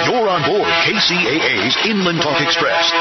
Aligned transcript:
You're 0.09 0.29
on 0.29 0.41
board 0.45 0.69
KCAA's 0.85 1.77
Inland 1.85 2.21
Talk 2.21 2.41
Express. 2.41 2.91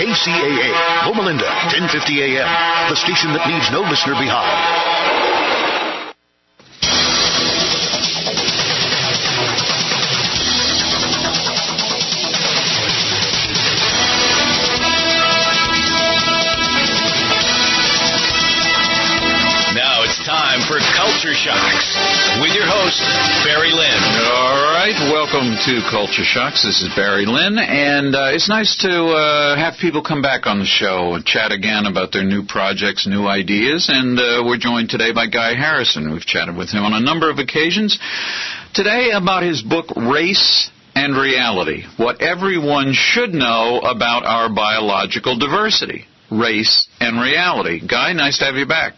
KCAA, 0.00 0.72
Loma 1.06 1.22
Linda, 1.22 1.46
1050 1.70 2.22
AM. 2.22 2.48
The 2.90 2.96
station 2.96 3.32
that 3.34 3.46
leaves 3.46 3.70
no 3.70 3.82
listener 3.82 4.14
behind. 4.14 5.11
Time 20.52 20.68
for 20.68 20.84
Culture 20.92 21.32
Shocks 21.32 21.96
with 22.44 22.52
your 22.52 22.68
host, 22.68 23.00
Barry 23.40 23.72
Lynn. 23.72 24.02
All 24.20 24.68
right, 24.68 24.92
welcome 25.08 25.56
to 25.64 25.80
Culture 25.88 26.24
Shocks. 26.28 26.62
This 26.62 26.82
is 26.82 26.92
Barry 26.94 27.24
Lynn, 27.24 27.56
and 27.56 28.14
uh, 28.14 28.36
it's 28.36 28.50
nice 28.50 28.76
to 28.84 28.92
uh, 28.92 29.56
have 29.56 29.80
people 29.80 30.02
come 30.02 30.20
back 30.20 30.46
on 30.46 30.58
the 30.58 30.66
show 30.66 31.14
and 31.14 31.24
chat 31.24 31.52
again 31.52 31.86
about 31.86 32.12
their 32.12 32.24
new 32.24 32.44
projects, 32.44 33.06
new 33.06 33.26
ideas. 33.26 33.88
And 33.88 34.18
uh, 34.18 34.44
we're 34.44 34.58
joined 34.58 34.90
today 34.90 35.14
by 35.14 35.26
Guy 35.26 35.54
Harrison. 35.54 36.12
We've 36.12 36.20
chatted 36.20 36.54
with 36.54 36.68
him 36.68 36.84
on 36.84 36.92
a 36.92 37.00
number 37.00 37.30
of 37.30 37.38
occasions. 37.38 37.98
Today 38.74 39.12
about 39.16 39.42
his 39.44 39.62
book, 39.62 39.86
Race 39.96 40.70
and 40.94 41.16
Reality 41.16 41.84
What 41.96 42.20
Everyone 42.20 42.92
Should 42.92 43.32
Know 43.32 43.80
About 43.80 44.26
Our 44.26 44.52
Biological 44.52 45.38
Diversity. 45.38 46.04
Race 46.30 46.88
and 47.00 47.16
Reality. 47.20 47.80
Guy, 47.86 48.12
nice 48.12 48.38
to 48.40 48.44
have 48.44 48.56
you 48.56 48.66
back. 48.66 48.94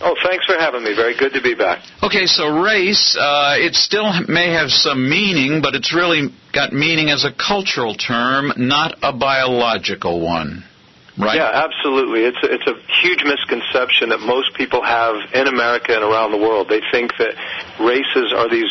Oh, 0.00 0.14
thanks 0.22 0.46
for 0.46 0.54
having 0.54 0.84
me. 0.84 0.94
Very 0.94 1.16
good 1.16 1.32
to 1.32 1.42
be 1.42 1.54
back. 1.54 1.82
Okay, 2.02 2.26
so 2.26 2.62
race, 2.62 3.16
uh, 3.18 3.56
it 3.58 3.74
still 3.74 4.06
may 4.28 4.52
have 4.52 4.70
some 4.70 5.08
meaning, 5.08 5.60
but 5.60 5.74
it's 5.74 5.92
really 5.92 6.30
got 6.52 6.72
meaning 6.72 7.10
as 7.10 7.24
a 7.24 7.32
cultural 7.34 7.94
term, 7.94 8.52
not 8.56 8.96
a 9.02 9.12
biological 9.12 10.20
one. 10.20 10.64
Right? 11.18 11.34
Yeah, 11.34 11.50
absolutely. 11.50 12.22
It's 12.22 12.38
a, 12.44 12.46
it's 12.46 12.66
a 12.70 12.78
huge 13.02 13.24
misconception 13.26 14.10
that 14.10 14.20
most 14.20 14.54
people 14.54 14.84
have 14.84 15.16
in 15.34 15.48
America 15.48 15.90
and 15.90 16.04
around 16.04 16.30
the 16.30 16.38
world. 16.38 16.68
They 16.70 16.80
think 16.92 17.10
that 17.18 17.34
races 17.82 18.32
are 18.32 18.48
these 18.48 18.70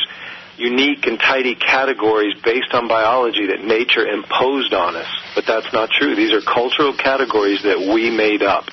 unique 0.55 1.05
and 1.05 1.19
tidy 1.19 1.55
categories 1.55 2.39
based 2.43 2.73
on 2.73 2.87
biology 2.87 3.47
that 3.47 3.63
nature 3.63 4.07
imposed 4.07 4.73
on 4.73 4.95
us. 4.95 5.11
But 5.35 5.43
that's 5.45 5.71
not 5.73 5.89
true. 5.89 6.15
These 6.15 6.31
are 6.31 6.41
cultural 6.41 6.95
categories 6.95 7.63
that 7.63 7.79
we 7.79 8.09
made 8.09 8.41
up. 8.41 8.63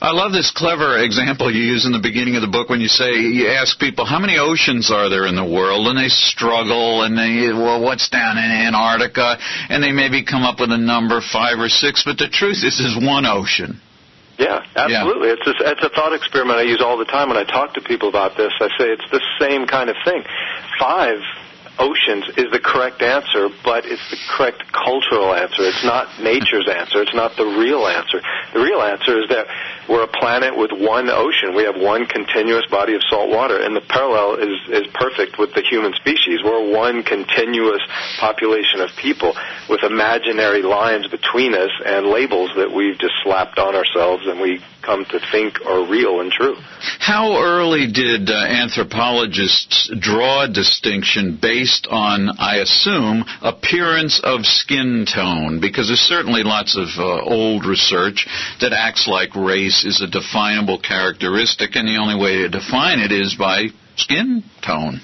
I 0.00 0.12
love 0.12 0.32
this 0.32 0.50
clever 0.50 0.96
example 1.04 1.52
you 1.52 1.60
use 1.60 1.84
in 1.84 1.92
the 1.92 2.00
beginning 2.00 2.34
of 2.36 2.40
the 2.40 2.48
book 2.48 2.72
when 2.72 2.80
you 2.80 2.88
say 2.88 3.12
you 3.20 3.52
ask 3.52 3.78
people 3.78 4.08
how 4.08 4.18
many 4.18 4.38
oceans 4.40 4.90
are 4.90 5.10
there 5.12 5.26
in 5.28 5.36
the 5.36 5.44
world, 5.44 5.88
and 5.88 5.98
they 5.98 6.08
struggle 6.08 7.04
and 7.04 7.12
they 7.18 7.52
well 7.52 7.84
what's 7.84 8.08
down 8.08 8.38
in 8.40 8.48
Antarctica, 8.48 9.36
and 9.68 9.84
they 9.84 9.92
maybe 9.92 10.24
come 10.24 10.42
up 10.42 10.58
with 10.58 10.72
a 10.72 10.80
number 10.80 11.20
five 11.20 11.60
or 11.60 11.68
six, 11.68 12.00
but 12.02 12.16
the 12.16 12.32
truth 12.32 12.64
is, 12.64 12.80
is 12.80 12.96
one 12.96 13.26
ocean. 13.26 13.78
Yeah, 14.40 14.64
absolutely. 14.72 15.36
It's 15.36 15.44
a, 15.44 15.52
it's 15.68 15.84
a 15.84 15.92
thought 15.92 16.16
experiment 16.16 16.56
I 16.56 16.62
use 16.64 16.80
all 16.80 16.96
the 16.96 17.04
time 17.04 17.28
when 17.28 17.36
I 17.36 17.44
talk 17.44 17.74
to 17.74 17.82
people 17.82 18.08
about 18.08 18.38
this. 18.38 18.56
I 18.56 18.72
say 18.80 18.88
it's 18.96 19.04
the 19.12 19.20
same 19.36 19.66
kind 19.66 19.90
of 19.90 19.96
thing. 20.02 20.24
Five 20.80 21.20
oceans 21.80 22.28
is 22.36 22.52
the 22.52 22.60
correct 22.60 23.00
answer, 23.00 23.48
but 23.64 23.88
it's 23.88 24.04
the 24.12 24.20
correct 24.36 24.62
cultural 24.70 25.32
answer. 25.32 25.64
It's 25.64 25.84
not 25.84 26.06
nature's 26.20 26.68
answer. 26.70 27.00
It's 27.02 27.14
not 27.14 27.36
the 27.36 27.48
real 27.48 27.88
answer. 27.88 28.20
The 28.52 28.60
real 28.60 28.82
answer 28.84 29.18
is 29.18 29.28
that 29.32 29.48
we're 29.88 30.04
a 30.04 30.12
planet 30.12 30.56
with 30.56 30.70
one 30.70 31.08
ocean. 31.08 31.56
We 31.56 31.64
have 31.64 31.74
one 31.74 32.06
continuous 32.06 32.66
body 32.70 32.94
of 32.94 33.02
salt 33.08 33.30
water, 33.30 33.56
and 33.58 33.74
the 33.74 33.80
parallel 33.80 34.36
is, 34.36 34.60
is 34.68 34.86
perfect 34.92 35.38
with 35.38 35.54
the 35.54 35.62
human 35.62 35.94
species. 35.94 36.44
We're 36.44 36.70
one 36.70 37.02
continuous 37.02 37.82
population 38.20 38.80
of 38.80 38.94
people 38.96 39.34
with 39.68 39.82
imaginary 39.82 40.62
lines 40.62 41.08
between 41.08 41.54
us 41.54 41.72
and 41.84 42.06
labels 42.06 42.50
that 42.56 42.70
we've 42.70 42.98
just 42.98 43.14
slapped 43.24 43.58
on 43.58 43.74
ourselves 43.74 44.26
and 44.26 44.40
we 44.40 44.60
come 44.82 45.04
to 45.06 45.20
think 45.32 45.60
are 45.64 45.88
real 45.88 46.20
and 46.20 46.30
true. 46.30 46.56
How 46.98 47.38
early 47.42 47.90
did 47.90 48.30
uh, 48.30 48.34
anthropologists 48.34 49.90
draw 49.98 50.44
a 50.44 50.48
distinction 50.48 51.38
based 51.40 51.86
on, 51.90 52.30
I 52.38 52.56
assume, 52.56 53.24
appearance 53.42 54.20
of 54.22 54.44
skin 54.44 55.06
tone? 55.12 55.60
Because 55.60 55.88
there's 55.88 56.00
certainly 56.00 56.42
lots 56.42 56.76
of 56.76 56.88
uh, 56.98 57.22
old 57.22 57.64
research 57.64 58.26
that 58.60 58.72
acts 58.72 59.06
like 59.06 59.34
race 59.34 59.84
is 59.84 60.00
a 60.00 60.10
definable 60.10 60.80
characteristic, 60.80 61.76
and 61.76 61.86
the 61.86 62.00
only 62.00 62.20
way 62.20 62.38
to 62.42 62.48
define 62.48 63.00
it 63.00 63.12
is 63.12 63.34
by 63.38 63.66
skin 63.96 64.42
tone. 64.64 65.00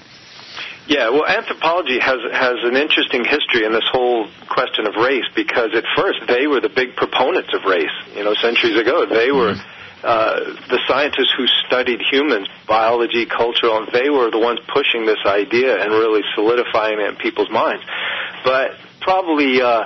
Yeah, 0.87 1.09
well, 1.09 1.27
anthropology 1.27 1.99
has 1.99 2.19
has 2.31 2.63
an 2.63 2.77
interesting 2.77 3.25
history 3.25 3.65
in 3.65 3.73
this 3.73 3.83
whole 3.91 4.27
question 4.47 4.87
of 4.87 4.95
race 4.95 5.27
because 5.35 5.75
at 5.75 5.83
first 5.97 6.19
they 6.27 6.47
were 6.47 6.61
the 6.61 6.69
big 6.69 6.95
proponents 6.95 7.49
of 7.53 7.65
race. 7.65 7.91
You 8.15 8.23
know, 8.23 8.33
centuries 8.35 8.79
ago 8.79 9.05
they 9.05 9.31
were 9.31 9.55
uh, 10.03 10.39
the 10.71 10.79
scientists 10.87 11.33
who 11.35 11.45
studied 11.67 11.99
humans, 12.09 12.47
biology, 12.67 13.25
cultural. 13.25 13.85
They 13.91 14.09
were 14.09 14.31
the 14.31 14.39
ones 14.39 14.59
pushing 14.71 15.05
this 15.05 15.19
idea 15.25 15.75
and 15.75 15.91
really 15.91 16.21
solidifying 16.35 16.99
it 16.99 17.09
in 17.09 17.15
people's 17.17 17.51
minds. 17.51 17.83
But 18.43 18.71
probably. 19.01 19.61
Uh, 19.61 19.85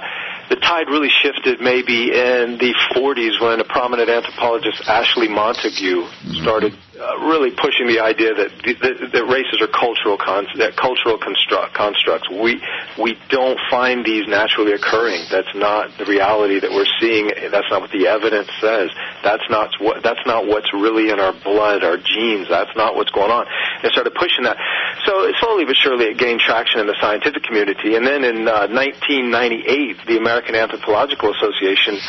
the 0.51 0.57
tide 0.57 0.89
really 0.89 1.07
shifted 1.23 1.61
maybe 1.61 2.11
in 2.11 2.59
the 2.59 2.75
40s 2.91 3.39
when 3.39 3.61
a 3.61 3.63
prominent 3.63 4.09
anthropologist, 4.09 4.83
Ashley 4.85 5.29
Montagu, 5.29 6.11
started 6.41 6.75
uh, 6.91 7.17
really 7.23 7.51
pushing 7.55 7.87
the 7.87 8.03
idea 8.03 8.35
that, 8.35 8.51
that, 8.51 9.15
that 9.15 9.25
races 9.31 9.63
are 9.63 9.71
cultural 9.71 10.19
con- 10.19 10.47
that 10.59 10.75
cultural 10.75 11.15
construct, 11.15 11.71
constructs. 11.71 12.27
We 12.27 12.59
we 12.99 13.15
don't 13.31 13.55
find 13.71 14.03
these 14.03 14.27
naturally 14.27 14.75
occurring. 14.75 15.23
That's 15.31 15.55
not 15.55 15.95
the 15.95 16.03
reality 16.03 16.59
that 16.59 16.67
we're 16.67 16.89
seeing. 16.99 17.31
That's 17.31 17.71
not 17.71 17.79
what 17.79 17.91
the 17.95 18.11
evidence 18.11 18.51
says. 18.59 18.91
That's 19.23 19.47
not 19.47 19.71
what 19.79 20.03
that's 20.03 20.19
not 20.27 20.47
what's 20.47 20.67
really 20.75 21.15
in 21.15 21.19
our 21.23 21.31
blood, 21.31 21.87
our 21.87 21.95
genes. 21.95 22.51
That's 22.51 22.75
not 22.75 22.99
what's 22.99 23.11
going 23.11 23.31
on. 23.31 23.47
They 23.83 23.89
started 23.95 24.11
pushing 24.11 24.43
that. 24.43 24.59
So 25.07 25.31
slowly 25.39 25.63
but 25.63 25.79
surely, 25.79 26.11
it 26.11 26.19
gained 26.19 26.43
traction 26.43 26.83
in 26.83 26.87
the 26.87 26.99
scientific 26.99 27.43
community. 27.47 27.95
And 27.95 28.03
then 28.03 28.27
in 28.27 28.51
uh, 28.51 28.67
1998, 28.67 30.11
the 30.11 30.17
American 30.19 30.59
Anthropological 30.59 31.31
Association 31.31 32.03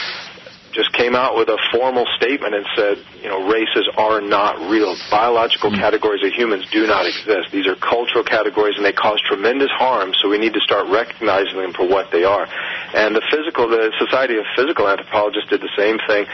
just 0.73 0.93
came 0.93 1.15
out 1.15 1.37
with 1.37 1.49
a 1.49 1.59
formal 1.71 2.07
statement 2.17 2.55
and 2.55 2.67
said, 2.75 2.99
you 3.23 3.29
know, 3.29 3.47
races 3.47 3.89
are 3.97 4.21
not 4.21 4.59
real. 4.69 4.97
Biological 5.11 5.71
Hmm. 5.71 5.77
categories 5.77 6.23
of 6.25 6.33
humans 6.33 6.67
do 6.71 6.87
not 6.87 7.07
exist. 7.07 7.53
These 7.53 7.67
are 7.69 7.77
cultural 7.77 8.25
categories 8.25 8.77
and 8.77 8.85
they 8.85 8.93
cause 8.93 9.21
tremendous 9.23 9.71
harm, 9.71 10.13
so 10.21 10.29
we 10.29 10.39
need 10.39 10.55
to 10.55 10.61
start 10.61 10.89
recognizing 10.89 11.57
them 11.63 11.73
for 11.73 11.87
what 11.87 12.11
they 12.11 12.25
are. 12.25 12.49
And 12.95 13.15
the 13.15 13.23
physical, 13.31 13.69
the 13.69 13.93
Society 13.99 14.37
of 14.39 14.45
Physical 14.57 14.89
Anthropologists 14.89 15.49
did 15.51 15.61
the 15.61 15.71
same 15.77 15.99
thing. 16.09 16.27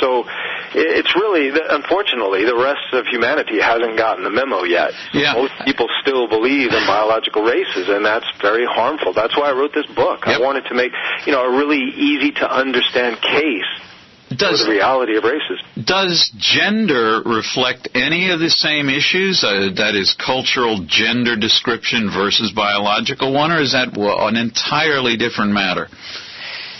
So 0.00 0.26
it's 0.74 1.14
really, 1.14 1.52
unfortunately, 1.70 2.44
the 2.44 2.56
rest 2.56 2.92
of 2.92 3.06
humanity 3.06 3.60
hasn't 3.60 3.96
gotten 3.96 4.24
the 4.24 4.30
memo 4.30 4.64
yet. 4.64 4.92
Yeah. 5.12 5.34
Most 5.34 5.54
people 5.64 5.86
still 6.02 6.26
believe 6.26 6.72
in 6.72 6.86
biological 6.86 7.42
races, 7.42 7.88
and 7.88 8.04
that's 8.04 8.26
very 8.40 8.66
harmful. 8.66 9.12
That's 9.12 9.36
why 9.36 9.50
I 9.50 9.52
wrote 9.52 9.72
this 9.74 9.86
book. 9.94 10.26
Yep. 10.26 10.40
I 10.40 10.42
wanted 10.42 10.64
to 10.66 10.74
make, 10.74 10.92
you 11.24 11.32
know, 11.32 11.44
a 11.44 11.50
really 11.56 11.92
easy 11.94 12.32
to 12.32 12.50
understand 12.50 13.20
case 13.22 13.70
Does 14.36 14.64
the 14.64 14.70
reality 14.70 15.16
of 15.16 15.24
races. 15.24 15.60
does 15.84 16.30
gender 16.36 17.22
reflect 17.24 17.88
any 17.94 18.30
of 18.30 18.40
the 18.40 18.50
same 18.50 18.88
issues? 18.88 19.42
Uh, 19.44 19.70
that 19.76 19.94
is 19.94 20.14
cultural 20.14 20.84
gender 20.86 21.36
description 21.36 22.10
versus 22.12 22.52
biological 22.52 23.32
one, 23.32 23.52
or 23.52 23.60
is 23.60 23.72
that 23.72 23.96
an 23.96 24.36
entirely 24.36 25.16
different 25.16 25.52
matter? 25.52 25.88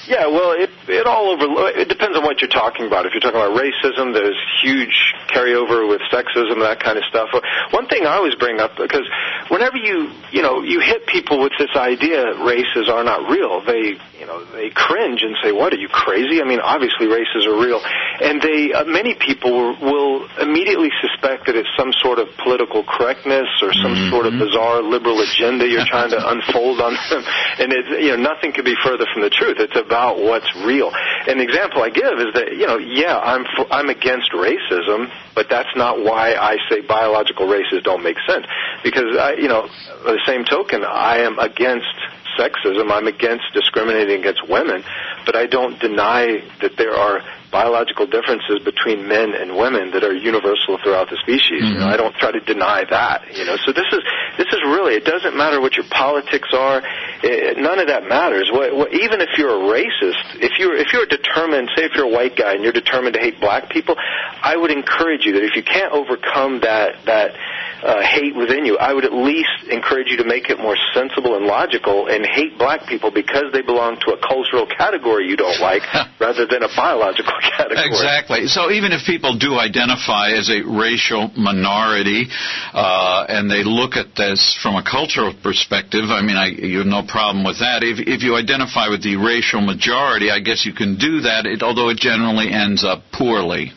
Yeah, 0.07 0.27
well, 0.27 0.53
it 0.53 0.71
it 0.93 1.07
all 1.07 1.31
over. 1.31 1.69
It 1.77 1.89
depends 1.89 2.17
on 2.17 2.25
what 2.25 2.41
you're 2.41 2.53
talking 2.53 2.87
about. 2.87 3.07
If 3.07 3.13
you're 3.13 3.21
talking 3.21 3.41
about 3.41 3.57
racism, 3.57 4.13
there's 4.13 4.39
huge 4.63 4.95
carryover 5.29 5.89
with 5.89 6.01
sexism, 6.13 6.61
and 6.61 6.63
that 6.63 6.81
kind 6.81 6.99
of 6.99 7.05
stuff. 7.05 7.29
One 7.71 7.87
thing 7.89 8.07
I 8.07 8.17
always 8.17 8.35
bring 8.35 8.61
up 8.61 8.77
because 8.77 9.07
whenever 9.49 9.77
you 9.77 10.11
you 10.31 10.43
know 10.43 10.63
you 10.63 10.81
hit 10.81 11.07
people 11.07 11.41
with 11.41 11.53
this 11.59 11.71
idea 11.77 12.37
races 12.45 12.89
are 12.89 13.05
not 13.05 13.29
real, 13.31 13.65
they 13.65 14.01
you 14.19 14.27
know 14.27 14.45
they 14.53 14.71
cringe 14.71 15.23
and 15.23 15.37
say, 15.43 15.53
"What 15.53 15.73
are 15.73 15.81
you 15.81 15.89
crazy?" 15.89 16.41
I 16.41 16.45
mean, 16.45 16.61
obviously 16.61 17.07
races 17.07 17.47
are 17.47 17.59
real, 17.59 17.81
and 18.21 18.41
they 18.41 18.73
uh, 18.73 18.85
many 18.85 19.15
people 19.15 19.53
will, 19.53 19.77
will 19.81 20.29
immediately 20.41 20.91
suspect 21.01 21.47
that 21.47 21.57
it's 21.57 21.71
some 21.77 21.93
sort 22.03 22.19
of 22.19 22.29
political 22.43 22.83
correctness 22.83 23.49
or 23.63 23.73
some 23.73 23.95
sort 24.11 24.27
of 24.27 24.35
bizarre 24.39 24.83
liberal 24.83 25.21
agenda 25.21 25.67
you're 25.67 25.87
trying 25.87 26.11
to 26.11 26.19
unfold 26.19 26.81
on 26.81 26.95
them, 27.11 27.23
and 27.61 27.73
it's 27.73 27.91
you 28.03 28.17
know 28.17 28.21
nothing 28.23 28.53
could 28.53 28.65
be 28.65 28.77
further 28.83 29.07
from 29.13 29.23
the 29.23 29.31
truth. 29.31 29.57
It's 29.59 29.77
about 29.77 30.19
what's 30.19 30.49
real. 30.65 30.82
And 30.91 31.39
the 31.39 31.45
example 31.45 31.83
I 31.83 31.91
give 31.91 32.19
is 32.19 32.35
that 32.35 32.57
you 32.57 32.67
know 32.67 32.79
yeah 32.79 33.19
I'm 33.19 33.45
for, 33.57 33.71
I'm 33.73 33.89
against 33.89 34.33
racism, 34.33 35.13
but 35.35 35.49
that's 35.49 35.75
not 35.77 36.03
why 36.03 36.35
I 36.35 36.57
say 36.71 36.81
biological 36.81 37.47
races 37.47 37.83
don't 37.85 38.03
make 38.03 38.17
sense 38.27 38.47
because 38.83 39.17
I 39.17 39.35
you 39.35 39.49
know 39.49 39.69
by 40.05 40.13
the 40.13 40.25
same 40.27 40.45
token 40.45 40.85
I 40.85 41.19
am 41.19 41.39
against 41.39 41.95
sexism. 42.39 42.91
I'm 42.91 43.07
against 43.07 43.45
discriminating 43.53 44.21
against 44.21 44.49
women, 44.49 44.83
but 45.27 45.37
I 45.37 45.47
don't 45.47 45.79
deny 45.79 46.43
that 46.61 46.77
there 46.77 46.95
are 46.95 47.23
biological 47.53 48.09
differences 48.09 48.65
between 48.65 49.07
men 49.07 49.37
and 49.37 49.55
women 49.55 49.93
that 49.93 50.03
are 50.03 50.17
universal 50.17 50.81
throughout 50.83 51.13
the 51.13 51.21
species. 51.21 51.61
You 51.61 51.77
know, 51.77 51.85
mm-hmm. 51.85 51.95
I 51.95 51.97
don't 52.01 52.17
try 52.17 52.33
to 52.33 52.41
deny 52.41 52.83
that. 52.89 53.29
You 53.37 53.45
know, 53.45 53.61
so 53.63 53.71
this 53.77 53.87
is 53.93 54.01
this 54.41 54.49
is 54.49 54.61
really 54.65 54.97
it 54.97 55.05
doesn't 55.05 55.37
matter 55.37 55.61
what 55.61 55.77
your 55.77 55.85
politics 55.93 56.49
are. 56.57 56.81
It, 57.23 57.59
none 57.59 57.79
of 57.79 57.87
that 57.93 58.09
matters. 58.09 58.49
What, 58.51 58.75
what, 58.75 58.89
even 58.97 59.21
if 59.21 59.37
you're 59.37 59.53
a 59.53 59.63
racist, 59.69 60.41
if 60.41 60.59
you're 60.59 60.75
if 60.75 60.93
you're 60.93 61.07
determined, 61.07 61.69
say 61.77 61.85
if 61.85 61.93
you're 61.95 62.09
a 62.09 62.15
white 62.15 62.35
guy 62.35 62.55
and 62.57 62.65
you're 62.65 62.73
determined 62.73 63.15
to 63.15 63.21
hate 63.21 63.39
black 63.39 63.69
people, 63.69 63.95
I 63.99 64.57
would 64.57 64.73
encourage 64.73 65.29
you 65.29 65.35
that 65.35 65.45
if 65.45 65.55
you 65.55 65.63
can't 65.63 65.93
overcome 65.93 66.65
that 66.65 67.05
that 67.05 67.37
uh, 67.83 68.01
hate 68.01 68.35
within 68.35 68.65
you, 68.65 68.79
I 68.79 68.93
would 68.93 69.05
at 69.05 69.13
least 69.13 69.69
encourage 69.71 70.09
you 70.09 70.17
to 70.19 70.25
make 70.25 70.49
it 70.51 70.59
more 70.59 70.77
sensible 70.95 71.37
and 71.37 71.47
logical 71.47 72.07
and 72.07 72.25
hate 72.25 72.59
black 72.59 72.87
people 72.87 73.11
because 73.11 73.51
they 73.53 73.63
belong 73.63 73.99
to 74.07 74.13
a 74.15 74.19
cultural 74.19 74.67
category 74.67 75.27
you 75.27 75.37
don't 75.37 75.61
like 75.61 75.83
rather 76.21 76.47
than 76.47 76.63
a 76.63 76.71
biological 76.75 77.35
category. 77.57 77.87
Exactly. 77.87 78.47
So 78.47 78.71
even 78.71 78.93
if 78.93 79.05
people 79.05 79.37
do 79.37 79.59
identify 79.59 80.31
as 80.31 80.49
a 80.49 80.63
racial 80.63 81.31
minority, 81.37 82.27
uh, 82.73 83.27
and 83.29 83.51
they 83.51 83.65
look 83.65 83.97
at 83.97 84.15
this 84.17 84.59
from 84.63 84.77
a 84.77 84.83
cultural 84.83 85.35
perspective, 85.43 86.07
I 86.07 86.23
mean, 86.23 86.37
I, 86.37 86.47
you 86.55 86.79
have 86.79 86.87
no 86.87 87.03
problem 87.03 87.45
with 87.45 87.59
that. 87.59 87.83
If, 87.83 87.99
if 88.07 88.23
you 88.23 88.37
identify 88.37 88.89
with 88.89 89.03
the 89.03 89.17
racial 89.17 89.61
majority, 89.61 90.31
I 90.31 90.41
guess 90.41 90.65
you 90.65 90.73
can 90.73 90.99
do 90.99 91.23
that, 91.27 91.47
it, 91.47 91.63
although 91.63 91.91
it 91.91 91.99
generally 91.99 92.51
ends 92.51 92.85
up 92.85 93.03
poorly. 93.13 93.73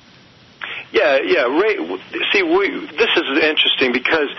Yeah, 0.96 1.20
yeah. 1.28 1.52
Ray, 1.52 1.76
see, 2.32 2.40
we, 2.40 2.72
this 2.96 3.12
is 3.20 3.28
interesting 3.44 3.92
because 3.92 4.32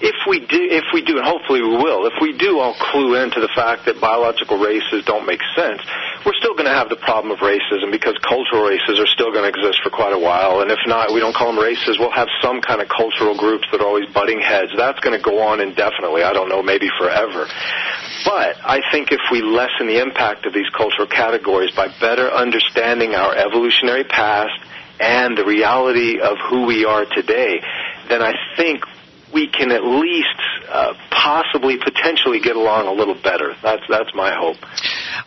if 0.00 0.16
we 0.24 0.40
do, 0.40 0.56
if 0.72 0.88
we 0.96 1.04
do, 1.04 1.20
and 1.20 1.26
hopefully 1.28 1.60
we 1.60 1.76
will, 1.76 2.08
if 2.08 2.16
we 2.24 2.32
do 2.32 2.56
all 2.58 2.72
clue 2.72 3.20
into 3.20 3.36
the 3.36 3.52
fact 3.52 3.84
that 3.84 4.00
biological 4.00 4.56
races 4.56 5.04
don't 5.04 5.28
make 5.28 5.44
sense, 5.52 5.84
we're 6.24 6.40
still 6.40 6.56
going 6.56 6.64
to 6.64 6.72
have 6.72 6.88
the 6.88 6.96
problem 6.96 7.28
of 7.36 7.44
racism 7.44 7.92
because 7.92 8.16
cultural 8.24 8.64
races 8.64 8.96
are 8.96 9.06
still 9.12 9.28
going 9.28 9.44
to 9.44 9.52
exist 9.52 9.84
for 9.84 9.92
quite 9.92 10.16
a 10.16 10.18
while. 10.18 10.64
And 10.64 10.72
if 10.72 10.80
not, 10.88 11.12
we 11.12 11.20
don't 11.20 11.36
call 11.36 11.52
them 11.52 11.60
races. 11.60 12.00
We'll 12.00 12.16
have 12.16 12.32
some 12.40 12.64
kind 12.64 12.80
of 12.80 12.88
cultural 12.88 13.36
groups 13.36 13.68
that 13.68 13.84
are 13.84 13.86
always 13.86 14.08
butting 14.08 14.40
heads. 14.40 14.72
That's 14.72 15.00
going 15.04 15.12
to 15.12 15.22
go 15.22 15.44
on 15.44 15.60
indefinitely. 15.60 16.24
I 16.24 16.32
don't 16.32 16.48
know, 16.48 16.64
maybe 16.64 16.88
forever. 16.96 17.44
But 18.24 18.56
I 18.64 18.80
think 18.88 19.12
if 19.12 19.20
we 19.28 19.44
lessen 19.44 19.84
the 19.84 20.00
impact 20.00 20.48
of 20.48 20.56
these 20.56 20.68
cultural 20.72 21.12
categories 21.12 21.76
by 21.76 21.92
better 22.00 22.32
understanding 22.32 23.12
our 23.12 23.36
evolutionary 23.36 24.04
past 24.04 24.56
and 25.00 25.36
the 25.36 25.44
reality 25.44 26.20
of 26.20 26.36
who 26.48 26.66
we 26.66 26.84
are 26.84 27.04
today, 27.06 27.60
then 28.08 28.22
I 28.22 28.34
think 28.56 28.84
we 29.32 29.48
can 29.48 29.70
at 29.70 29.84
least 29.84 30.40
uh, 30.68 30.94
possibly, 31.10 31.76
potentially 31.78 32.40
get 32.40 32.56
along 32.56 32.86
a 32.86 32.92
little 32.92 33.14
better. 33.14 33.54
That's 33.62 33.82
that's 33.88 34.14
my 34.14 34.34
hope. 34.34 34.56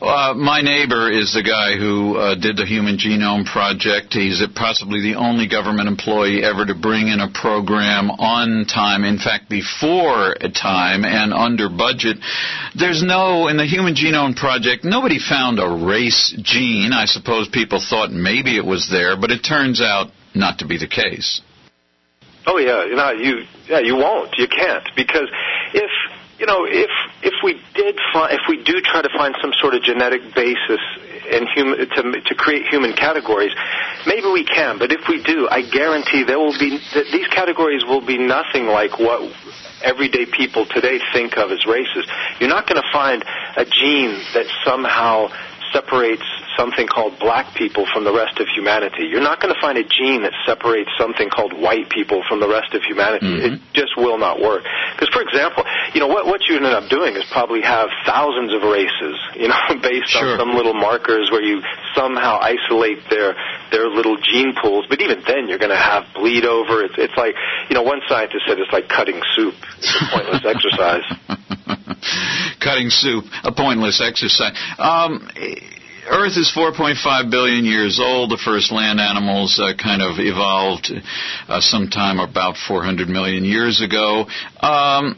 Uh, 0.02 0.34
my 0.34 0.62
neighbor 0.62 1.12
is 1.12 1.34
the 1.34 1.44
guy 1.44 1.78
who 1.78 2.18
uh, 2.18 2.36
did 2.36 2.58
the 2.58 2.66
Human 2.66 2.98
Genome 2.98 3.46
Project. 3.46 4.14
He's 4.14 4.42
possibly 4.56 5.02
the 5.02 5.16
only 5.16 5.48
government 5.48 5.88
employee 5.88 6.44
ever 6.44 6.66
to 6.66 6.76
bring 6.76 7.08
in 7.08 7.20
a 7.20 7.32
program 7.32 8.10
on 8.12 8.66
time, 8.66 9.04
in 9.04 9.18
fact, 9.18 9.50
before 9.50 10.36
time 10.54 11.06
and 11.06 11.34
under 11.34 11.70
budget. 11.70 12.18
There's 12.76 13.04
no, 13.04 13.48
in 13.48 13.58
the 13.58 13.66
Human 13.66 13.96
Genome 13.96 14.36
Project, 14.36 14.84
nobody 14.84 15.20
found 15.20 15.60
a 15.60 15.86
race 15.86 16.36
gene. 16.42 16.92
I 16.92 17.06
suppose 17.06 17.48
people 17.48 17.80
thought 17.80 18.12
maybe 18.12 18.58
it 18.58 18.66
was 18.66 18.90
there, 18.92 19.16
but 19.16 19.32
it 19.32 19.44
turns 19.44 19.82
out 19.82 20.12
not 20.36 20.60
to 20.60 20.68
be 20.68 20.78
the 20.78 20.88
case. 20.88 21.42
Oh 22.46 22.58
yeah, 22.58 22.86
you 22.86 22.96
know 22.96 23.12
you 23.12 23.46
yeah 23.68 23.80
you 23.80 23.96
won't 23.96 24.38
you 24.38 24.48
can't 24.48 24.84
because 24.96 25.30
if 25.74 25.90
you 26.40 26.46
know 26.46 26.66
if 26.66 26.90
if 27.22 27.34
we 27.44 27.62
did 27.74 27.98
find 28.12 28.34
if 28.34 28.42
we 28.50 28.64
do 28.64 28.82
try 28.82 29.02
to 29.02 29.10
find 29.18 29.36
some 29.42 29.54
sort 29.62 29.76
of 29.76 29.84
genetic 29.84 30.22
basis 30.36 30.82
in 31.32 31.48
human 31.56 31.80
to 31.80 32.22
to 32.22 32.36
create 32.36 32.68
human 32.68 32.94
categories, 32.94 33.52
maybe 34.06 34.28
we 34.28 34.44
can. 34.44 34.78
But 34.78 34.92
if 34.92 35.08
we 35.08 35.24
do, 35.24 35.48
I 35.50 35.62
guarantee 35.62 36.24
there 36.24 36.40
will 36.40 36.58
be 36.60 36.80
that 36.94 37.06
these 37.12 37.28
categories 37.28 37.86
will 37.86 38.06
be 38.06 38.18
nothing 38.18 38.68
like 38.68 39.00
what 39.00 39.24
everyday 39.82 40.26
people 40.26 40.66
today 40.66 41.00
think 41.14 41.38
of 41.38 41.52
as 41.52 41.66
races. 41.66 42.08
You're 42.40 42.50
not 42.50 42.68
going 42.68 42.82
to 42.82 42.90
find 42.92 43.24
a 43.56 43.66
gene 43.66 44.20
that 44.34 44.48
somehow 44.66 45.28
separates 45.72 46.24
something 46.58 46.88
called 46.88 47.20
black 47.20 47.56
people 47.56 47.86
from 47.94 48.04
the 48.04 48.14
rest 48.14 48.40
of 48.40 48.48
humanity. 48.54 49.06
You're 49.10 49.24
not 49.24 49.42
going 49.42 49.54
to 49.54 49.60
find 49.60 49.78
a 49.78 49.84
gene 49.84 50.24
that 50.24 50.34
separates 50.46 50.90
something 50.98 51.30
called 51.30 51.54
white 51.54 51.90
people 51.90 52.24
from 52.28 52.40
the 52.40 52.48
rest 52.48 52.74
of 52.74 52.82
humanity. 52.84 53.26
Mm-hmm. 53.28 53.54
It 53.56 53.62
just 53.74 53.98
will 53.98 54.18
not 54.18 54.40
work. 54.42 54.64
Because, 54.96 55.10
for 55.10 55.22
example, 55.22 55.64
you 55.94 56.00
know 56.00 56.08
what 56.08 56.26
what 56.26 56.42
you 56.48 56.56
end 56.56 56.66
up 56.66 56.90
doing 56.90 57.16
is 57.16 57.24
probably 57.32 57.62
have 57.62 57.90
thousands 58.06 58.54
of 58.54 58.62
races, 58.64 59.16
you 59.36 59.48
know, 59.48 59.60
based 59.82 60.10
Sure. 60.14 60.34
on 60.36 60.40
some 60.40 60.52
little 60.56 60.74
markers 60.74 61.30
where 61.32 61.42
you 61.42 61.62
somehow 61.96 62.38
isolate 62.42 63.00
their 63.10 63.36
their 63.72 63.88
little 63.90 64.18
gene 64.18 64.54
pools. 64.62 64.86
But 64.90 65.02
even 65.02 65.24
then, 65.26 65.48
you're 65.48 65.60
going 65.62 65.74
to 65.74 65.78
have 65.78 66.06
bleed 66.14 66.46
over. 66.46 66.84
It's 66.84 66.96
it's 66.98 67.16
like 67.18 67.36
you 67.70 67.76
know, 67.76 67.84
one 67.84 68.02
scientist 68.08 68.44
said 68.48 68.60
it's 68.60 68.72
like 68.72 68.88
cutting 68.90 69.22
soup. 69.36 69.56
It's 69.78 69.96
a 69.96 70.06
pointless 70.12 70.44
exercise. 70.54 71.04
Cutting 72.60 72.90
soup, 72.90 73.26
a 73.44 73.52
pointless 73.52 74.02
exercise. 74.02 74.56
Um, 74.78 75.30
Earth 76.10 76.38
is 76.38 76.52
4.5 76.56 77.32
billion 77.32 77.66
years 77.66 78.00
old. 78.02 78.32
The 78.32 78.42
first 78.44 78.72
land 78.72 79.00
animals 79.00 79.60
uh, 79.60 79.74
kind 79.82 80.02
of 80.02 80.20
evolved 80.20 80.92
uh, 81.48 81.62
sometime 81.62 82.20
about 82.20 82.56
400 82.58 83.08
million 83.08 83.46
years 83.46 83.82
ago. 83.82 84.26
Um, 84.62 85.18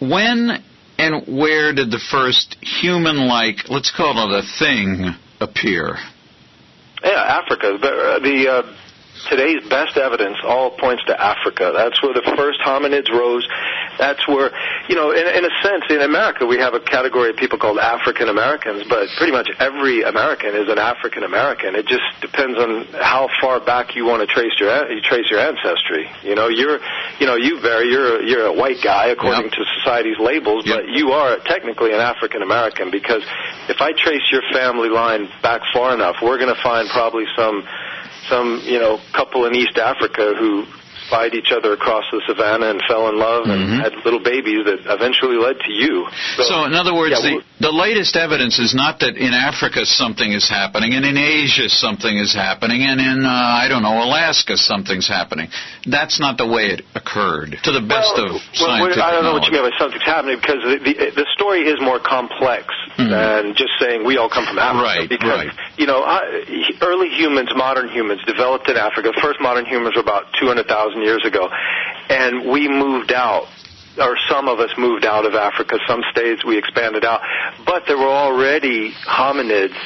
when 0.00 0.62
and 0.98 1.26
where 1.26 1.74
did 1.74 1.90
the 1.90 2.00
first 2.10 2.56
human-like, 2.60 3.68
let's 3.68 3.90
call 3.94 4.32
it 4.32 4.44
a 4.44 4.58
thing, 4.58 5.14
appear? 5.40 5.96
Yeah, 7.02 7.40
Africa. 7.44 7.76
The, 7.80 7.88
uh, 7.88 8.18
the 8.20 8.48
uh, 8.48 8.76
today's 9.28 9.68
best 9.68 9.96
evidence 9.96 10.36
all 10.44 10.70
points 10.70 11.04
to 11.06 11.20
Africa. 11.20 11.72
That's 11.76 12.02
where 12.02 12.14
the 12.14 12.24
first 12.36 12.60
hominids 12.64 13.10
rose. 13.10 13.46
That's 13.98 14.26
where, 14.28 14.50
you 14.88 14.94
know, 14.94 15.10
in, 15.10 15.26
in 15.26 15.44
a 15.44 15.54
sense, 15.62 15.84
in 15.90 16.00
America, 16.02 16.46
we 16.46 16.58
have 16.58 16.74
a 16.74 16.80
category 16.80 17.30
of 17.30 17.36
people 17.36 17.58
called 17.58 17.78
African 17.78 18.28
Americans, 18.28 18.84
but 18.88 19.08
pretty 19.16 19.32
much 19.32 19.48
every 19.58 20.02
American 20.02 20.54
is 20.54 20.68
an 20.68 20.78
African 20.78 21.22
American. 21.24 21.74
It 21.74 21.86
just 21.86 22.04
depends 22.20 22.58
on 22.58 22.86
how 23.00 23.28
far 23.40 23.60
back 23.60 23.96
you 23.96 24.04
want 24.04 24.26
to 24.26 24.32
trace 24.32 24.52
your 24.58 24.70
you 24.92 25.00
trace 25.00 25.30
your 25.30 25.40
ancestry. 25.40 26.08
You 26.22 26.34
know, 26.34 26.48
you're, 26.48 26.78
you 27.18 27.26
know, 27.26 27.36
you 27.36 27.60
Barry, 27.60 27.88
you're 27.90 28.22
you're 28.22 28.46
a 28.46 28.52
white 28.52 28.78
guy 28.82 29.06
according 29.08 29.44
Yep. 29.44 29.52
to 29.52 29.64
society's 29.80 30.18
labels, 30.18 30.66
Yep. 30.66 30.76
but 30.76 30.88
you 30.94 31.12
are 31.12 31.38
technically 31.44 31.92
an 31.92 32.00
African 32.00 32.42
American 32.42 32.90
because 32.90 33.22
if 33.68 33.80
I 33.80 33.92
trace 33.92 34.22
your 34.30 34.42
family 34.52 34.88
line 34.88 35.28
back 35.42 35.62
far 35.72 35.94
enough, 35.94 36.16
we're 36.22 36.38
going 36.38 36.54
to 36.54 36.62
find 36.62 36.88
probably 36.90 37.24
some 37.36 37.64
some 38.28 38.60
you 38.64 38.78
know 38.78 38.98
couple 39.12 39.46
in 39.46 39.54
East 39.54 39.78
Africa 39.78 40.34
who 40.38 40.64
spied 41.06 41.34
each 41.34 41.54
other 41.54 41.72
across 41.72 42.04
the 42.10 42.22
savannah 42.26 42.70
and 42.70 42.82
fell 42.88 43.08
in 43.08 43.18
love 43.18 43.46
and 43.46 43.80
had 43.80 43.94
little 44.04 44.22
babies 44.22 44.66
that 44.66 44.82
eventually 44.86 45.36
led 45.36 45.56
to 45.62 45.72
you. 45.72 46.06
Mm-hmm. 46.06 46.42
So, 46.42 46.64
in 46.66 46.74
other 46.74 46.94
words, 46.94 47.16
yeah, 47.16 47.40
the, 47.40 47.70
the 47.70 47.74
latest 47.74 48.16
evidence 48.16 48.58
is 48.58 48.74
not 48.74 49.00
that 49.00 49.16
in 49.16 49.32
Africa 49.32 49.86
something 49.86 50.30
is 50.30 50.48
happening, 50.48 50.94
and 50.94 51.04
in 51.04 51.16
Asia 51.16 51.68
something 51.68 52.12
is 52.12 52.34
happening, 52.34 52.82
and 52.82 53.00
in, 53.00 53.24
uh, 53.24 53.30
I 53.30 53.68
don't 53.68 53.82
know, 53.82 54.02
Alaska 54.02 54.56
something's 54.56 55.08
happening. 55.08 55.48
That's 55.86 56.20
not 56.20 56.38
the 56.38 56.46
way 56.46 56.74
it 56.74 56.82
occurred, 56.94 57.56
to 57.62 57.70
the 57.72 57.84
best 57.84 58.14
well, 58.18 58.36
of 58.36 58.42
well, 58.60 58.74
scientific 58.74 59.02
I 59.02 59.10
don't 59.12 59.24
know 59.24 59.34
what 59.34 59.46
you 59.46 59.52
mean 59.52 59.70
by 59.70 59.74
something's 59.78 60.04
happening 60.04 60.38
because 60.42 60.60
the, 60.62 60.76
the, 60.82 60.94
the 61.22 61.26
story 61.34 61.66
is 61.66 61.80
more 61.80 61.98
complex 61.98 62.68
than 62.96 63.54
just 63.54 63.72
saying 63.80 64.04
we 64.04 64.16
all 64.16 64.28
come 64.28 64.46
from 64.46 64.58
Africa. 64.58 64.86
Mm-hmm. 64.86 65.00
Right, 65.00 65.08
because, 65.08 65.46
right. 65.46 65.78
you 65.78 65.86
know, 65.86 66.02
I, 66.02 66.44
early 66.80 67.10
humans, 67.10 67.50
modern 67.54 67.88
humans, 67.88 68.20
developed 68.26 68.68
in 68.68 68.76
Africa. 68.76 69.12
The 69.14 69.20
first 69.20 69.40
modern 69.40 69.66
humans 69.66 69.96
were 69.96 70.02
about 70.02 70.32
200,000 70.40 71.02
years 71.02 71.24
ago. 71.24 71.48
And 72.08 72.50
we 72.50 72.68
moved 72.68 73.12
out 73.12 73.48
or 73.98 74.16
some 74.28 74.48
of 74.48 74.60
us 74.60 74.70
moved 74.76 75.04
out 75.04 75.24
of 75.24 75.34
Africa. 75.34 75.78
Some 75.88 76.02
states 76.10 76.44
we 76.44 76.58
expanded 76.58 77.04
out, 77.04 77.22
but 77.64 77.84
there 77.86 77.96
were 77.96 78.04
already 78.04 78.92
hominids 79.06 79.76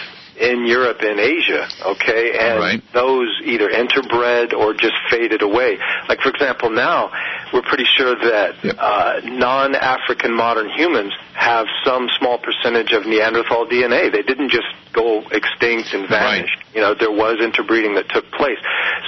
in 0.40 0.66
Europe 0.66 1.02
and 1.02 1.20
Asia. 1.20 1.68
Okay, 1.84 2.32
and 2.38 2.58
Right. 2.58 2.82
those 2.92 3.28
either 3.44 3.68
interbred 3.68 4.52
or 4.54 4.72
just 4.72 4.94
faded 5.10 5.42
away. 5.42 5.78
Like 6.08 6.20
for 6.22 6.30
example, 6.30 6.70
now 6.70 7.10
we're 7.52 7.62
pretty 7.62 7.84
sure 7.96 8.14
that 8.16 8.54
Yep. 8.64 8.76
uh, 8.78 9.20
non-African 9.24 10.32
modern 10.34 10.70
humans 10.70 11.12
have 11.34 11.66
some 11.84 12.08
small 12.18 12.38
percentage 12.38 12.92
of 12.92 13.06
Neanderthal 13.06 13.66
DNA. 13.66 14.10
They 14.10 14.22
didn't 14.22 14.48
just 14.50 14.66
go 14.92 15.20
extinct 15.30 15.92
and 15.94 16.08
vanish. 16.08 16.50
You 16.74 16.80
know, 16.80 16.94
there 16.94 17.10
was 17.10 17.42
interbreeding 17.42 17.94
that 17.96 18.08
took 18.10 18.24
place. 18.32 18.58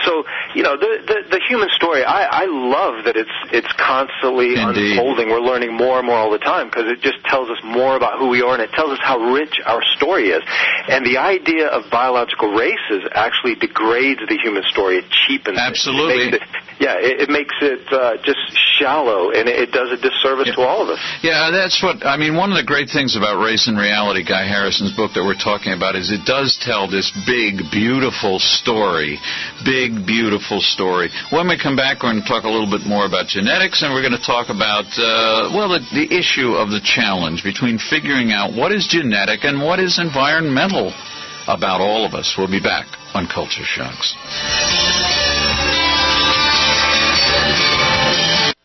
So, 0.05 0.25
you 0.55 0.62
know, 0.62 0.77
the 0.77 0.99
the, 1.07 1.39
the 1.39 1.41
human 1.49 1.69
story. 1.77 2.03
I, 2.05 2.43
I 2.43 2.47
love 2.47 3.05
that 3.05 3.17
it's 3.17 3.31
it's 3.53 3.71
constantly 3.79 4.59
Indeed. 4.59 4.99
unfolding. 4.99 5.31
We're 5.31 5.41
learning 5.45 5.77
more 5.77 5.99
and 5.99 6.07
more 6.07 6.17
all 6.17 6.31
the 6.31 6.43
time 6.43 6.67
because 6.69 6.91
it 6.91 7.01
just 7.01 7.23
tells 7.25 7.51
us 7.51 7.59
more 7.62 7.95
about 7.97 8.19
who 8.19 8.29
we 8.29 8.43
are 8.43 8.55
and 8.55 8.62
it 8.62 8.73
tells 8.73 8.91
us 8.91 8.99
how 9.03 9.19
rich 9.33 9.61
our 9.65 9.83
story 9.97 10.31
is. 10.31 10.43
And 10.89 11.07
the 11.07 11.19
idea 11.19 11.69
of 11.69 11.91
biological 11.91 12.51
races 12.53 13.07
actually 13.15 13.55
degrades 13.55 14.21
the 14.29 14.39
human 14.43 14.65
story. 14.71 14.99
It 14.99 15.07
cheapens. 15.11 15.59
it. 15.59 15.61
It 15.61 15.71
Absolutely. 15.71 16.31
makes 16.31 16.37
it- 16.43 16.62
yeah, 16.81 16.97
it, 16.97 17.29
it 17.29 17.31
makes 17.31 17.55
it 17.61 17.85
uh, 17.93 18.17
just 18.25 18.41
shallow, 18.79 19.31
and 19.31 19.49
it, 19.49 19.69
it 19.69 19.71
does 19.71 19.93
a 19.93 20.00
disservice 20.00 20.50
to 20.55 20.62
all 20.62 20.83
of 20.83 20.88
us. 20.88 21.00
Yeah, 21.23 21.50
that's 21.52 21.83
what 21.83 22.05
I 22.05 22.17
mean. 22.17 22.37
One 22.37 22.50
of 22.50 22.59
the 22.59 22.67
great 22.67 22.88
things 22.88 23.17
about 23.17 23.43
Race 23.43 23.69
and 23.69 23.76
Reality, 23.76 24.25
Guy 24.25 24.49
Harrison's 24.49 24.95
book 24.97 25.12
that 25.14 25.23
we're 25.23 25.38
talking 25.38 25.73
about, 25.73 25.95
is 25.95 26.11
it 26.11 26.25
does 26.25 26.59
tell 26.61 26.88
this 26.88 27.12
big, 27.26 27.71
beautiful 27.71 28.38
story. 28.38 29.19
Big, 29.64 30.07
beautiful 30.07 30.61
story. 30.61 31.11
When 31.31 31.49
we 31.49 31.59
come 31.61 31.76
back, 31.76 32.02
we're 32.02 32.12
going 32.12 32.23
to 32.23 32.29
talk 32.29 32.45
a 32.45 32.52
little 32.52 32.71
bit 32.71 32.87
more 32.87 33.07
about 33.07 33.29
genetics, 33.29 33.83
and 33.83 33.93
we're 33.93 34.05
going 34.05 34.19
to 34.19 34.26
talk 34.26 34.49
about, 34.49 34.88
uh, 34.99 35.52
well, 35.55 35.71
the, 35.71 35.83
the 35.93 36.09
issue 36.09 36.57
of 36.59 36.71
the 36.71 36.81
challenge 36.83 37.45
between 37.45 37.79
figuring 37.79 38.33
out 38.33 38.57
what 38.57 38.73
is 38.73 38.88
genetic 38.88 39.45
and 39.45 39.61
what 39.61 39.79
is 39.79 39.99
environmental 39.99 40.93
about 41.47 41.81
all 41.81 42.07
of 42.07 42.14
us. 42.14 42.35
We'll 42.38 42.50
be 42.50 42.62
back 42.62 42.87
on 43.14 43.26
Culture 43.26 43.64
Shocks. 43.64 44.17
Thank 47.35 47.59
you. 47.59 47.72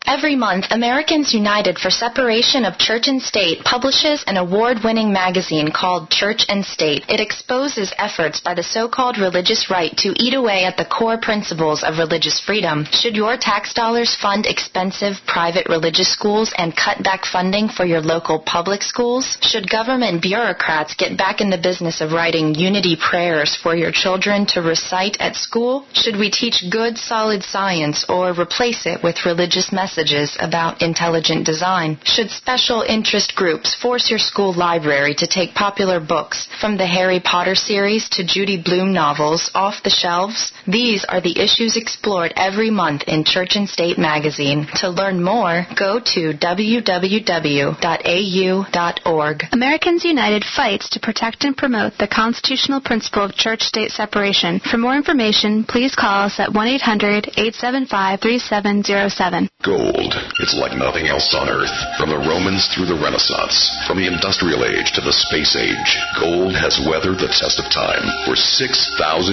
Every 0.10 0.38
month, 0.38 0.68
Americans 0.72 1.34
United 1.34 1.78
for 1.78 1.90
Separation 1.90 2.64
of 2.64 2.78
Church 2.78 3.10
and 3.10 3.22
State 3.22 3.66
publishes 3.66 4.24
an 4.26 4.38
award-winning 4.38 5.12
magazine 5.12 5.70
called 5.70 6.10
Church 6.10 6.46
and 6.48 6.66
State. 6.66 7.04
It 7.10 7.20
exposes 7.20 7.92
efforts 7.98 8.40
by 8.40 8.54
the 8.54 8.64
so-called 8.64 9.18
religious 9.18 9.70
right 9.70 9.92
to 9.98 10.16
eat 10.16 10.34
away 10.34 10.64
at 10.64 10.78
the 10.78 10.86
core 10.86 11.18
principles 11.18 11.84
of 11.84 11.98
religious 11.98 12.40
freedom. 12.40 12.86
Should 12.90 13.18
your 13.18 13.36
tax 13.36 13.74
dollars 13.74 14.16
fund 14.16 14.46
expensive 14.46 15.16
private 15.28 15.68
religious 15.68 16.10
schools 16.10 16.54
and 16.58 16.74
cut 16.74 17.04
back 17.04 17.26
funding 17.26 17.68
for 17.68 17.84
your 17.84 18.00
local 18.00 18.40
public 18.40 18.84
schools? 18.84 19.38
Should 19.42 19.70
government 19.70 20.22
bureaucrats 20.22 20.96
get 20.96 21.18
back 21.18 21.42
in 21.42 21.50
the 21.50 21.58
business 21.62 22.00
of 22.00 22.14
writing 22.14 22.56
unity 22.56 22.96
prayers 22.96 23.58
for 23.62 23.76
your 23.76 23.92
children 23.92 24.46
to 24.56 24.62
recite 24.62 25.18
at 25.20 25.36
school? 25.36 25.86
Should 25.92 26.16
we 26.16 26.32
teach 26.32 26.64
good, 26.72 26.98
solid 26.98 27.44
science 27.44 28.06
or 28.08 28.32
replace 28.32 28.86
it 28.86 29.04
with 29.04 29.26
religious 29.26 29.74
messages 29.74 29.97
about 30.40 30.82
intelligent 30.82 31.46
design? 31.46 31.98
Should 32.04 32.30
special 32.30 32.82
interest 32.82 33.36
groups 33.36 33.76
force 33.76 34.10
your 34.10 34.20
school 34.20 34.54
library 34.54 35.16
to 35.16 35.28
take 35.28 35.54
popular 35.54 36.00
books 36.00 36.48
from 36.62 36.78
the 36.78 36.86
Harry 36.86 37.20
Potter 37.20 37.56
series 37.56 38.08
to 38.10 38.26
Judy 38.26 38.62
Blume 38.62 38.94
novels 38.94 39.50
off 39.56 39.84
the 39.84 39.90
shelves? 39.90 40.52
These 40.68 41.06
are 41.06 41.22
the 41.22 41.40
issues 41.40 41.78
explored 41.78 42.34
every 42.36 42.70
month 42.70 43.04
in 43.08 43.24
Church 43.24 43.56
and 43.56 43.68
State 43.68 43.98
magazine. 43.98 44.68
To 44.76 44.90
learn 44.90 45.24
more, 45.24 45.66
go 45.78 46.00
to 46.00 46.34
www.au.org. 46.34 47.78
Americans 49.52 50.04
United 50.04 50.44
fights 50.44 50.90
to 50.90 51.00
protect 51.00 51.44
and 51.44 51.56
promote 51.58 51.98
the 51.98 52.08
constitutional 52.08 52.82
principle 52.82 53.24
of 53.24 53.34
church 53.34 53.62
state 53.62 53.92
separation. 53.92 54.60
For 54.60 54.78
more 54.78 54.96
information, 54.96 55.64
please 55.64 55.96
call 55.96 56.26
us 56.26 56.40
at 56.40 56.54
1 56.54 56.68
800 56.68 57.28
875 57.38 58.22
3707. 58.22 59.50
Gold. 59.88 60.20
It's 60.44 60.56
like 60.60 60.76
nothing 60.76 61.08
else 61.08 61.32
on 61.32 61.48
Earth. 61.48 61.72
From 61.96 62.12
the 62.12 62.20
Romans 62.20 62.68
through 62.68 62.92
the 62.92 63.00
Renaissance, 63.00 63.56
from 63.88 63.96
the 63.96 64.12
Industrial 64.12 64.68
Age 64.68 64.92
to 64.92 65.02
the 65.02 65.16
Space 65.16 65.56
Age, 65.56 65.92
gold 66.20 66.60
has 66.60 66.76
weathered 66.84 67.24
the 67.24 67.32
test 67.32 67.56
of 67.64 67.72
time. 67.72 68.04
For 68.28 68.36
6,000 68.36 68.68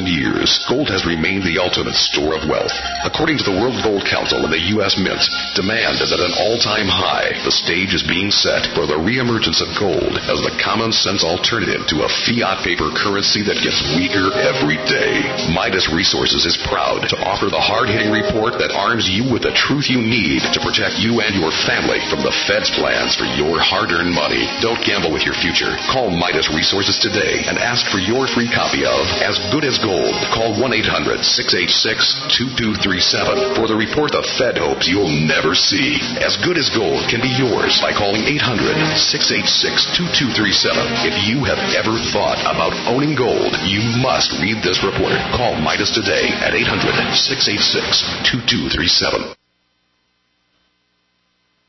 years, 0.06 0.62
gold 0.70 0.87
has 0.94 1.02
remained 1.02 1.42
the 1.42 1.58
ultimate 1.58 1.99
store 1.99 2.38
of 2.38 2.46
wealth. 2.46 2.70
According 3.02 3.42
to 3.42 3.46
the 3.50 3.58
World 3.58 3.82
Gold 3.82 4.06
Council 4.06 4.46
and 4.46 4.52
the 4.54 4.78
U.S. 4.78 4.94
Mint, 4.94 5.23
demand 5.58 5.99
is 5.99 6.14
at 6.14 6.23
an 6.23 6.34
all-time 6.38 6.87
high. 6.87 7.34
The 7.42 7.54
stage 7.54 7.90
is 7.90 8.06
being 8.06 8.30
set 8.30 8.70
for 8.78 8.87
the 8.87 9.00
reemergence 9.00 9.58
of 9.58 9.75
gold 9.75 10.14
as 10.30 10.38
the 10.38 10.54
common 10.62 10.94
sense 10.94 11.26
alternative 11.26 11.82
to 11.90 12.06
a 12.06 12.12
fiat 12.23 12.62
paper 12.62 12.94
currency 12.94 13.42
that 13.42 13.58
gets 13.58 13.82
weaker 13.99 14.30
every 14.38 14.78
day. 14.87 15.18
Midas 15.50 15.90
Resources 15.90 16.46
is 16.46 16.62
proud 16.70 17.11
to 17.11 17.18
offer 17.26 17.50
the 17.50 17.58
hard-hitting 17.58 18.14
report 18.14 18.54
that 18.62 18.70
arms 18.70 19.11
you 19.11 19.26
with 19.26 19.42
the 19.42 19.54
truth 19.54 19.90
you 19.90 19.99
need 19.99 20.44
to 20.53 20.61
protect 20.61 21.01
you 21.01 21.25
and 21.25 21.33
your 21.39 21.49
family 21.65 21.97
from 22.13 22.21
the 22.21 22.35
Fed's 22.45 22.69
plans 22.75 23.17
for 23.17 23.25
your 23.39 23.57
hard-earned 23.63 24.13
money. 24.13 24.45
Don't 24.61 24.85
gamble 24.85 25.15
with 25.15 25.25
your 25.25 25.33
future. 25.39 25.79
Call 25.89 26.11
Midas 26.11 26.51
Resources 26.53 26.99
today 27.01 27.47
and 27.47 27.57
ask 27.57 27.87
for 27.89 28.03
your 28.03 28.27
free 28.27 28.51
copy 28.51 28.85
of 28.85 29.07
As 29.23 29.39
Good 29.55 29.63
as 29.65 29.79
Gold. 29.79 30.13
Call 30.35 30.59
1-800-686-2237 30.61 33.57
for 33.57 33.71
the 33.71 33.79
report 33.79 34.11
the 34.11 34.27
Fed 34.37 34.59
hopes 34.59 34.91
you'll 34.91 35.07
never 35.09 35.55
see. 35.55 36.03
As 36.21 36.35
Good 36.43 36.59
as 36.59 36.69
Gold 36.75 37.07
can 37.07 37.23
be 37.23 37.31
yours 37.39 37.79
by 37.79 37.95
calling 37.95 38.27
800-686-2237. 38.27 41.07
If 41.07 41.15
you 41.31 41.47
have 41.47 41.63
ever 41.79 41.95
thought 42.11 42.43
about 42.43 42.75
owning 42.91 43.15
gold, 43.15 43.55
you 43.65 43.87
must 44.03 44.35
read 44.43 44.59
this 44.67 44.83
report. 44.83 45.15
Call 45.39 45.55
Midas 45.63 45.95
today 45.95 46.27
at 46.43 46.51
800-686-2237. 46.53 49.44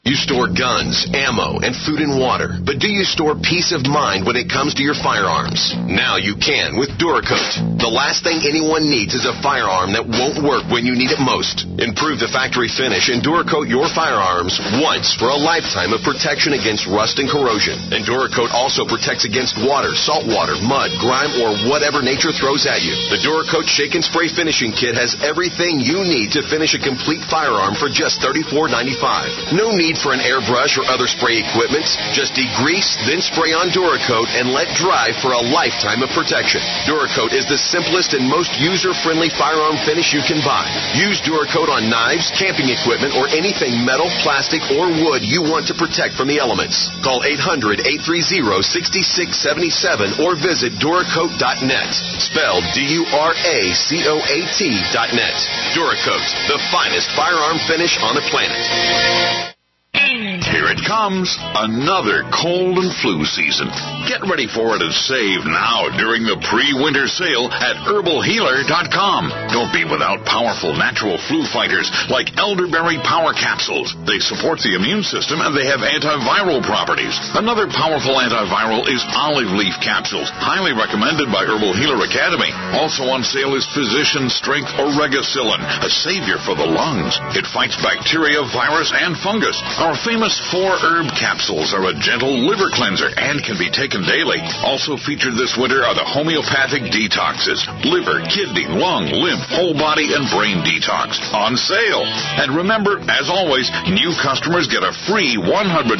You 0.05 0.13
store 0.13 0.45
guns, 0.53 1.09
ammo, 1.17 1.57
and 1.65 1.73
food 1.73 1.97
and 1.97 2.21
water, 2.21 2.61
but 2.61 2.77
do 2.77 2.85
you 2.85 3.01
store 3.01 3.33
peace 3.33 3.73
of 3.73 3.89
mind 3.89 4.21
when 4.21 4.37
it 4.37 4.53
comes 4.53 4.77
to 4.77 4.85
your 4.85 4.93
firearms? 4.93 5.73
Now 5.89 6.21
you 6.21 6.37
can 6.37 6.77
with 6.77 6.93
Duracoat. 7.01 7.81
The 7.81 7.89
last 7.89 8.21
thing 8.21 8.45
anyone 8.45 8.85
needs 8.85 9.17
is 9.17 9.25
a 9.25 9.33
firearm 9.41 9.97
that 9.97 10.05
won't 10.05 10.45
work 10.45 10.69
when 10.69 10.85
you 10.85 10.93
need 10.93 11.09
it 11.09 11.17
most. 11.17 11.65
Improve 11.81 12.21
the 12.21 12.29
factory 12.29 12.69
finish 12.69 13.09
and 13.09 13.25
Duracoat 13.25 13.65
your 13.65 13.89
firearms 13.89 14.61
once 14.77 15.17
for 15.17 15.33
a 15.33 15.41
lifetime 15.41 15.89
of 15.89 16.05
protection 16.05 16.53
against 16.53 16.85
rust 16.85 17.17
and 17.17 17.25
corrosion. 17.25 17.73
And 17.89 18.05
Duracoat 18.05 18.53
also 18.53 18.85
protects 18.85 19.25
against 19.25 19.57
water, 19.57 19.97
salt 19.97 20.29
water, 20.29 20.53
mud, 20.61 20.93
grime, 21.01 21.33
or 21.41 21.57
whatever 21.65 22.05
nature 22.05 22.29
throws 22.29 22.69
at 22.69 22.85
you. 22.85 22.93
The 23.09 23.25
Duracoat 23.25 23.65
Shake 23.65 23.97
and 23.97 24.05
Spray 24.05 24.29
Finishing 24.29 24.69
Kit 24.69 24.93
has 24.93 25.17
everything 25.25 25.81
you 25.81 26.05
need 26.05 26.29
to 26.37 26.45
finish 26.45 26.77
a 26.77 26.81
complete 26.85 27.25
firearm 27.25 27.73
for 27.73 27.89
just 27.89 28.21
$34.95. 28.21 29.57
No 29.57 29.73
need 29.73 29.94
need 29.95 30.03
for 30.03 30.11
an 30.13 30.19
airbrush 30.19 30.77
or 30.77 30.83
other 30.91 31.07
spray 31.07 31.39
equipment, 31.39 31.87
just 32.11 32.35
degrease, 32.35 32.99
then 33.07 33.21
spray 33.21 33.53
on 33.55 33.69
Duracoat 33.71 34.27
and 34.35 34.51
let 34.51 34.67
dry 34.75 35.13
for 35.21 35.31
a 35.31 35.39
lifetime 35.39 36.03
of 36.03 36.09
protection. 36.11 36.59
Duracoat 36.83 37.31
is 37.31 37.47
the 37.47 37.57
simplest 37.57 38.13
and 38.13 38.27
most 38.27 38.51
user-friendly 38.59 39.29
firearm 39.39 39.77
finish 39.87 40.11
you 40.13 40.19
can 40.27 40.43
buy. 40.43 40.67
Use 40.95 41.21
Duracoat 41.23 41.69
on 41.71 41.89
knives, 41.89 42.29
camping 42.35 42.67
equipment, 42.69 43.15
or 43.15 43.29
anything 43.31 43.85
metal, 43.85 44.09
plastic, 44.19 44.59
or 44.75 44.91
wood 44.91 45.23
you 45.23 45.41
want 45.41 45.65
to 45.67 45.73
protect 45.75 46.15
from 46.19 46.27
the 46.27 46.39
elements. 46.39 46.89
Call 47.03 47.21
800-830-6677 47.23 50.19
or 50.19 50.35
visit 50.35 50.73
Duracoat.net. 50.83 51.95
Spelled 52.19 52.65
D-U-R-A-C-O-A-T 52.75 54.59
dot 54.91 55.13
net. 55.15 55.39
Duracoat, 55.71 56.27
the 56.51 56.59
finest 56.71 57.11
firearm 57.15 57.59
finish 57.67 57.97
on 58.01 58.15
the 58.15 58.21
planet. 58.27 59.54
Here 60.65 60.73
it 60.73 60.89
comes, 60.89 61.29
another 61.37 62.25
cold 62.33 62.81
and 62.81 62.89
flu 62.97 63.21
season. 63.21 63.69
Get 64.09 64.25
ready 64.25 64.49
for 64.49 64.73
it 64.73 64.81
and 64.81 64.89
save 64.97 65.45
now 65.45 65.93
during 65.93 66.25
the 66.25 66.41
pre-winter 66.41 67.05
sale 67.05 67.53
at 67.53 67.77
herbalhealer.com. 67.85 69.29
Don't 69.53 69.69
be 69.69 69.85
without 69.85 70.25
powerful 70.25 70.73
natural 70.73 71.21
flu 71.29 71.45
fighters 71.45 71.85
like 72.09 72.33
elderberry 72.41 72.97
power 73.05 73.29
capsules. 73.37 73.93
They 74.09 74.17
support 74.17 74.57
the 74.65 74.73
immune 74.73 75.05
system 75.05 75.37
and 75.37 75.53
they 75.53 75.69
have 75.69 75.85
antiviral 75.85 76.65
properties. 76.65 77.13
Another 77.37 77.69
powerful 77.69 78.17
antiviral 78.17 78.89
is 78.89 79.05
olive 79.13 79.53
leaf 79.53 79.77
capsules, 79.85 80.33
highly 80.33 80.73
recommended 80.73 81.29
by 81.29 81.45
Herbal 81.45 81.77
Healer 81.77 82.01
Academy. 82.09 82.49
Also 82.73 83.05
on 83.05 83.21
sale 83.21 83.53
is 83.53 83.69
Physician 83.69 84.33
Strength 84.33 84.73
Oregacillin, 84.81 85.61
a 85.61 85.93
savior 85.93 86.41
for 86.41 86.57
the 86.57 86.65
lungs. 86.65 87.21
It 87.37 87.45
fights 87.45 87.77
bacteria, 87.85 88.41
virus, 88.49 88.89
and 88.89 89.13
fungus. 89.21 89.61
Our 89.77 89.93
famous 90.01 90.33
four 90.55 90.79
herb 90.79 91.11
capsules 91.19 91.75
are 91.75 91.91
a 91.91 91.99
gentle 91.99 92.31
liver 92.47 92.71
cleanser 92.71 93.11
and 93.11 93.43
can 93.43 93.59
be 93.59 93.67
taken 93.67 94.07
daily. 94.07 94.39
Also 94.63 94.95
featured 94.95 95.35
this 95.35 95.59
winter 95.59 95.83
are 95.83 95.91
the 95.91 96.07
homeopathic 96.07 96.87
detoxes 96.95 97.59
liver, 97.83 98.23
kidney, 98.31 98.63
lung, 98.63 99.11
lymph, 99.11 99.43
whole 99.51 99.75
body, 99.75 100.15
and 100.15 100.23
brain 100.31 100.63
detox 100.63 101.19
on 101.35 101.59
sale. 101.59 102.07
And 102.39 102.55
remember, 102.55 103.03
as 103.11 103.27
always, 103.27 103.67
new 103.91 104.15
customers 104.23 104.71
get 104.71 104.79
a 104.79 104.95
free 105.11 105.35
128 105.35 105.99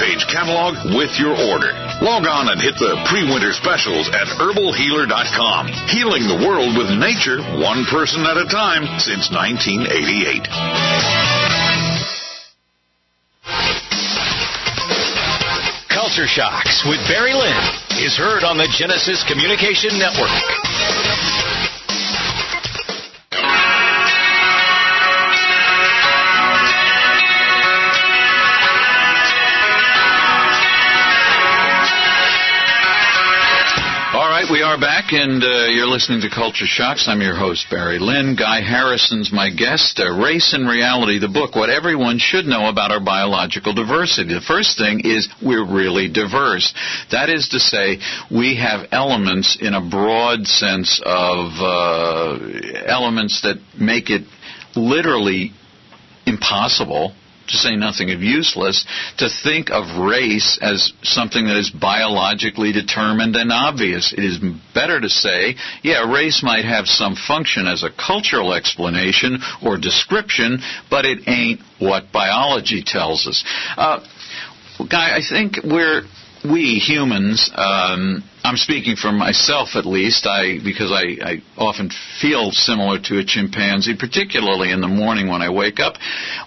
page 0.00 0.24
catalog 0.32 0.80
with 0.96 1.12
your 1.20 1.36
order. 1.36 1.76
Log 2.00 2.24
on 2.24 2.48
and 2.48 2.56
hit 2.56 2.80
the 2.80 2.96
pre 3.04 3.28
winter 3.28 3.52
specials 3.52 4.08
at 4.16 4.32
herbalhealer.com. 4.32 5.68
Healing 5.92 6.24
the 6.24 6.40
world 6.40 6.72
with 6.72 6.88
nature, 6.96 7.44
one 7.60 7.84
person 7.92 8.24
at 8.24 8.40
a 8.40 8.48
time 8.48 8.88
since 8.96 9.28
1988. 9.28 11.59
Culture 16.10 16.26
Shocks 16.26 16.82
with 16.88 16.98
Barry 17.06 17.34
Lynn 17.34 17.54
is 18.02 18.18
heard 18.18 18.42
on 18.42 18.58
the 18.58 18.66
Genesis 18.66 19.22
Communication 19.30 19.94
Network. 19.94 20.26
We 34.50 34.62
are 34.62 34.80
back, 34.80 35.12
and 35.12 35.44
uh, 35.44 35.66
you're 35.66 35.86
listening 35.86 36.20
to 36.22 36.28
Culture 36.28 36.66
Shocks. 36.66 37.06
I'm 37.06 37.20
your 37.20 37.36
host, 37.36 37.66
Barry 37.70 38.00
Lynn. 38.00 38.34
Guy 38.34 38.60
Harrison's 38.62 39.30
my 39.32 39.48
guest. 39.48 40.00
Uh, 40.00 40.10
Race 40.10 40.54
and 40.54 40.68
Reality, 40.68 41.20
the 41.20 41.28
book, 41.28 41.54
what 41.54 41.70
everyone 41.70 42.18
should 42.18 42.46
know 42.46 42.68
about 42.68 42.90
our 42.90 42.98
biological 42.98 43.72
diversity. 43.74 44.34
The 44.34 44.40
first 44.40 44.76
thing 44.76 45.02
is 45.04 45.28
we're 45.40 45.64
really 45.64 46.10
diverse. 46.10 46.74
That 47.12 47.30
is 47.30 47.50
to 47.50 47.60
say, 47.60 47.98
we 48.28 48.56
have 48.56 48.88
elements 48.90 49.56
in 49.60 49.72
a 49.72 49.88
broad 49.88 50.44
sense 50.46 51.00
of 51.04 51.52
uh, 51.60 52.38
elements 52.86 53.42
that 53.42 53.62
make 53.78 54.10
it 54.10 54.22
literally 54.74 55.52
impossible 56.26 57.14
to 57.50 57.56
say 57.56 57.76
nothing 57.76 58.10
of 58.10 58.22
useless, 58.22 58.84
to 59.18 59.28
think 59.42 59.70
of 59.70 60.00
race 60.00 60.58
as 60.62 60.92
something 61.02 61.46
that 61.46 61.56
is 61.56 61.70
biologically 61.70 62.72
determined 62.72 63.36
and 63.36 63.52
obvious. 63.52 64.12
It 64.12 64.24
is 64.24 64.38
better 64.74 65.00
to 65.00 65.08
say, 65.08 65.56
yeah, 65.82 66.10
race 66.10 66.42
might 66.42 66.64
have 66.64 66.86
some 66.86 67.14
function 67.14 67.66
as 67.66 67.82
a 67.82 67.90
cultural 67.90 68.54
explanation 68.54 69.38
or 69.64 69.78
description, 69.78 70.60
but 70.90 71.04
it 71.04 71.28
ain't 71.28 71.60
what 71.78 72.12
biology 72.12 72.82
tells 72.84 73.26
us. 73.26 73.44
Uh, 73.76 74.00
Guy, 74.88 75.16
I 75.16 75.20
think 75.28 75.58
we're 75.62 76.04
we 76.44 76.78
humans, 76.78 77.50
um, 77.54 78.22
I'm 78.42 78.56
speaking 78.56 78.96
for 78.96 79.12
myself 79.12 79.76
at 79.76 79.84
least, 79.84 80.26
I 80.26 80.58
because 80.62 80.90
I, 80.90 81.18
I 81.22 81.42
often 81.56 81.90
feel 82.20 82.52
similar 82.52 82.98
to 82.98 83.18
a 83.18 83.24
chimpanzee, 83.24 83.96
particularly 83.96 84.70
in 84.70 84.80
the 84.80 84.88
morning 84.88 85.28
when 85.28 85.42
I 85.42 85.50
wake 85.50 85.80
up. 85.80 85.96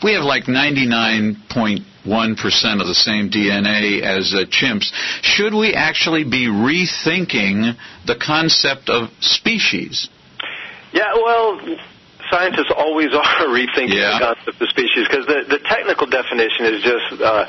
We 0.03 0.13
have 0.13 0.23
like 0.23 0.45
99.1% 0.45 2.81
of 2.81 2.87
the 2.87 2.95
same 2.95 3.29
DNA 3.29 4.01
as 4.01 4.33
uh, 4.33 4.45
chimps. 4.49 4.91
Should 5.21 5.53
we 5.53 5.73
actually 5.73 6.23
be 6.23 6.47
rethinking 6.47 7.75
the 8.05 8.15
concept 8.15 8.89
of 8.89 9.11
species? 9.19 10.09
Yeah, 10.91 11.13
well, 11.15 11.59
scientists 12.33 12.73
always 12.75 13.13
are 13.21 13.45
rethinking 13.53 13.93
Yeah. 13.93 14.17
the 14.17 14.25
concept 14.33 14.61
of 14.61 14.67
species 14.69 15.05
because 15.07 15.25
the, 15.29 15.45
the 15.47 15.59
technical 15.69 16.07
definition 16.09 16.65
is 16.73 16.81
just 16.81 17.21
uh, 17.21 17.45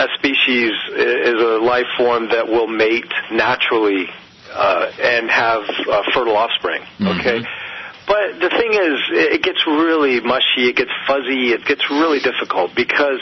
a 0.00 0.08
species 0.16 0.72
is 0.96 1.36
a 1.36 1.60
life 1.60 1.86
form 1.96 2.28
that 2.32 2.48
will 2.48 2.66
mate 2.66 3.12
naturally 3.30 4.08
uh, 4.52 4.90
and 5.02 5.30
have 5.30 5.62
uh, 5.68 6.02
fertile 6.14 6.36
offspring. 6.36 6.82
Okay. 7.20 7.44
But 8.06 8.36
the 8.36 8.50
thing 8.52 8.76
is, 8.76 9.00
it 9.32 9.42
gets 9.42 9.64
really 9.66 10.20
mushy, 10.20 10.68
it 10.68 10.76
gets 10.76 10.92
fuzzy, 11.08 11.56
it 11.56 11.64
gets 11.64 11.88
really 11.88 12.20
difficult 12.20 12.76
because 12.76 13.16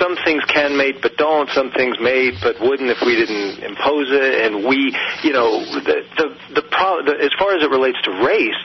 some 0.00 0.16
things 0.24 0.42
can 0.48 0.78
mate 0.78 0.96
but 1.02 1.16
don't, 1.18 1.48
some 1.50 1.70
things 1.72 2.00
mate 2.00 2.34
but 2.40 2.56
wouldn't 2.58 2.88
if 2.88 3.04
we 3.04 3.16
didn't 3.20 3.60
impose 3.62 4.08
it, 4.10 4.46
and 4.48 4.64
we, 4.64 4.96
you 5.22 5.32
know, 5.36 5.60
the 5.76 6.08
the 6.16 6.26
the, 6.56 6.62
pro- 6.72 7.04
the 7.04 7.20
as 7.20 7.36
far 7.38 7.52
as 7.54 7.62
it 7.62 7.68
relates 7.70 8.00
to 8.08 8.10
race, 8.24 8.56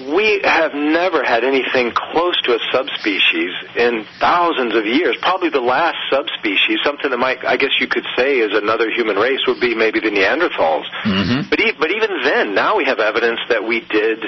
we 0.00 0.40
have 0.44 0.74
never 0.74 1.22
had 1.22 1.44
anything 1.44 1.92
close 1.94 2.40
to 2.42 2.54
a 2.54 2.58
subspecies 2.72 3.52
in 3.76 4.04
thousands 4.18 4.74
of 4.74 4.86
years. 4.86 5.16
Probably 5.20 5.50
the 5.50 5.60
last 5.60 5.98
subspecies, 6.10 6.78
something 6.84 7.10
that 7.10 7.18
might, 7.18 7.44
I 7.44 7.56
guess 7.56 7.76
you 7.80 7.86
could 7.88 8.06
say, 8.16 8.38
is 8.38 8.50
another 8.54 8.90
human 8.90 9.16
race, 9.16 9.40
would 9.46 9.60
be 9.60 9.74
maybe 9.74 10.00
the 10.00 10.10
Neanderthals. 10.10 10.84
Mm-hmm. 11.04 11.50
But, 11.50 11.60
e- 11.60 11.76
but 11.78 11.90
even 11.90 12.22
then, 12.24 12.54
now 12.54 12.76
we 12.76 12.84
have 12.84 13.00
evidence 13.00 13.40
that 13.48 13.64
we 13.64 13.80
did 13.80 14.24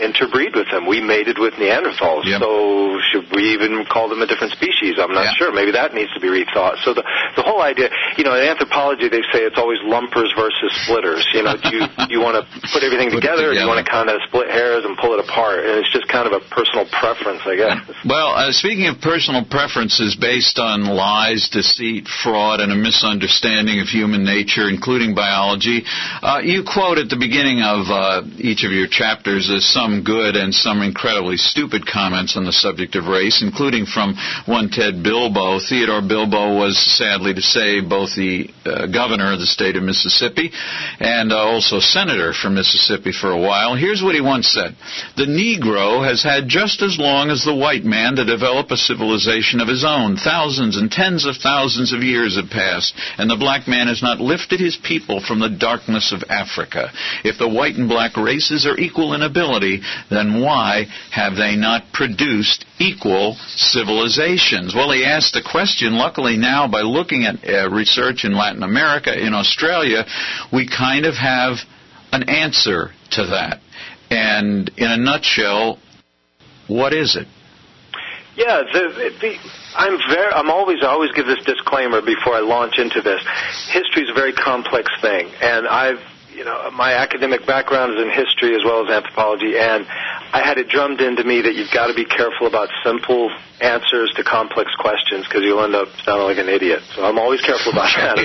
interbreed 0.00 0.54
with 0.54 0.68
them. 0.70 0.86
We 0.86 1.00
mated 1.00 1.38
with 1.38 1.54
Neanderthals. 1.54 2.24
Yep. 2.24 2.40
So 2.40 3.00
should 3.12 3.26
we 3.32 3.52
even 3.56 3.84
call 3.88 4.08
them 4.08 4.20
a 4.22 4.26
different 4.26 4.52
species? 4.52 4.98
I'm 4.98 5.12
not 5.12 5.24
Yeah. 5.24 5.38
sure. 5.38 5.52
Maybe 5.52 5.72
that 5.72 5.94
needs 5.94 6.12
to 6.14 6.20
be 6.20 6.28
rethought. 6.28 6.82
So 6.84 6.92
the 6.94 7.04
the 7.36 7.42
whole 7.42 7.62
idea, 7.62 7.90
you 8.16 8.24
know, 8.24 8.34
in 8.34 8.44
anthropology 8.46 9.08
they 9.08 9.22
say 9.32 9.44
it's 9.44 9.58
always 9.58 9.78
lumpers 9.84 10.32
versus 10.36 10.72
splitters. 10.84 11.26
You 11.32 11.42
know, 11.42 11.56
do 11.56 11.68
you 11.76 11.82
you 12.08 12.20
want 12.20 12.36
to 12.36 12.42
put 12.72 12.82
everything 12.82 13.10
Put 13.10 13.18
it 13.18 13.28
together, 13.28 13.50
or 13.50 13.54
do 13.54 13.60
you 13.60 13.66
want 13.68 13.84
to 13.84 13.90
kind 13.90 14.08
of 14.10 14.20
split 14.28 14.48
hairs 14.50 14.84
and 14.84 14.96
pull 14.96 15.14
it 15.14 15.20
apart? 15.20 15.64
And 15.64 15.80
it's 15.80 15.92
just 15.92 16.08
kind 16.08 16.26
of 16.26 16.32
a 16.32 16.40
personal 16.52 16.86
preference, 16.88 17.42
I 17.46 17.56
guess. 17.56 17.78
Well, 18.04 18.34
uh, 18.36 18.52
speaking 18.52 18.86
of 18.88 19.00
personal 19.00 19.44
preferences 19.44 20.16
based 20.18 20.58
on 20.58 20.84
lies, 20.84 21.48
deceit, 21.50 22.08
fraud, 22.08 22.60
and 22.60 22.72
a 22.72 22.76
misunderstanding 22.76 23.80
of 23.80 23.88
human 23.88 24.24
nature, 24.24 24.68
including 24.68 25.14
biology, 25.14 25.84
uh, 26.22 26.40
you 26.42 26.64
quote 26.64 26.98
at 26.98 27.08
the 27.08 27.16
beginning 27.16 27.62
of 27.62 27.86
uh, 27.90 28.22
each 28.38 28.64
of 28.64 28.72
your 28.72 28.86
chapters 28.88 29.48
uh, 29.50 29.60
some 29.60 29.85
good 30.04 30.36
and 30.36 30.54
some 30.54 30.82
incredibly 30.82 31.36
stupid 31.36 31.86
comments 31.86 32.36
on 32.36 32.44
the 32.44 32.52
subject 32.52 32.96
of 32.96 33.06
race, 33.06 33.42
including 33.42 33.86
from 33.86 34.14
one 34.46 34.68
Ted 34.70 35.02
Bilbo. 35.02 35.58
Theodore 35.60 36.02
Bilbo 36.02 36.56
was, 36.56 36.78
sadly 36.78 37.34
to 37.34 37.42
say, 37.42 37.80
both 37.80 38.14
the 38.14 38.50
uh, 38.64 38.86
governor 38.86 39.32
of 39.32 39.40
the 39.40 39.46
state 39.46 39.76
of 39.76 39.82
Mississippi 39.82 40.50
and 41.00 41.32
uh, 41.32 41.38
also 41.38 41.80
senator 41.80 42.32
from 42.32 42.54
Mississippi 42.54 43.12
for 43.12 43.30
a 43.30 43.40
while. 43.40 43.76
Here's 43.76 44.02
what 44.02 44.14
he 44.14 44.20
once 44.20 44.48
said 44.48 44.74
The 45.16 45.26
Negro 45.30 46.06
has 46.06 46.22
had 46.22 46.48
just 46.48 46.82
as 46.82 46.98
long 46.98 47.30
as 47.30 47.44
the 47.44 47.54
white 47.54 47.84
man 47.84 48.16
to 48.16 48.24
develop 48.24 48.70
a 48.70 48.76
civilization 48.76 49.60
of 49.60 49.68
his 49.68 49.84
own. 49.86 50.16
Thousands 50.16 50.76
and 50.76 50.90
tens 50.90 51.26
of 51.26 51.36
thousands 51.36 51.92
of 51.92 52.02
years 52.02 52.36
have 52.36 52.50
passed, 52.50 52.94
and 53.18 53.30
the 53.30 53.36
black 53.36 53.68
man 53.68 53.86
has 53.86 54.02
not 54.02 54.20
lifted 54.20 54.60
his 54.60 54.76
people 54.76 55.20
from 55.20 55.40
the 55.40 55.50
darkness 55.50 56.12
of 56.12 56.24
Africa. 56.28 56.90
If 57.24 57.38
the 57.38 57.48
white 57.48 57.76
and 57.76 57.88
black 57.88 58.16
races 58.16 58.66
are 58.66 58.78
equal 58.78 59.14
in 59.14 59.22
ability, 59.22 59.75
then 60.10 60.40
why 60.40 60.86
have 61.10 61.36
they 61.36 61.56
not 61.56 61.92
produced 61.92 62.64
equal 62.78 63.36
civilizations? 63.48 64.74
Well, 64.74 64.90
he 64.92 65.04
asked 65.04 65.34
the 65.34 65.42
question. 65.42 65.96
Luckily, 65.96 66.36
now 66.36 66.68
by 66.68 66.82
looking 66.82 67.24
at 67.24 67.36
uh, 67.48 67.70
research 67.70 68.24
in 68.24 68.36
Latin 68.36 68.62
America, 68.62 69.12
in 69.12 69.34
Australia, 69.34 70.04
we 70.52 70.68
kind 70.68 71.06
of 71.06 71.14
have 71.14 71.56
an 72.12 72.28
answer 72.28 72.90
to 73.12 73.26
that. 73.26 73.60
And 74.10 74.70
in 74.76 74.90
a 74.90 74.96
nutshell, 74.96 75.78
what 76.68 76.92
is 76.92 77.16
it? 77.16 77.26
Yeah, 78.36 78.62
the, 78.70 79.16
the, 79.18 79.36
I'm 79.74 79.98
very. 80.12 80.32
I'm 80.32 80.50
always 80.50 80.82
always 80.82 81.10
give 81.12 81.24
this 81.24 81.42
disclaimer 81.46 82.02
before 82.02 82.34
I 82.34 82.40
launch 82.40 82.78
into 82.78 83.00
this. 83.00 83.24
History 83.72 84.02
is 84.02 84.10
a 84.10 84.14
very 84.14 84.34
complex 84.34 84.90
thing, 85.00 85.30
and 85.40 85.66
I've 85.66 86.00
you 86.36 86.44
know 86.44 86.70
my 86.70 86.92
academic 86.92 87.46
background 87.46 87.96
is 87.96 88.02
in 88.04 88.10
history 88.10 88.54
as 88.54 88.60
well 88.62 88.84
as 88.84 88.92
anthropology, 88.92 89.56
and 89.58 89.86
I 89.88 90.42
had 90.44 90.58
it 90.58 90.68
drummed 90.68 91.00
into 91.00 91.24
me 91.24 91.40
that 91.40 91.54
you've 91.54 91.72
got 91.72 91.86
to 91.86 91.94
be 91.94 92.04
careful 92.04 92.46
about 92.46 92.68
simple 92.84 93.30
answers 93.60 94.12
to 94.16 94.24
complex 94.24 94.70
questions 94.78 95.24
because 95.24 95.42
you'll 95.42 95.62
end 95.64 95.74
up 95.74 95.88
sounding 96.04 96.28
like 96.28 96.38
an 96.38 96.48
idiot. 96.48 96.82
So 96.94 97.04
I'm 97.04 97.18
always 97.18 97.40
careful 97.40 97.72
about 97.72 97.88
that. 97.96 98.16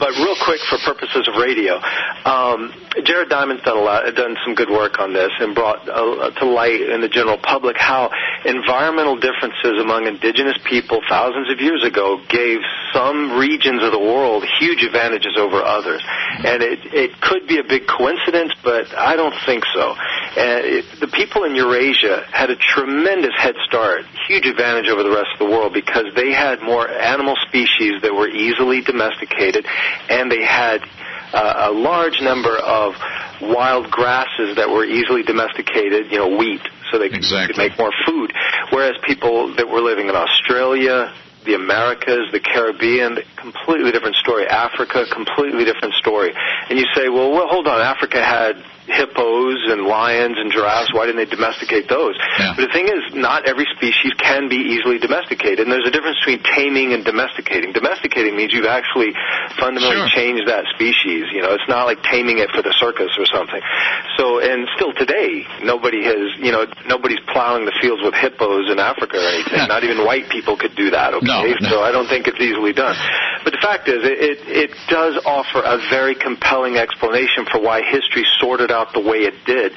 But 0.00 0.12
real 0.16 0.36
quick, 0.40 0.60
for 0.68 0.78
purposes 0.80 1.28
of 1.28 1.36
radio, 1.36 1.76
um, 2.24 2.72
Jared 3.04 3.28
Diamond's 3.28 3.62
done 3.62 3.76
a 3.76 3.84
lot, 3.84 4.02
done 4.14 4.36
some 4.44 4.54
good 4.54 4.70
work 4.70 4.98
on 4.98 5.12
this, 5.12 5.30
and 5.40 5.54
brought 5.54 5.88
uh, 5.88 6.30
to 6.40 6.44
light 6.46 6.80
in 6.80 7.00
the 7.00 7.08
general 7.08 7.36
public 7.36 7.76
how 7.76 8.10
environmental 8.44 9.16
differences 9.16 9.80
among 9.80 10.06
indigenous 10.06 10.56
people 10.64 11.00
thousands 11.08 11.50
of 11.50 11.60
years 11.60 11.84
ago 11.84 12.20
gave 12.28 12.60
some 12.92 13.36
regions 13.36 13.82
of 13.82 13.92
the 13.92 13.98
world 13.98 14.44
huge 14.60 14.82
advantages 14.82 15.36
over 15.36 15.60
others, 15.60 16.02
and 16.44 16.62
it 16.62 16.80
it 16.94 17.20
could 17.20 17.46
be 17.46 17.58
a 17.58 17.64
big 17.64 17.86
coincidence, 17.86 18.52
but 18.62 18.88
I 18.96 19.16
don't 19.16 19.34
think 19.44 19.64
so. 19.74 19.94
And 20.36 20.64
it, 20.64 20.84
the 21.00 21.08
people 21.08 21.44
in 21.44 21.54
Eurasia 21.54 22.24
had 22.32 22.50
a 22.50 22.56
tremendous 22.56 23.34
head 23.36 23.54
start, 23.66 24.06
huge 24.28 24.46
advantage 24.54 24.88
over 24.88 25.02
the 25.02 25.10
rest 25.10 25.34
of 25.34 25.40
the 25.42 25.50
world 25.50 25.74
because 25.74 26.06
they 26.14 26.30
had 26.30 26.62
more 26.62 26.88
animal 26.88 27.34
species 27.46 28.00
that 28.02 28.14
were 28.14 28.28
easily 28.28 28.80
domesticated, 28.80 29.66
and 30.08 30.30
they 30.30 30.42
had 30.42 30.78
uh, 31.34 31.68
a 31.68 31.72
large 31.72 32.22
number 32.22 32.56
of 32.56 32.94
wild 33.42 33.90
grasses 33.90 34.54
that 34.56 34.70
were 34.70 34.84
easily 34.84 35.22
domesticated, 35.22 36.10
you 36.10 36.18
know, 36.18 36.36
wheat, 36.38 36.62
so 36.90 36.98
they 36.98 37.08
could, 37.08 37.18
exactly. 37.18 37.54
could 37.54 37.58
make 37.58 37.78
more 37.78 37.92
food. 38.06 38.32
Whereas 38.70 38.94
people 39.02 39.54
that 39.56 39.68
were 39.68 39.80
living 39.80 40.08
in 40.08 40.14
Australia, 40.14 41.12
the 41.44 41.54
Americas, 41.54 42.30
the 42.32 42.40
Caribbean, 42.40 43.18
completely 43.36 43.90
different 43.90 44.16
story. 44.16 44.46
Africa, 44.46 45.04
completely 45.12 45.64
different 45.64 45.94
story. 45.94 46.32
And 46.70 46.78
you 46.78 46.86
say, 46.94 47.08
well, 47.08 47.32
well, 47.32 47.48
hold 47.48 47.66
on. 47.66 47.80
Africa 47.80 48.22
had 48.22 48.62
hippos 48.86 49.60
and 49.70 49.84
lions 49.88 50.36
and 50.36 50.52
giraffes. 50.52 50.92
Why 50.92 51.06
didn't 51.06 51.24
they 51.24 51.30
domesticate 51.30 51.88
those? 51.88 52.14
Yeah. 52.38 52.52
But 52.56 52.68
the 52.68 52.72
thing 52.72 52.88
is, 52.88 53.00
not 53.16 53.48
every 53.48 53.66
species 53.76 54.12
can 54.20 54.48
be 54.48 54.76
easily 54.76 54.98
domesticated, 54.98 55.60
and 55.64 55.72
there's 55.72 55.86
a 55.88 55.94
difference 55.94 56.18
between 56.20 56.42
taming 56.44 56.92
and 56.92 57.04
domesticating. 57.04 57.72
Domesticating 57.72 58.36
means 58.36 58.52
you've 58.52 58.68
actually 58.68 59.12
fundamentally 59.58 60.04
Sure. 60.08 60.16
changed 60.16 60.44
that 60.48 60.64
species. 60.74 61.30
You 61.32 61.42
know, 61.42 61.52
it's 61.56 61.68
not 61.68 61.84
like 61.86 62.02
taming 62.04 62.38
it 62.38 62.50
for 62.52 62.62
the 62.62 62.72
circus 62.76 63.12
or 63.18 63.26
something. 63.26 63.60
So, 64.18 64.40
and 64.40 64.68
still 64.76 64.92
today, 64.92 65.46
nobody 65.62 66.04
has, 66.04 66.36
you 66.38 66.52
know, 66.52 66.66
nobody's 66.86 67.20
plowing 67.32 67.64
the 67.64 67.74
fields 67.80 68.02
with 68.02 68.14
hippos 68.14 68.70
in 68.70 68.78
Africa 68.78 69.16
or 69.16 69.28
anything. 69.28 69.68
Not 69.68 69.84
even 69.84 70.04
white 70.04 70.28
people 70.28 70.56
could 70.56 70.74
do 70.76 70.90
that. 70.90 71.14
Okay, 71.14 71.26
No, 71.26 71.42
no. 71.44 71.68
so 71.68 71.76
I 71.82 71.90
don't 71.90 72.06
think 72.08 72.26
it's 72.28 72.40
easily 72.40 72.72
done. 72.72 72.96
But 73.44 73.52
the 73.52 73.62
fact 73.62 73.88
is, 73.88 74.04
it, 74.04 74.18
it, 74.20 74.38
it 74.48 74.70
does 74.88 75.16
offer 75.24 75.60
a 75.64 75.78
very 75.90 76.14
compelling 76.14 76.76
explanation 76.76 77.46
for 77.50 77.60
why 77.60 77.82
history 77.82 78.24
sorted 78.40 78.70
out 78.74 78.92
the 78.92 79.00
way 79.00 79.22
it 79.24 79.34
did. 79.46 79.72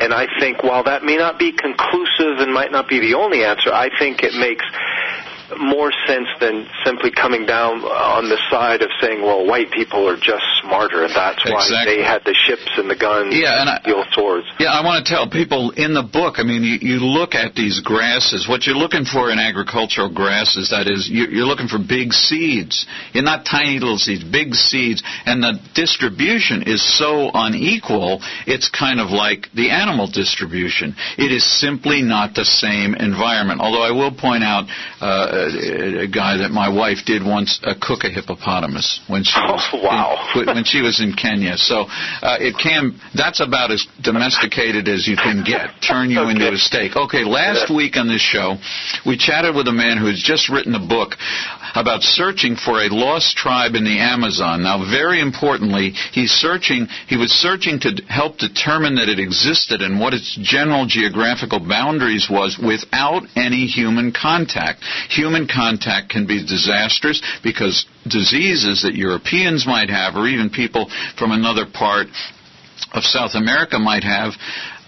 And 0.00 0.12
I 0.12 0.28
think 0.38 0.62
while 0.62 0.84
that 0.84 1.02
may 1.02 1.16
not 1.16 1.38
be 1.38 1.52
conclusive 1.52 2.38
and 2.38 2.52
might 2.52 2.70
not 2.70 2.88
be 2.88 3.00
the 3.00 3.14
only 3.14 3.44
answer, 3.44 3.72
I 3.72 3.88
think 3.98 4.22
it 4.22 4.36
makes 4.36 4.64
more 5.58 5.92
sense 6.06 6.28
than 6.40 6.66
simply 6.84 7.10
coming 7.10 7.46
down 7.46 7.82
on 7.84 8.28
the 8.28 8.38
side 8.50 8.82
of 8.82 8.90
saying, 9.00 9.22
well, 9.22 9.46
white 9.46 9.70
people 9.70 10.08
are 10.08 10.16
just 10.16 10.44
smarter, 10.62 11.04
and 11.04 11.14
that's 11.14 11.44
why 11.44 11.62
Exactly. 11.62 11.96
they 11.96 12.02
had 12.02 12.22
the 12.24 12.34
ships 12.34 12.68
and 12.76 12.88
the 12.90 12.96
guns 12.96 13.34
Yeah, 13.34 13.60
and 13.60 13.68
and 13.68 13.70
I- 13.70 13.80
steel 13.82 14.04
swords. 14.12 14.46
Yeah, 14.58 14.72
I 14.72 14.84
want 14.84 15.04
to 15.04 15.12
tell 15.12 15.28
people 15.28 15.70
in 15.72 15.94
the 15.94 16.02
book. 16.02 16.36
I 16.38 16.42
mean, 16.44 16.62
you, 16.62 16.78
you 16.80 16.98
look 17.00 17.34
at 17.34 17.54
these 17.54 17.80
grasses. 17.80 18.48
What 18.48 18.66
you're 18.66 18.76
looking 18.76 19.04
for 19.04 19.30
in 19.30 19.38
agricultural 19.38 20.10
grasses, 20.12 20.70
that 20.70 20.88
is, 20.88 21.08
you, 21.08 21.26
you're 21.26 21.46
looking 21.46 21.68
for 21.68 21.78
big 21.78 22.12
seeds. 22.12 22.86
You're 23.12 23.24
not 23.24 23.44
tiny 23.44 23.78
little 23.78 23.98
seeds, 23.98 24.24
big 24.24 24.54
seeds. 24.54 25.02
And 25.26 25.42
the 25.42 25.58
distribution 25.74 26.62
is 26.66 26.80
so 26.98 27.30
unequal. 27.34 28.20
It's 28.46 28.68
kind 28.70 29.00
of 29.00 29.10
like 29.10 29.48
the 29.54 29.70
animal 29.70 30.06
distribution. 30.10 30.94
It 31.18 31.30
is 31.32 31.44
simply 31.60 32.02
not 32.02 32.34
the 32.34 32.44
same 32.44 32.94
environment. 32.94 33.60
Although 33.60 33.82
I 33.82 33.90
will 33.92 34.14
point 34.14 34.44
out 34.44 34.64
uh, 35.00 35.41
a, 35.44 36.04
a 36.04 36.08
guy 36.08 36.38
that 36.38 36.50
my 36.50 36.68
wife 36.68 36.98
did 37.06 37.22
once 37.24 37.60
uh, 37.64 37.74
cook 37.80 38.04
a 38.04 38.10
hippopotamus 38.10 39.00
when 39.08 39.24
she 39.24 39.38
was 39.40 39.62
Oh, 39.72 39.82
wow. 39.82 40.16
in, 40.36 40.46
when 40.46 40.64
she 40.64 40.82
was 40.82 41.00
in 41.00 41.12
Kenya. 41.14 41.56
So 41.56 41.86
uh, 41.88 42.36
it 42.40 42.54
can. 42.60 42.98
That's 43.14 43.40
about 43.40 43.70
as 43.70 43.86
domesticated 44.02 44.88
as 44.88 45.06
you 45.08 45.16
can 45.16 45.44
get. 45.44 45.70
Turn 45.86 46.10
you 46.10 46.28
into 46.32 46.46
a 46.52 46.56
steak. 46.56 46.96
Okay. 46.96 47.24
Last 47.24 47.72
week 47.72 47.96
on 47.96 48.08
this 48.08 48.20
show, 48.20 48.56
we 49.06 49.16
chatted 49.16 49.54
with 49.54 49.66
a 49.68 49.72
man 49.72 49.96
who 49.98 50.06
has 50.06 50.20
just 50.22 50.48
written 50.50 50.74
a 50.74 50.84
book 50.84 51.14
about 51.74 52.02
searching 52.02 52.54
for 52.56 52.82
a 52.84 52.88
lost 52.92 53.36
tribe 53.36 53.74
in 53.74 53.84
the 53.84 53.98
Amazon. 53.98 54.62
Now, 54.62 54.84
very 54.84 55.20
importantly, 55.20 55.92
he's 56.12 56.30
searching. 56.30 56.86
He 57.08 57.16
was 57.16 57.32
searching 57.32 57.80
to 57.80 57.90
help 58.08 58.36
determine 58.36 58.96
that 58.96 59.08
it 59.08 59.18
existed 59.18 59.80
and 59.80 59.98
what 59.98 60.12
its 60.12 60.36
general 60.42 60.84
geographical 60.86 61.60
boundaries 61.60 62.28
was 62.30 62.58
without 62.60 63.22
any 63.36 63.64
human 63.64 64.12
contact. 64.12 64.84
Human 65.08 65.31
contact 65.52 66.10
can 66.10 66.26
be 66.26 66.40
disastrous 66.44 67.20
because 67.42 67.86
diseases 68.08 68.82
that 68.82 68.94
Europeans 68.94 69.66
might 69.66 69.90
have, 69.90 70.14
or 70.16 70.26
even 70.28 70.50
people 70.50 70.90
from 71.18 71.32
another 71.32 71.64
part 71.66 72.06
of 72.92 73.02
South 73.04 73.34
America 73.34 73.78
might 73.78 74.04
have, 74.04 74.32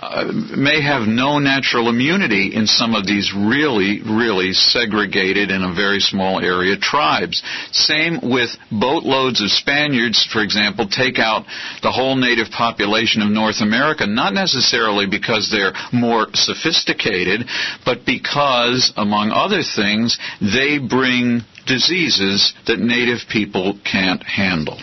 uh, 0.05 0.31
may 0.57 0.83
have 0.83 1.09
no 1.09 1.39
natural 1.39 1.89
immunity 1.89 2.55
in 2.55 2.67
some 2.67 2.95
of 2.95 3.07
these 3.07 3.33
really, 3.35 4.03
really 4.03 4.53
segregated 4.53 5.51
in 5.51 5.63
a 5.63 5.75
very 5.75 6.01
small 6.01 6.41
area 6.41 6.77
tribes. 6.77 7.43
Same 7.73 8.21
with 8.23 8.51
boatloads 8.71 9.41
of 9.41 9.51
Spaniards, 9.51 10.27
for 10.31 10.43
example, 10.43 10.87
take 10.89 11.19
out 11.19 11.47
the 11.83 11.91
whole 11.91 12.17
native 12.17 12.51
population 12.51 13.23
of 13.23 13.31
North 13.31 13.63
America, 13.63 14.07
not 14.07 14.35
necessarily 14.35 15.07
because 15.07 15.51
they're 15.51 15.73
more 15.93 16.27
sophisticated, 16.35 17.47
but 17.87 18.05
because, 18.05 18.93
among 18.97 19.31
other 19.31 19.63
things, 19.63 20.19
they 20.41 20.79
bring 20.79 21.41
diseases 21.67 22.53
that 22.67 22.79
native 22.79 23.21
people 23.31 23.79
can't 23.91 24.23
handle. 24.23 24.79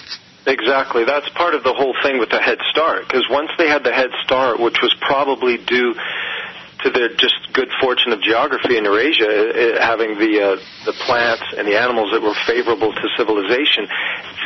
Exactly. 0.48 1.06
That's 1.06 1.30
part 1.30 1.54
of 1.54 1.64
the 1.64 1.74
whole 1.74 1.96
thing 2.02 2.18
with 2.20 2.30
the 2.30 2.42
Head 2.42 2.58
Start. 2.72 3.06
Because 3.08 3.28
once 3.30 3.52
they 3.58 3.68
had 3.68 3.84
the 3.84 3.94
Head 3.94 4.10
Start, 4.24 4.60
which 4.60 4.82
was 4.82 4.94
probably 5.00 5.58
due 5.58 5.94
to 6.84 6.90
their 6.90 7.10
just 7.10 7.38
good 7.54 7.70
fortune 7.80 8.12
of 8.12 8.22
geography 8.22 8.78
in 8.78 8.86
Eurasia, 8.86 9.30
eh, 9.30 9.78
having 9.78 10.18
the 10.18 10.42
uh, 10.42 10.56
the 10.86 10.94
plants 11.06 11.46
and 11.58 11.68
the 11.68 11.78
animals 11.78 12.10
that 12.12 12.22
were 12.22 12.34
favorable 12.48 12.92
to 12.92 13.06
civilization, 13.18 13.86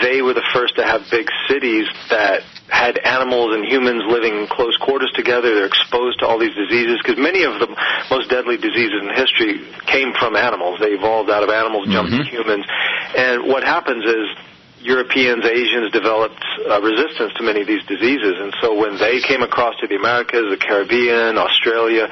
they 0.01 0.21
were 0.21 0.34
the 0.34 0.43
first 0.53 0.75
to 0.75 0.84
have 0.84 1.08
big 1.10 1.29
cities 1.47 1.88
that 2.10 2.43
had 2.67 2.97
animals 2.97 3.55
and 3.55 3.63
humans 3.63 4.03
living 4.10 4.36
in 4.36 4.47
close 4.47 4.75
quarters 4.84 5.12
together. 5.15 5.55
They're 5.55 5.71
exposed 5.71 6.19
to 6.19 6.27
all 6.27 6.39
these 6.39 6.55
diseases 6.55 6.99
because 6.99 7.15
many 7.15 7.43
of 7.43 7.60
the 7.60 7.71
most 8.12 8.29
deadly 8.29 8.58
diseases 8.58 8.99
in 8.99 9.15
history 9.15 9.63
came 9.88 10.12
from 10.19 10.36
animals. 10.36 10.79
They 10.81 10.91
evolved 10.91 11.29
out 11.29 11.43
of 11.43 11.49
animals, 11.49 11.88
jumped 11.88 12.12
to 12.12 12.23
humans, 12.27 12.65
and 13.15 13.47
what 13.47 13.63
happens 13.63 14.03
is 14.03 14.27
Europeans, 14.86 15.43
Asians 15.45 15.91
developed 15.91 16.45
uh, 16.69 16.80
resistance 16.82 17.34
to 17.38 17.43
many 17.43 17.62
of 17.62 17.67
these 17.67 17.84
diseases. 17.89 18.38
And 18.38 18.54
so 18.62 18.78
when 18.78 18.98
they 19.02 19.19
came 19.19 19.41
across 19.41 19.74
to 19.82 19.88
the 19.88 19.95
Americas, 19.95 20.45
the 20.54 20.62
Caribbean, 20.62 21.38
Australia, 21.41 22.08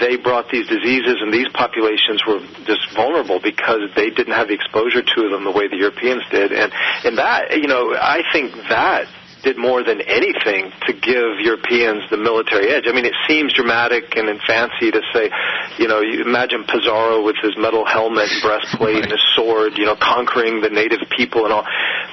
they 0.00 0.16
brought 0.16 0.48
these 0.48 0.66
diseases 0.66 1.20
and 1.20 1.32
these 1.32 1.48
populations 1.52 2.24
were 2.26 2.40
just 2.64 2.80
vulnerable 2.96 3.40
because 3.40 3.92
they 3.94 4.08
didn't 4.08 4.32
have 4.32 4.48
the 4.48 4.54
exposure 4.54 5.02
to 5.02 5.28
them 5.28 5.44
the 5.44 5.52
way 5.52 5.68
the 5.68 5.76
Europeans 5.76 6.22
did. 6.30 6.52
And, 6.52 6.72
and 7.04 7.18
that, 7.18 7.52
you 7.60 7.68
know, 7.68 7.92
I 7.94 8.22
think 8.32 8.54
that 8.72 9.04
did 9.42 9.56
more 9.56 9.82
than 9.84 10.00
anything 10.00 10.72
to 10.86 10.92
give 10.92 11.38
Europeans 11.40 12.02
the 12.10 12.16
military 12.16 12.70
edge. 12.70 12.84
I 12.86 12.92
mean, 12.92 13.04
it 13.04 13.14
seems 13.26 13.54
dramatic 13.54 14.16
and 14.16 14.28
fancy 14.46 14.90
to 14.90 15.02
say, 15.12 15.30
you 15.78 15.88
know, 15.88 16.00
you 16.00 16.22
imagine 16.22 16.64
Pizarro 16.64 17.24
with 17.24 17.36
his 17.42 17.54
metal 17.56 17.86
helmet 17.86 18.30
and 18.30 18.42
breastplate 18.42 19.04
and 19.04 19.12
his 19.12 19.24
sword, 19.34 19.76
you 19.76 19.86
know, 19.86 19.96
conquering 19.96 20.60
the 20.60 20.70
native 20.70 21.00
people 21.16 21.44
and 21.44 21.52
all. 21.52 21.66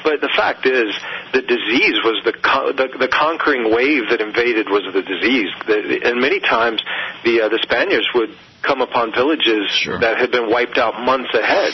But 0.04 0.22
the 0.22 0.32
fact 0.36 0.66
is, 0.66 0.94
the 1.34 1.42
disease 1.42 1.98
was 2.06 2.22
the 2.26 2.34
con- 2.34 2.76
the, 2.76 2.88
the 3.00 3.10
conquering 3.10 3.74
wave 3.74 4.10
that 4.10 4.22
invaded 4.22 4.70
was 4.70 4.86
the 4.94 5.02
disease. 5.02 5.50
And 6.06 6.22
many 6.22 6.40
times, 6.40 6.82
the 7.24 7.42
uh, 7.42 7.50
the 7.50 7.60
Spaniards 7.64 8.08
would 8.14 8.30
come 8.62 8.82
upon 8.82 9.14
villages 9.14 9.66
that 10.02 10.18
had 10.18 10.32
been 10.32 10.50
wiped 10.50 10.78
out 10.78 11.00
months 11.02 11.34
ahead 11.34 11.74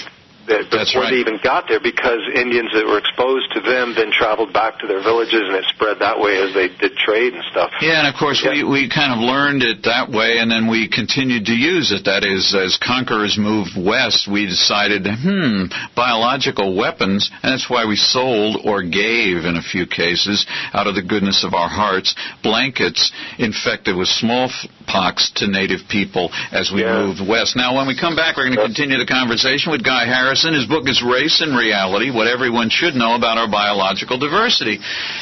that 0.51 0.67
That's 0.67 0.91
before 0.91 1.07
right. 1.07 1.15
they 1.15 1.23
even 1.23 1.39
got 1.39 1.71
there 1.71 1.79
because 1.79 2.19
Indians 2.35 2.75
that 2.75 2.83
were 2.83 2.99
exposed 2.99 3.55
to 3.55 3.63
them 3.63 3.95
then 3.95 4.11
traveled 4.11 4.51
back 4.51 4.79
to 4.83 4.85
their 4.87 4.99
villages 4.99 5.47
and 5.47 5.55
it 5.55 5.65
spread 5.71 6.03
that 6.03 6.19
way 6.19 6.43
as 6.43 6.53
they 6.53 6.67
did 6.67 6.99
trade 6.99 7.33
and 7.33 7.43
stuff. 7.49 7.71
Yeah, 7.79 8.03
and 8.03 8.07
of 8.11 8.15
course 8.19 8.43
we 8.43 8.63
we 8.63 8.91
kind 8.91 9.15
of 9.15 9.19
learned 9.23 9.63
it 9.63 9.87
that 9.87 10.11
way, 10.11 10.37
and 10.43 10.51
then 10.51 10.67
we 10.67 10.91
continued 10.91 11.47
to 11.47 11.55
use 11.55 11.91
it. 11.95 12.05
That 12.05 12.27
is, 12.27 12.51
as 12.51 12.75
conquerors 12.77 13.39
moved 13.39 13.79
west, 13.79 14.27
we 14.27 14.45
decided, 14.45 15.07
hmm, 15.07 15.71
biological 15.95 16.75
weapons, 16.75 17.31
and 17.41 17.53
that's 17.55 17.69
why 17.69 17.85
we 17.85 17.95
sold 17.95 18.61
or 18.65 18.83
gave, 18.83 19.45
in 19.47 19.55
a 19.55 19.63
few 19.63 19.87
cases, 19.87 20.45
out 20.73 20.87
of 20.87 20.95
the 20.95 21.01
goodness 21.01 21.43
of 21.47 21.53
our 21.53 21.69
hearts, 21.69 22.15
blankets 22.43 23.11
infected 23.39 23.95
with 23.95 24.07
smallpox 24.07 25.31
to 25.35 25.47
native 25.47 25.87
people 25.89 26.29
as 26.51 26.71
we 26.73 26.83
moved 26.83 27.21
west. 27.23 27.55
Now, 27.55 27.75
when 27.75 27.87
we 27.87 27.95
come 27.97 28.15
back, 28.15 28.35
we're 28.35 28.47
going 28.51 28.59
to 28.59 28.65
continue 28.65 28.97
the 28.97 29.07
conversation 29.07 29.71
with 29.71 29.83
Guy 29.83 30.05
Harrison. 30.41 30.59
His 30.59 30.67
book 30.67 30.87
is 30.87 31.03
Race 31.03 31.41
and 31.41 31.55
Reality: 31.55 32.11
What 32.11 32.27
Everyone 32.27 32.69
Should 32.69 32.95
Know 32.95 33.15
About 33.15 33.37
Our 33.37 33.49
Biological 33.49 34.17
Diversity, 34.17 34.79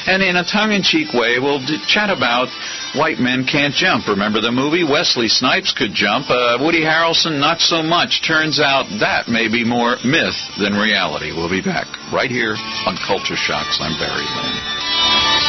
and 0.08 0.24
in 0.24 0.36
a 0.36 0.44
tongue-in-cheek 0.44 1.14
way, 1.14 1.40
we'll 1.40 1.62
chat 1.88 2.10
about 2.10 2.48
white 2.96 3.20
men 3.20 3.46
can't 3.46 3.74
jump. 3.74 4.08
Remember 4.08 4.42
the 4.42 4.52
movie? 4.52 4.84
Wesley 4.84 5.28
Snipes 5.28 5.74
could 5.78 5.94
jump. 5.94 6.30
Uh, 6.30 6.58
Woody 6.62 6.84
Harrelson, 6.84 7.40
not 7.40 7.60
so 7.60 7.84
much. 7.84 8.22
Turns 8.26 8.60
out 8.60 8.86
that 9.00 9.28
may 9.28 9.48
be 9.48 9.64
more 9.66 9.98
myth 10.04 10.38
than 10.58 10.74
reality. 10.74 11.32
We'll 11.32 11.50
be 11.50 11.62
back 11.62 11.88
right 12.14 12.30
here 12.30 12.56
on 12.86 12.98
Culture 13.06 13.36
Shocks. 13.38 13.80
I'm 13.82 13.98
Barry 14.00 14.24
Lynn. 14.24 15.49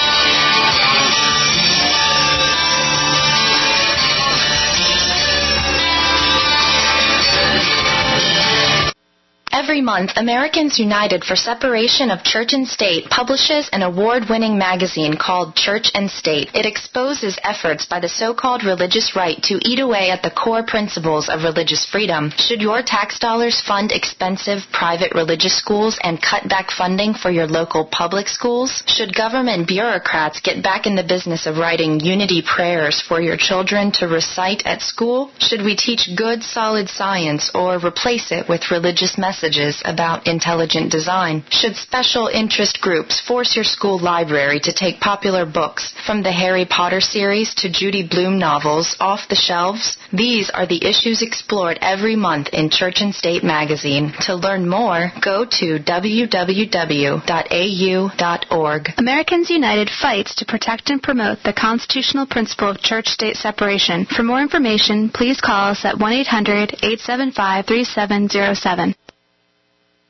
Every 9.63 9.83
month, 9.83 10.13
Americans 10.17 10.79
United 10.79 11.23
for 11.23 11.37
Separation 11.37 12.11
of 12.11 12.23
Church 12.23 12.55
and 12.55 12.67
State 12.67 13.11
publishes 13.11 13.69
an 13.75 13.83
award-winning 13.83 14.57
magazine 14.57 15.19
called 15.19 15.55
Church 15.55 15.91
and 15.95 16.11
State. 16.11 16.49
It 16.55 16.65
exposes 16.65 17.39
efforts 17.45 17.85
by 17.85 18.01
the 18.01 18.09
so-called 18.09 18.65
religious 18.65 19.15
right 19.15 19.37
to 19.43 19.61
eat 19.61 19.79
away 19.79 20.09
at 20.09 20.23
the 20.23 20.31
core 20.31 20.63
principles 20.63 21.29
of 21.29 21.43
religious 21.43 21.85
freedom. 21.85 22.33
Should 22.39 22.63
your 22.63 22.81
tax 22.83 23.19
dollars 23.19 23.61
fund 23.61 23.93
expensive 23.93 24.61
private 24.73 25.13
religious 25.15 25.59
schools 25.59 25.99
and 26.03 26.23
cut 26.23 26.49
back 26.49 26.71
funding 26.71 27.13
for 27.13 27.31
your 27.31 27.47
local 27.47 27.85
public 27.85 28.29
schools? 28.29 28.83
Should 28.87 29.15
government 29.15 29.69
bureaucrats 29.69 30.41
get 30.41 30.63
back 30.63 30.87
in 30.87 30.97
the 30.97 31.05
business 31.05 31.45
of 31.45 31.59
writing 31.59 32.01
unity 32.01 32.41
prayers 32.41 33.03
for 33.07 33.21
your 33.21 33.37
children 33.37 33.93
to 34.01 34.09
recite 34.09 34.63
at 34.65 34.81
school? 34.81 35.31
Should 35.39 35.61
we 35.61 35.77
teach 35.77 36.09
good, 36.17 36.43
solid 36.43 36.89
science 36.89 37.51
or 37.55 37.77
replace 37.77 38.33
it 38.33 38.49
with 38.49 38.71
religious 38.71 39.19
messages 39.19 39.50
about 39.85 40.27
intelligent 40.27 40.93
design? 40.93 41.45
Should 41.51 41.77
special 41.77 42.29
interest 42.29 42.81
groups 42.81 43.21
force 43.21 43.57
your 43.57 43.65
school 43.65 43.99
library 43.99 44.61
to 44.61 44.73
take 44.73 45.01
popular 45.01 45.45
books 45.45 45.93
from 46.07 46.23
the 46.23 46.33
Harry 46.33 46.65
Potter 46.65 47.01
series 47.01 47.55
to 47.57 47.71
Judy 47.71 48.07
Blume 48.07 48.39
novels 48.39 48.97
off 49.01 49.29
the 49.29 49.35
shelves? 49.35 49.99
These 50.13 50.51
are 50.51 50.67
the 50.67 50.85
issues 50.85 51.23
explored 51.23 51.79
every 51.81 52.17
month 52.17 52.49
in 52.53 52.69
Church 52.71 53.01
and 53.01 53.15
State 53.15 53.43
magazine. 53.43 54.13
To 54.23 54.35
learn 54.35 54.69
more, 54.69 55.13
go 55.23 55.45
to 55.45 55.79
www.au.org. 55.79 57.21
Americans 58.99 59.51
United 59.51 59.91
fights 59.91 60.35
to 60.37 60.45
protect 60.45 60.91
and 60.91 61.03
promote 61.03 61.43
the 61.43 61.53
constitutional 61.53 62.27
principle 62.27 62.71
of 62.71 62.81
church-state 62.81 63.37
separation. 63.37 64.07
For 64.07 64.23
more 64.23 64.41
information, 64.41 65.11
please 65.11 65.41
call 65.41 65.71
us 65.71 65.85
at 65.85 65.97
1-800-875-3707. 65.97 68.95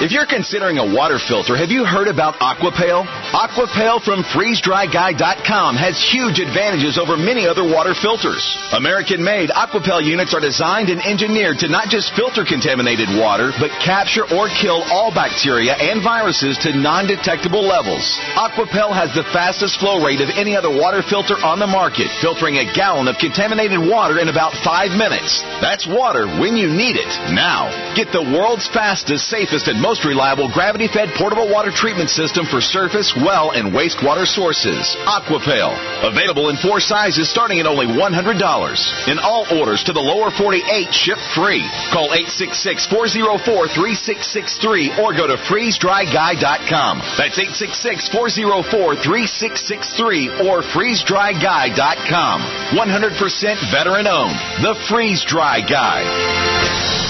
If 0.00 0.16
you're 0.16 0.24
considering 0.24 0.80
a 0.80 0.88
water 0.96 1.20
filter, 1.20 1.52
have 1.60 1.68
you 1.68 1.84
heard 1.84 2.08
about 2.08 2.40
Aquapail? 2.40 3.04
Aquapail 3.36 4.00
from 4.00 4.24
FreezeDryGuy.com 4.32 5.76
has 5.76 6.00
huge 6.00 6.40
advantages 6.40 6.96
over 6.96 7.20
many 7.20 7.44
other 7.44 7.68
water 7.68 7.92
filters. 7.92 8.40
American-made 8.72 9.52
Aquapail 9.52 10.00
units 10.00 10.32
are 10.32 10.40
designed 10.40 10.88
and 10.88 11.04
engineered 11.04 11.60
to 11.60 11.68
not 11.68 11.92
just 11.92 12.16
filter 12.16 12.48
contaminated 12.48 13.12
water, 13.12 13.52
but 13.60 13.68
capture 13.84 14.24
or 14.24 14.48
kill 14.48 14.80
all 14.88 15.12
bacteria 15.12 15.76
and 15.76 16.00
viruses 16.00 16.56
to 16.64 16.72
non-detectable 16.72 17.60
levels. 17.60 18.00
Aquapail 18.40 18.96
has 18.96 19.12
the 19.12 19.28
fastest 19.36 19.84
flow 19.84 20.00
rate 20.00 20.24
of 20.24 20.32
any 20.32 20.56
other 20.56 20.72
water 20.72 21.04
filter 21.04 21.36
on 21.44 21.60
the 21.60 21.68
market, 21.68 22.08
filtering 22.24 22.56
a 22.56 22.64
gallon 22.72 23.04
of 23.04 23.20
contaminated 23.20 23.76
water 23.76 24.16
in 24.16 24.32
about 24.32 24.56
five 24.64 24.96
minutes. 24.96 25.44
That's 25.60 25.84
water 25.84 26.24
when 26.40 26.56
you 26.56 26.72
need 26.72 26.96
it. 26.96 27.12
Now, 27.36 27.68
get 27.92 28.16
the 28.16 28.24
world's 28.24 28.64
fastest, 28.72 29.28
safest, 29.28 29.68
and 29.68 29.76
most 29.76 29.89
reliable 30.06 30.46
gravity-fed 30.54 31.18
portable 31.18 31.50
water 31.50 31.74
treatment 31.74 32.10
system 32.10 32.46
for 32.46 32.60
surface, 32.62 33.10
well, 33.18 33.50
and 33.50 33.74
wastewater 33.74 34.22
sources. 34.22 34.94
Aquapail. 35.02 35.74
Available 36.06 36.46
in 36.48 36.54
four 36.62 36.78
sizes 36.78 37.26
starting 37.28 37.58
at 37.58 37.66
only 37.66 37.90
$100. 37.90 37.98
In 39.10 39.18
all 39.18 39.50
orders 39.50 39.82
to 39.84 39.92
the 39.92 39.98
lower 39.98 40.30
48, 40.30 40.94
ship 40.94 41.18
free. 41.34 41.66
Call 41.90 42.14
866-404-3663 43.74 45.02
or 45.02 45.10
go 45.10 45.26
to 45.26 45.34
freezedryguy.com. 45.50 47.02
That's 47.18 47.34
866-404-3663 48.14 50.46
or 50.46 50.62
freezedryguy.com. 50.62 52.36
100% 52.78 53.74
veteran 53.74 54.06
owned. 54.06 54.38
The 54.62 54.78
Freeze 54.86 55.26
Dry 55.26 55.58
Guy. 55.66 57.09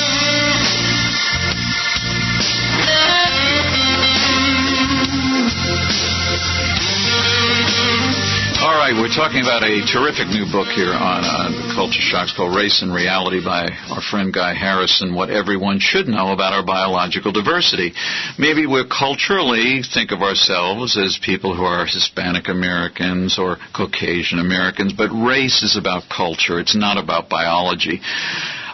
All 8.71 8.77
right, 8.77 8.95
we're 8.95 9.11
talking 9.11 9.43
about 9.43 9.67
a 9.67 9.83
terrific 9.83 10.31
new 10.31 10.47
book 10.47 10.71
here 10.71 10.95
on 10.95 11.27
uh, 11.27 11.75
Culture 11.75 11.99
Shocks 11.99 12.31
called 12.31 12.55
Race 12.55 12.81
and 12.81 12.95
Reality 12.95 13.43
by 13.43 13.67
our 13.91 13.99
friend 13.99 14.31
Guy 14.31 14.53
Harrison. 14.53 15.13
What 15.13 15.29
everyone 15.29 15.79
should 15.79 16.07
know 16.07 16.31
about 16.31 16.53
our 16.53 16.65
biological 16.65 17.33
diversity. 17.33 17.91
Maybe 18.39 18.65
we 18.65 18.87
culturally 18.87 19.83
think 19.83 20.11
of 20.11 20.21
ourselves 20.21 20.95
as 20.95 21.19
people 21.21 21.53
who 21.53 21.63
are 21.63 21.85
Hispanic 21.85 22.47
Americans 22.47 23.37
or 23.37 23.57
Caucasian 23.75 24.39
Americans, 24.39 24.93
but 24.93 25.11
race 25.11 25.63
is 25.63 25.75
about 25.75 26.07
culture. 26.07 26.57
It's 26.57 26.75
not 26.75 26.95
about 26.95 27.27
biology. 27.27 27.99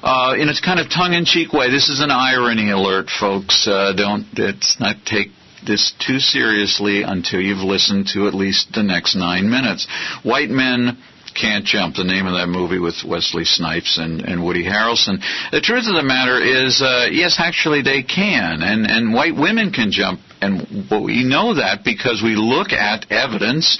Uh, 0.03 0.36
in 0.38 0.47
its 0.47 0.62
kind 0.62 0.79
of 0.79 0.91
tongue-in-cheek 0.91 1.51
way, 1.51 1.71
this 1.71 1.89
is 1.89 2.01
an 2.01 2.12
irony 2.12 2.69
alert, 2.69 3.10
folks. 3.10 3.67
Uh, 3.67 3.93
don't 3.97 4.27
it's 4.38 4.79
not 4.79 4.97
take 5.07 5.29
this 5.65 5.93
too 6.00 6.20
seriously 6.20 7.04
until 7.04 7.41
you've 7.41 7.63
listened 7.63 8.08
to 8.13 8.28
at 8.28 8.34
least 8.34 8.74
the 8.74 8.84
next 8.84 9.15
nine 9.15 9.50
minutes. 9.50 9.88
White 10.24 10.50
men 10.50 10.98
can't 11.39 11.65
jump. 11.65 11.96
The 11.96 12.04
name 12.04 12.26
of 12.26 12.34
that 12.34 12.48
movie 12.48 12.80
with 12.80 12.96
Wesley 13.06 13.46
Snipes 13.46 13.98
and, 13.98 14.22
and 14.22 14.43
Woody 14.43 14.65
Harrelson. 14.65 15.22
The 15.52 15.62
truth 15.62 15.86
of 15.88 15.96
the 15.96 16.04
matter 16.04 16.41
is, 16.41 16.82
uh, 16.82 17.08
yes, 17.12 17.36
actually 17.38 17.82
they 17.84 18.02
can, 18.02 18.62
and 18.63 18.89
and 18.89 19.13
white 19.13 19.36
women 19.36 19.72
can 19.72 19.91
jump, 19.91 20.20
and 20.41 20.89
we 20.89 21.24
know 21.24 21.56
that 21.56 21.84
because 21.86 22.22
we 22.24 22.36
look 22.36 22.72
at 22.72 23.12
evidence 23.12 23.78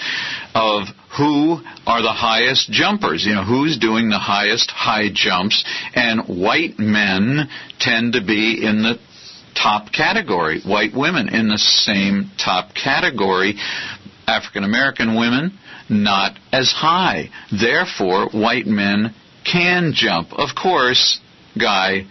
of 0.54 0.88
who 1.18 1.58
are 1.88 2.02
the 2.02 2.14
highest 2.14 2.70
jumpers. 2.72 3.26
You 3.26 3.36
know, 3.36 3.44
who's 3.44 3.80
doing 3.80 4.10
the 4.10 4.20
highest 4.20 4.70
high 4.70 5.10
jumps, 5.12 5.64
and 5.96 6.28
white 6.28 6.78
men 6.78 7.50
tend 7.80 8.14
to 8.14 8.22
be 8.22 8.64
in 8.64 8.84
the 8.84 9.00
top 9.62 9.92
category. 9.92 10.62
White 10.62 10.96
women 10.96 11.30
in 11.30 11.48
the 11.48 11.58
same 11.58 12.32
top 12.44 12.74
category. 12.76 13.56
African 14.28 14.64
American 14.64 15.16
women 15.18 15.58
not 15.90 16.38
as 16.52 16.72
high. 16.72 17.30
Therefore, 17.52 18.30
white 18.30 18.68
men 18.68 19.14
can 19.50 19.94
jump. 19.94 20.34
Of 20.34 20.50
course, 20.62 21.20
Guy, 21.58 22.06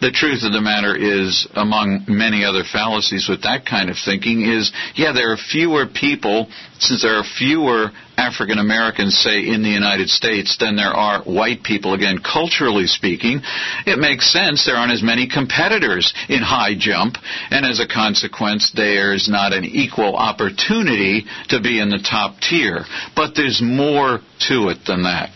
the 0.00 0.10
truth 0.10 0.42
of 0.42 0.52
the 0.52 0.60
matter 0.60 0.94
is, 0.94 1.46
among 1.54 2.04
many 2.08 2.44
other 2.44 2.62
fallacies 2.64 3.28
with 3.28 3.42
that 3.42 3.64
kind 3.64 3.90
of 3.90 3.96
thinking, 4.04 4.42
is 4.42 4.72
yeah, 4.94 5.12
there 5.12 5.32
are 5.32 5.36
fewer 5.36 5.86
people, 5.86 6.48
since 6.78 7.02
there 7.02 7.16
are 7.16 7.24
fewer 7.24 7.90
African 8.16 8.58
Americans, 8.58 9.18
say, 9.18 9.46
in 9.48 9.62
the 9.62 9.70
United 9.70 10.08
States 10.08 10.56
than 10.58 10.76
there 10.76 10.92
are 10.92 11.22
white 11.24 11.62
people, 11.62 11.94
again, 11.94 12.18
culturally 12.18 12.86
speaking, 12.86 13.40
it 13.86 13.98
makes 13.98 14.32
sense 14.32 14.64
there 14.64 14.76
aren't 14.76 14.92
as 14.92 15.02
many 15.02 15.28
competitors 15.28 16.12
in 16.28 16.42
high 16.42 16.74
jump, 16.78 17.16
and 17.50 17.66
as 17.66 17.80
a 17.80 17.88
consequence, 17.88 18.72
there's 18.74 19.28
not 19.28 19.52
an 19.52 19.64
equal 19.64 20.16
opportunity 20.16 21.24
to 21.48 21.60
be 21.60 21.80
in 21.80 21.90
the 21.90 21.98
top 21.98 22.38
tier. 22.40 22.84
But 23.16 23.34
there's 23.34 23.60
more 23.62 24.20
to 24.48 24.68
it 24.68 24.78
than 24.86 25.04
that. 25.04 25.30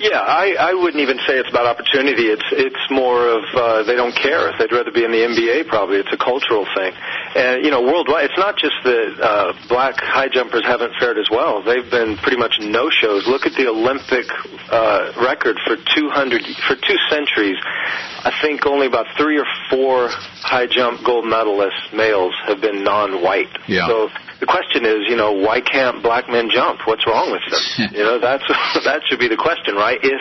Yeah, 0.00 0.24
I, 0.24 0.56
I 0.56 0.72
wouldn't 0.72 1.02
even 1.04 1.20
say 1.28 1.36
it's 1.36 1.52
about 1.52 1.68
opportunity. 1.68 2.32
It's 2.32 2.48
it's 2.56 2.84
more 2.88 3.28
of 3.28 3.44
uh, 3.52 3.82
they 3.84 3.96
don't 4.00 4.16
care. 4.16 4.48
They'd 4.56 4.72
rather 4.72 4.90
be 4.90 5.04
in 5.04 5.12
the 5.12 5.28
NBA. 5.28 5.68
Probably 5.68 6.00
it's 6.00 6.08
a 6.08 6.16
cultural 6.16 6.64
thing, 6.72 6.96
and 7.36 7.60
you 7.60 7.70
know 7.70 7.84
worldwide. 7.84 8.32
It's 8.32 8.40
not 8.40 8.56
just 8.56 8.80
that 8.88 9.20
uh, 9.20 9.52
black 9.68 10.00
high 10.00 10.32
jumpers 10.32 10.64
haven't 10.64 10.96
fared 10.96 11.18
as 11.20 11.28
well. 11.28 11.60
They've 11.60 11.84
been 11.84 12.16
pretty 12.16 12.40
much 12.40 12.56
no 12.64 12.88
shows. 12.88 13.28
Look 13.28 13.44
at 13.44 13.52
the 13.60 13.68
Olympic 13.68 14.24
uh, 14.72 15.12
record 15.20 15.60
for 15.68 15.76
200 15.76 16.48
for 16.64 16.80
two 16.80 16.98
centuries. 17.12 17.60
I 18.24 18.32
think 18.40 18.64
only 18.64 18.86
about 18.88 19.04
three 19.20 19.36
or 19.36 19.46
four 19.68 20.08
high 20.40 20.66
jump 20.66 21.04
gold 21.04 21.28
medalists 21.28 21.92
males 21.92 22.32
have 22.48 22.62
been 22.64 22.82
non-white. 22.82 23.52
Yeah. 23.68 23.86
So 23.86 24.08
the 24.40 24.48
question 24.48 24.88
is, 24.88 25.04
you 25.04 25.16
know, 25.16 25.32
why 25.32 25.60
can't 25.60 26.02
black 26.02 26.28
men 26.28 26.48
jump? 26.48 26.80
What's 26.88 27.06
wrong 27.06 27.30
with 27.30 27.44
them? 27.52 27.92
you 27.92 28.02
know, 28.02 28.18
that's 28.18 28.44
that 28.84 29.04
should 29.06 29.20
be 29.20 29.28
the 29.28 29.36
question, 29.36 29.76
right? 29.76 30.00
If 30.02 30.20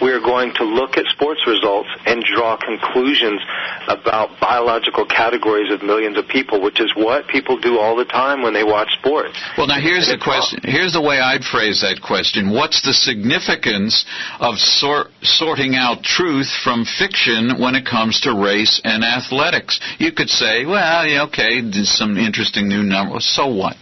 we're 0.00 0.20
going 0.20 0.52
to 0.54 0.64
look 0.64 0.96
at 0.96 1.06
sports 1.06 1.46
results 1.46 1.88
and 2.06 2.22
draw 2.24 2.56
conclusions 2.56 3.40
about 3.88 4.38
biological 4.40 5.06
categories 5.06 5.72
of 5.72 5.82
millions 5.82 6.16
of 6.16 6.26
people, 6.28 6.60
which 6.60 6.80
is 6.80 6.92
what 6.94 7.26
people 7.28 7.58
do 7.58 7.78
all 7.78 7.96
the 7.96 8.04
time 8.04 8.42
when 8.42 8.54
they 8.54 8.64
watch 8.64 8.88
sports. 8.98 9.38
Well, 9.56 9.66
now 9.66 9.80
here's 9.80 10.08
the 10.08 10.18
question. 10.18 10.60
Here's 10.62 10.92
the 10.92 11.02
way 11.02 11.18
I'd 11.18 11.44
phrase 11.44 11.80
that 11.82 12.00
question. 12.02 12.52
What's 12.52 12.82
the 12.82 12.92
significance 12.92 14.04
of 14.40 14.56
sort, 14.58 15.08
sorting 15.22 15.74
out 15.74 16.02
truth 16.02 16.48
from 16.62 16.84
fiction 16.84 17.60
when 17.60 17.74
it 17.74 17.86
comes 17.86 18.20
to 18.22 18.34
race 18.34 18.80
and 18.84 19.04
athletics? 19.04 19.80
You 19.98 20.12
could 20.12 20.28
say, 20.28 20.64
well, 20.64 21.06
yeah, 21.06 21.24
okay, 21.24 21.60
there's 21.60 21.90
some 21.90 22.16
interesting 22.16 22.68
new 22.68 22.82
numbers. 22.82 23.24
So 23.24 23.48
what? 23.48 23.76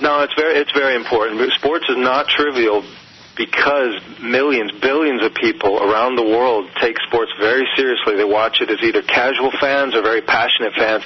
No, 0.00 0.22
it's 0.22 0.32
very 0.34 0.56
it's 0.58 0.72
very 0.72 0.96
important. 0.96 1.36
Sports 1.52 1.84
is 1.90 1.98
not 1.98 2.26
trivial 2.26 2.82
because 3.40 3.96
millions, 4.20 4.70
billions 4.82 5.24
of 5.24 5.32
people 5.32 5.80
around 5.80 6.14
the 6.16 6.22
world 6.22 6.68
take 6.78 7.00
sports 7.08 7.32
very 7.40 7.64
seriously. 7.74 8.14
They 8.16 8.28
watch 8.28 8.60
it 8.60 8.68
as 8.68 8.76
either 8.82 9.00
casual 9.00 9.50
fans 9.58 9.96
or 9.96 10.02
very 10.02 10.20
passionate 10.20 10.74
fans, 10.76 11.02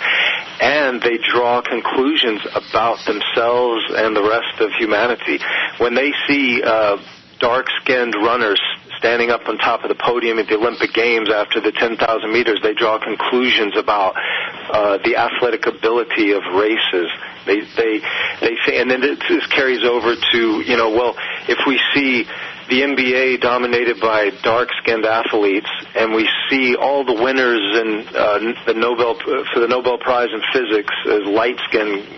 and 0.61 1.01
they 1.01 1.23
draw 1.31 1.63
conclusions 1.63 2.43
about 2.51 2.99
themselves 3.07 3.87
and 3.95 4.17
the 4.17 4.27
rest 4.27 4.59
of 4.59 4.73
humanity. 4.75 5.39
When 5.79 5.95
they 5.95 6.11
see 6.27 6.61
uh, 6.61 6.99
dark-skinned 7.39 8.17
runners 8.19 8.61
standing 8.99 9.31
up 9.31 9.47
on 9.47 9.57
top 9.59 9.85
of 9.85 9.89
the 9.89 9.95
podium 9.95 10.41
at 10.41 10.49
the 10.49 10.57
Olympic 10.57 10.93
Games 10.93 11.31
after 11.31 11.61
the 11.61 11.71
10,000 11.71 12.03
meters, 12.33 12.59
they 12.65 12.75
draw 12.75 12.99
conclusions 12.99 13.77
about 13.79 14.15
uh, 14.17 14.99
the 15.05 15.15
athletic 15.15 15.67
ability 15.67 16.33
of 16.33 16.43
races. 16.59 17.07
They 17.47 17.61
they 17.61 18.01
they 18.41 18.55
say, 18.67 18.81
and 18.81 18.91
then 18.91 19.01
this 19.01 19.47
carries 19.55 19.85
over 19.85 20.15
to 20.15 20.41
you 20.65 20.77
know, 20.77 20.91
well, 20.91 21.15
if 21.49 21.59
we 21.67 21.81
see 21.95 22.25
the 22.69 22.81
NBA 22.81 23.43
dominated 23.43 24.01
by 24.01 24.31
dark-skinned 24.43 25.05
athletes, 25.05 25.69
and 25.95 26.15
we 26.15 26.29
see 26.49 26.77
all 26.77 27.05
the 27.05 27.13
winners 27.13 27.61
in 27.77 28.09
uh, 28.09 28.39
the 28.67 28.75
Nobel 28.75 29.17
for 29.53 29.61
the 29.61 29.69
Nobel 29.69 29.99
Prize 29.99 30.31
in 30.33 30.41
Physics 30.53 30.95
as 31.07 31.29
light-skinned 31.29 32.09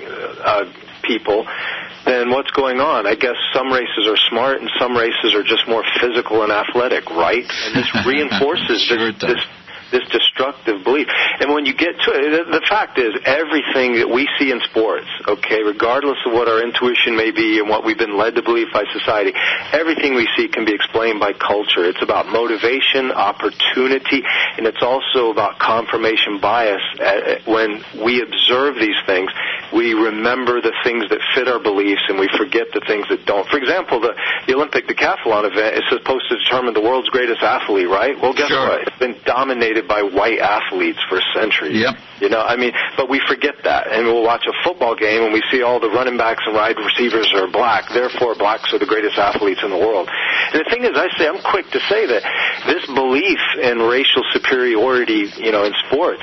uh, 0.45 0.65
people 1.03 1.47
then 2.07 2.31
what's 2.31 2.51
going 2.53 2.79
on? 2.79 3.05
I 3.05 3.19
guess 3.19 3.35
some 3.53 3.67
races 3.69 4.07
are 4.07 4.17
smart 4.31 4.63
and 4.63 4.71
some 4.79 4.97
races 4.97 5.35
are 5.35 5.43
just 5.43 5.67
more 5.67 5.83
physical 6.01 6.43
and 6.47 6.53
athletic, 6.55 7.11
right? 7.11 7.43
And 7.43 7.75
this 7.75 7.91
reinforces 8.07 8.87
sure 8.87 9.11
this, 9.11 9.35
this 9.35 9.43
this 9.91 10.03
destructive 10.11 10.83
belief. 10.85 11.09
And 11.41 11.53
when 11.53 11.67
you 11.67 11.75
get 11.75 11.95
to 12.07 12.11
it, 12.13 12.47
the 12.51 12.65
fact 12.69 12.99
is, 12.99 13.15
everything 13.25 13.97
that 14.03 14.09
we 14.11 14.29
see 14.39 14.51
in 14.51 14.61
sports, 14.69 15.07
okay, 15.29 15.63
regardless 15.63 16.19
of 16.27 16.33
what 16.33 16.49
our 16.49 16.63
intuition 16.63 17.17
may 17.17 17.31
be 17.31 17.59
and 17.59 17.69
what 17.69 17.85
we've 17.85 17.99
been 17.99 18.17
led 18.17 18.35
to 18.37 18.43
believe 18.43 18.69
by 18.73 18.85
society, 18.93 19.33
everything 19.73 20.15
we 20.15 20.29
see 20.37 20.49
can 20.49 20.65
be 20.65 20.75
explained 20.75 21.21
by 21.21 21.33
culture. 21.33 21.85
It's 21.85 22.03
about 22.03 22.27
motivation, 22.27 23.13
opportunity, 23.13 24.23
and 24.57 24.67
it's 24.67 24.83
also 24.83 25.31
about 25.31 25.59
confirmation 25.59 26.41
bias. 26.41 26.83
Uh, 26.99 27.05
uh, 27.05 27.39
when 27.47 27.83
we 28.05 28.23
observe 28.23 28.75
these 28.77 28.97
things, 29.07 29.31
we 29.73 29.95
remember 29.95 30.61
the 30.61 30.73
things 30.85 31.09
that 31.11 31.21
fit 31.35 31.49
our 31.49 31.59
beliefs 31.59 32.03
and 32.09 32.19
we 32.19 32.29
forget 32.37 32.69
the 32.73 32.81
things 32.87 33.07
that 33.09 33.25
don't. 33.27 33.47
For 33.49 33.59
example, 33.59 34.01
the, 34.01 34.15
the 34.47 34.55
Olympic 34.55 34.87
decathlon 34.87 35.45
event 35.51 35.77
is 35.77 35.85
supposed 35.91 36.29
to 36.31 36.39
determine 36.39 36.75
the 36.75 36.81
world's 36.81 37.09
greatest 37.09 37.43
athlete, 37.43 37.89
right? 37.89 38.17
Well, 38.21 38.33
guess 38.33 38.49
Sure. 38.49 38.69
what? 38.69 38.89
It's 38.89 38.99
been 38.99 39.17
dominated 39.25 39.76
by 39.85 40.01
white 40.01 40.41
athletes 40.41 40.99
for 41.09 41.21
centuries. 41.37 41.85
Yep. 41.85 41.95
You 42.25 42.29
know, 42.33 42.41
I 42.41 42.57
mean, 42.57 42.73
but 42.97 43.13
we 43.13 43.21
forget 43.29 43.61
that, 43.65 43.93
and 43.93 44.09
we'll 44.09 44.25
watch 44.25 44.49
a 44.49 44.57
football 44.65 44.97
game 44.97 45.23
and 45.23 45.33
we 45.33 45.45
see 45.53 45.61
all 45.61 45.79
the 45.79 45.93
running 45.93 46.17
backs 46.17 46.43
and 46.47 46.57
wide 46.57 46.81
receivers 46.81 47.29
are 47.37 47.47
black. 47.47 47.93
Therefore, 47.93 48.35
blacks 48.35 48.73
are 48.73 48.79
the 48.79 48.89
greatest 48.89 49.19
athletes 49.19 49.61
in 49.63 49.71
the 49.71 49.79
world. 49.79 50.09
And 50.09 50.65
the 50.65 50.69
thing 50.71 50.85
is, 50.85 50.97
I 50.97 51.09
say 51.19 51.29
I'm 51.29 51.43
quick 51.45 51.69
to 51.77 51.81
say 51.93 52.07
that 52.07 52.23
this 52.67 52.87
belief 52.87 53.41
in 53.61 53.79
racial 53.85 54.25
superiority, 54.33 55.29
you 55.37 55.53
know, 55.53 55.65
in 55.65 55.73
sports, 55.87 56.23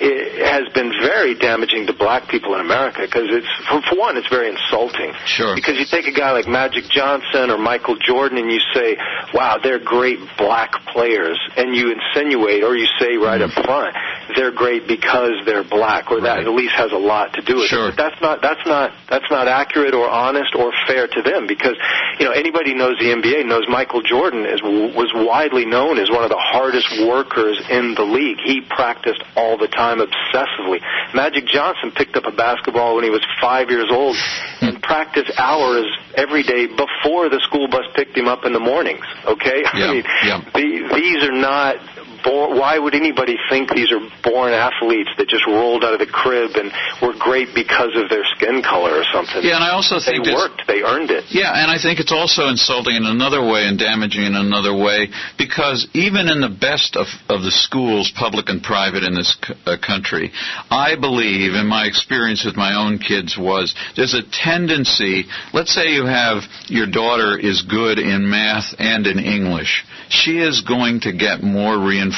it 0.00 0.40
has 0.40 0.72
been 0.72 0.92
very 1.02 1.34
damaging 1.34 1.86
to 1.86 1.92
black 1.92 2.28
people 2.28 2.54
in 2.54 2.60
America 2.60 3.02
because 3.04 3.28
it's, 3.28 3.48
for, 3.68 3.82
for 3.82 3.98
one, 3.98 4.16
it's 4.16 4.28
very 4.28 4.48
insulting. 4.48 5.12
Sure. 5.26 5.54
Because 5.54 5.76
you 5.76 5.84
take 5.84 6.06
a 6.06 6.16
guy 6.16 6.32
like 6.32 6.48
Magic 6.48 6.84
Johnson 6.88 7.50
or 7.50 7.58
Michael 7.58 7.96
Jordan 8.00 8.38
and 8.38 8.50
you 8.50 8.60
say, 8.72 8.96
wow, 9.34 9.58
they're 9.62 9.78
great 9.82 10.18
black 10.38 10.72
players, 10.92 11.38
and 11.56 11.74
you 11.76 11.92
insinuate 11.92 12.64
or 12.64 12.76
you 12.76 12.86
say 12.98 13.16
right 13.16 13.40
up 13.40 13.50
mm-hmm. 13.50 13.64
front, 13.64 13.94
they're 14.36 14.52
great 14.52 14.86
because 14.86 15.32
they're 15.44 15.64
black, 15.64 16.10
or 16.10 16.20
that 16.22 16.38
at 16.38 16.48
least 16.48 16.74
has 16.74 16.92
a 16.92 16.98
lot 16.98 17.34
to 17.34 17.42
do 17.42 17.56
with 17.56 17.68
Sure. 17.68 17.88
it. 17.88 17.96
But 17.96 18.10
that's 18.10 18.20
not 18.22 18.42
that's 18.42 18.66
not 18.66 18.92
that's 19.08 19.30
not 19.30 19.48
accurate 19.48 19.94
or 19.94 20.08
honest 20.08 20.54
or 20.54 20.72
fair 20.86 21.06
to 21.08 21.22
them 21.22 21.46
because 21.46 21.74
you 22.18 22.24
know 22.24 22.32
anybody 22.32 22.74
knows 22.74 22.96
the 22.98 23.10
NBA 23.10 23.46
knows 23.46 23.66
Michael 23.68 24.02
Jordan 24.02 24.46
is 24.46 24.62
was 24.62 25.10
widely 25.14 25.66
known 25.66 25.98
as 25.98 26.10
one 26.10 26.22
of 26.22 26.30
the 26.30 26.38
hardest 26.38 26.88
workers 27.06 27.60
in 27.70 27.94
the 27.94 28.04
league. 28.04 28.38
He 28.44 28.60
practiced 28.62 29.22
all 29.36 29.58
the 29.58 29.68
time 29.68 29.89
obsessively. 29.98 30.80
Magic 31.14 31.46
Johnson 31.46 31.90
picked 31.90 32.16
up 32.16 32.24
a 32.26 32.32
basketball 32.32 32.94
when 32.94 33.04
he 33.04 33.10
was 33.10 33.24
five 33.40 33.70
years 33.70 33.90
old 33.90 34.16
and 34.60 34.76
hmm. 34.76 34.80
practiced 34.82 35.32
hours 35.38 35.86
every 36.14 36.42
day 36.42 36.66
before 36.66 37.28
the 37.28 37.40
school 37.42 37.68
bus 37.68 37.84
picked 37.94 38.16
him 38.16 38.28
up 38.28 38.44
in 38.44 38.52
the 38.52 38.60
mornings. 38.60 39.04
Okay, 39.26 39.62
I 39.66 39.92
mean 39.92 40.04
yeah. 40.24 40.40
the, 40.54 40.94
these 40.94 41.24
are 41.24 41.32
not. 41.32 41.76
Born, 42.22 42.58
why 42.58 42.78
would 42.78 42.94
anybody 42.94 43.36
think 43.48 43.70
these 43.72 43.92
are 43.92 44.00
born 44.22 44.52
athletes 44.52 45.10
that 45.16 45.28
just 45.28 45.46
rolled 45.46 45.84
out 45.84 45.94
of 45.94 46.00
the 46.00 46.10
crib 46.10 46.52
and 46.54 46.70
were 47.00 47.16
great 47.18 47.54
because 47.54 47.96
of 47.96 48.08
their 48.08 48.24
skin 48.36 48.62
color 48.62 48.92
or 48.92 49.04
something? 49.12 49.40
Yeah, 49.40 49.56
and 49.56 49.64
I 49.64 49.72
also 49.72 49.96
think 49.98 50.24
they 50.24 50.34
worked, 50.34 50.68
they 50.68 50.82
earned 50.82 51.10
it. 51.10 51.24
Yeah, 51.30 51.50
and 51.50 51.70
I 51.70 51.80
think 51.80 52.00
it's 52.00 52.12
also 52.12 52.48
insulting 52.48 52.96
in 52.96 53.06
another 53.06 53.40
way 53.40 53.64
and 53.64 53.78
damaging 53.78 54.24
in 54.24 54.36
another 54.36 54.76
way 54.76 55.08
because 55.38 55.88
even 55.94 56.28
in 56.28 56.40
the 56.40 56.52
best 56.52 56.96
of, 56.96 57.08
of 57.32 57.40
the 57.42 57.50
schools, 57.50 58.12
public 58.14 58.48
and 58.48 58.62
private 58.62 59.02
in 59.02 59.14
this 59.14 59.36
c- 59.40 59.54
uh, 59.64 59.76
country, 59.80 60.30
I 60.70 60.96
believe, 61.00 61.54
in 61.54 61.66
my 61.66 61.86
experience 61.86 62.44
with 62.44 62.56
my 62.56 62.76
own 62.76 62.98
kids, 62.98 63.36
was 63.38 63.74
there's 63.96 64.14
a 64.14 64.22
tendency. 64.28 65.24
Let's 65.52 65.72
say 65.74 65.92
you 65.96 66.04
have 66.04 66.44
your 66.66 66.86
daughter 66.86 67.38
is 67.38 67.62
good 67.62 67.98
in 67.98 68.28
math 68.28 68.74
and 68.78 69.06
in 69.06 69.18
English. 69.18 69.84
She 70.08 70.38
is 70.38 70.60
going 70.62 71.00
to 71.08 71.12
get 71.12 71.42
more 71.42 71.78
reinforcement 71.78 72.09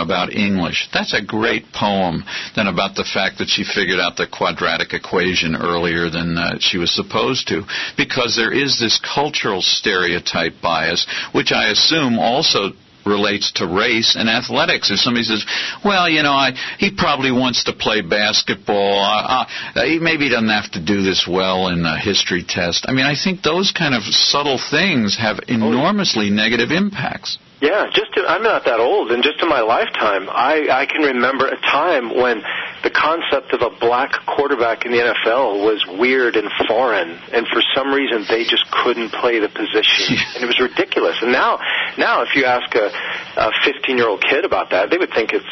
about 0.00 0.32
English. 0.32 0.88
That's 0.92 1.14
a 1.14 1.22
great 1.22 1.72
poem 1.72 2.24
than 2.56 2.66
about 2.66 2.94
the 2.94 3.04
fact 3.04 3.38
that 3.38 3.48
she 3.48 3.64
figured 3.64 4.00
out 4.00 4.16
the 4.16 4.26
quadratic 4.26 4.92
equation 4.92 5.56
earlier 5.56 6.10
than 6.10 6.36
uh, 6.36 6.58
she 6.60 6.78
was 6.78 6.94
supposed 6.94 7.48
to, 7.48 7.62
because 7.96 8.36
there 8.36 8.52
is 8.52 8.78
this 8.78 9.00
cultural 9.00 9.62
stereotype 9.62 10.54
bias, 10.62 11.06
which 11.32 11.52
I 11.52 11.70
assume 11.70 12.18
also 12.18 12.72
relates 13.04 13.52
to 13.52 13.66
race 13.66 14.16
and 14.16 14.28
athletics. 14.28 14.90
If 14.90 15.00
somebody 15.00 15.24
says, 15.24 15.44
"Well, 15.84 16.08
you 16.08 16.22
know, 16.22 16.32
I 16.32 16.52
he 16.78 16.90
probably 16.90 17.32
wants 17.32 17.64
to 17.64 17.72
play 17.72 18.00
basketball. 18.00 19.00
Uh, 19.02 19.46
uh, 19.74 19.84
he 19.84 19.98
maybe 19.98 20.28
doesn't 20.28 20.48
have 20.48 20.70
to 20.72 20.80
do 20.80 21.02
this 21.02 21.26
well 21.26 21.68
in 21.68 21.84
a 21.84 21.98
history 21.98 22.44
test." 22.46 22.86
I 22.88 22.92
mean, 22.92 23.06
I 23.06 23.14
think 23.14 23.42
those 23.42 23.72
kind 23.72 23.94
of 23.94 24.02
subtle 24.02 24.58
things 24.70 25.16
have 25.18 25.40
enormously 25.48 26.30
negative 26.30 26.70
impacts. 26.70 27.38
Yeah, 27.62 27.86
just 27.94 28.12
to, 28.14 28.26
I'm 28.26 28.42
not 28.42 28.64
that 28.64 28.80
old, 28.80 29.12
and 29.12 29.22
just 29.22 29.40
in 29.40 29.48
my 29.48 29.60
lifetime, 29.60 30.26
I, 30.28 30.66
I 30.66 30.86
can 30.90 31.14
remember 31.14 31.46
a 31.46 31.54
time 31.54 32.10
when 32.10 32.42
the 32.82 32.90
concept 32.90 33.54
of 33.54 33.62
a 33.62 33.70
black 33.78 34.10
quarterback 34.26 34.84
in 34.84 34.90
the 34.90 34.98
NFL 34.98 35.62
was 35.62 35.78
weird 35.86 36.34
and 36.34 36.50
foreign, 36.66 37.10
and 37.30 37.46
for 37.46 37.62
some 37.72 37.94
reason 37.94 38.26
they 38.28 38.42
just 38.42 38.66
couldn't 38.72 39.10
play 39.14 39.38
the 39.38 39.46
position, 39.48 40.10
and 40.34 40.42
it 40.42 40.46
was 40.50 40.58
ridiculous. 40.58 41.14
And 41.22 41.30
now, 41.30 41.62
now 41.96 42.22
if 42.22 42.34
you 42.34 42.46
ask 42.46 42.66
a, 42.74 42.90
a 43.38 43.52
15 43.62 43.96
year 43.96 44.08
old 44.08 44.24
kid 44.26 44.44
about 44.44 44.70
that, 44.70 44.90
they 44.90 44.98
would 44.98 45.14
think 45.14 45.30
it's 45.30 45.46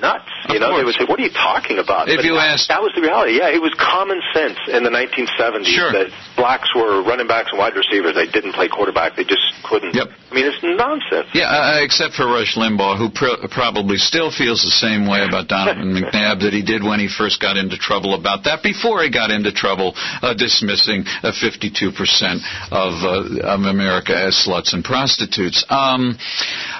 nuts. 0.00 0.24
You 0.48 0.58
know, 0.60 0.76
they 0.78 0.84
would 0.84 0.94
say, 0.94 1.04
"What 1.04 1.18
are 1.20 1.22
you 1.22 1.30
talking 1.30 1.78
about?" 1.78 2.08
If 2.08 2.16
But 2.16 2.24
you 2.24 2.34
that, 2.34 2.48
asked- 2.58 2.68
that 2.68 2.82
was 2.82 2.92
the 2.94 3.02
reality. 3.02 3.38
Yeah, 3.38 3.48
it 3.48 3.60
was 3.60 3.72
common 3.78 4.22
sense 4.32 4.58
in 4.68 4.82
the 4.84 4.90
1970s 4.90 5.66
Sure. 5.68 5.92
that 5.92 6.08
blacks 6.36 6.72
were 6.74 7.02
running 7.02 7.26
backs 7.26 7.50
and 7.50 7.58
wide 7.58 7.74
receivers. 7.76 8.14
They 8.14 8.26
didn't 8.26 8.52
play 8.52 8.68
quarterback. 8.68 9.16
They 9.16 9.24
just 9.24 9.42
couldn't. 9.64 9.94
Yep. 9.94 10.08
I 10.30 10.34
mean, 10.34 10.44
it's 10.46 10.62
nonsense. 10.62 11.28
Yeah, 11.32 11.48
uh, 11.48 11.80
except 11.80 12.14
for 12.14 12.26
Rush 12.26 12.54
Limbaugh, 12.56 12.98
who 12.98 13.08
pr- 13.10 13.46
probably 13.50 13.96
still 13.96 14.30
feels 14.30 14.62
the 14.62 14.70
same 14.70 15.06
way 15.08 15.24
about 15.24 15.48
Donovan 15.48 15.94
McNabb 15.96 16.40
that 16.42 16.52
he 16.52 16.62
did 16.62 16.82
when 16.84 17.00
he 17.00 17.08
first 17.08 17.40
got 17.40 17.56
into 17.56 17.76
trouble 17.78 18.14
about 18.14 18.44
that. 18.44 18.62
Before 18.62 19.02
he 19.02 19.10
got 19.10 19.30
into 19.30 19.52
trouble, 19.52 19.94
uh, 20.22 20.34
dismissing 20.34 21.04
uh, 21.22 21.32
52% 21.32 22.40
of 22.70 22.92
uh, 23.04 23.48
of 23.48 23.60
America 23.62 24.14
as 24.16 24.34
sluts 24.46 24.72
and 24.74 24.84
prostitutes. 24.84 25.64
Um, 25.70 26.18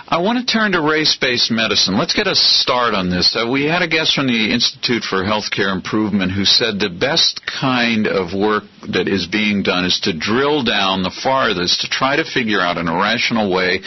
I 0.09 0.19
want 0.19 0.39
to 0.39 0.45
turn 0.51 0.73
to 0.73 0.81
race-based 0.81 1.51
medicine. 1.51 1.99
Let's 1.99 2.14
get 2.14 2.27
a 2.27 2.35
start 2.35 2.95
on 2.95 3.08
this. 3.11 3.37
Uh, 3.37 3.49
we 3.51 3.65
had 3.65 3.83
a 3.83 3.89
guest 3.89 4.15
from 4.15 4.27
the 4.27 4.53
Institute 4.53 5.03
for 5.03 5.25
Healthcare 5.25 5.73
Improvement 5.75 6.33
who 6.33 6.45
said 6.45 6.79
the 6.79 6.91
best 6.91 7.41
kind 7.47 8.07
of 8.07 8.33
work 8.33 8.65
that 8.93 9.09
is 9.09 9.27
being 9.27 9.63
done 9.63 9.85
is 9.85 10.01
to 10.05 10.13
drill 10.13 10.65
down 10.65 11.03
the 11.03 11.11
farthest 11.11 11.83
to 11.83 11.89
try 11.89 12.17
to 12.17 12.25
figure 12.25 12.61
out 12.61 12.77
in 12.77 12.89
a 12.89 12.95
rational 12.95 13.53
way 13.53 13.81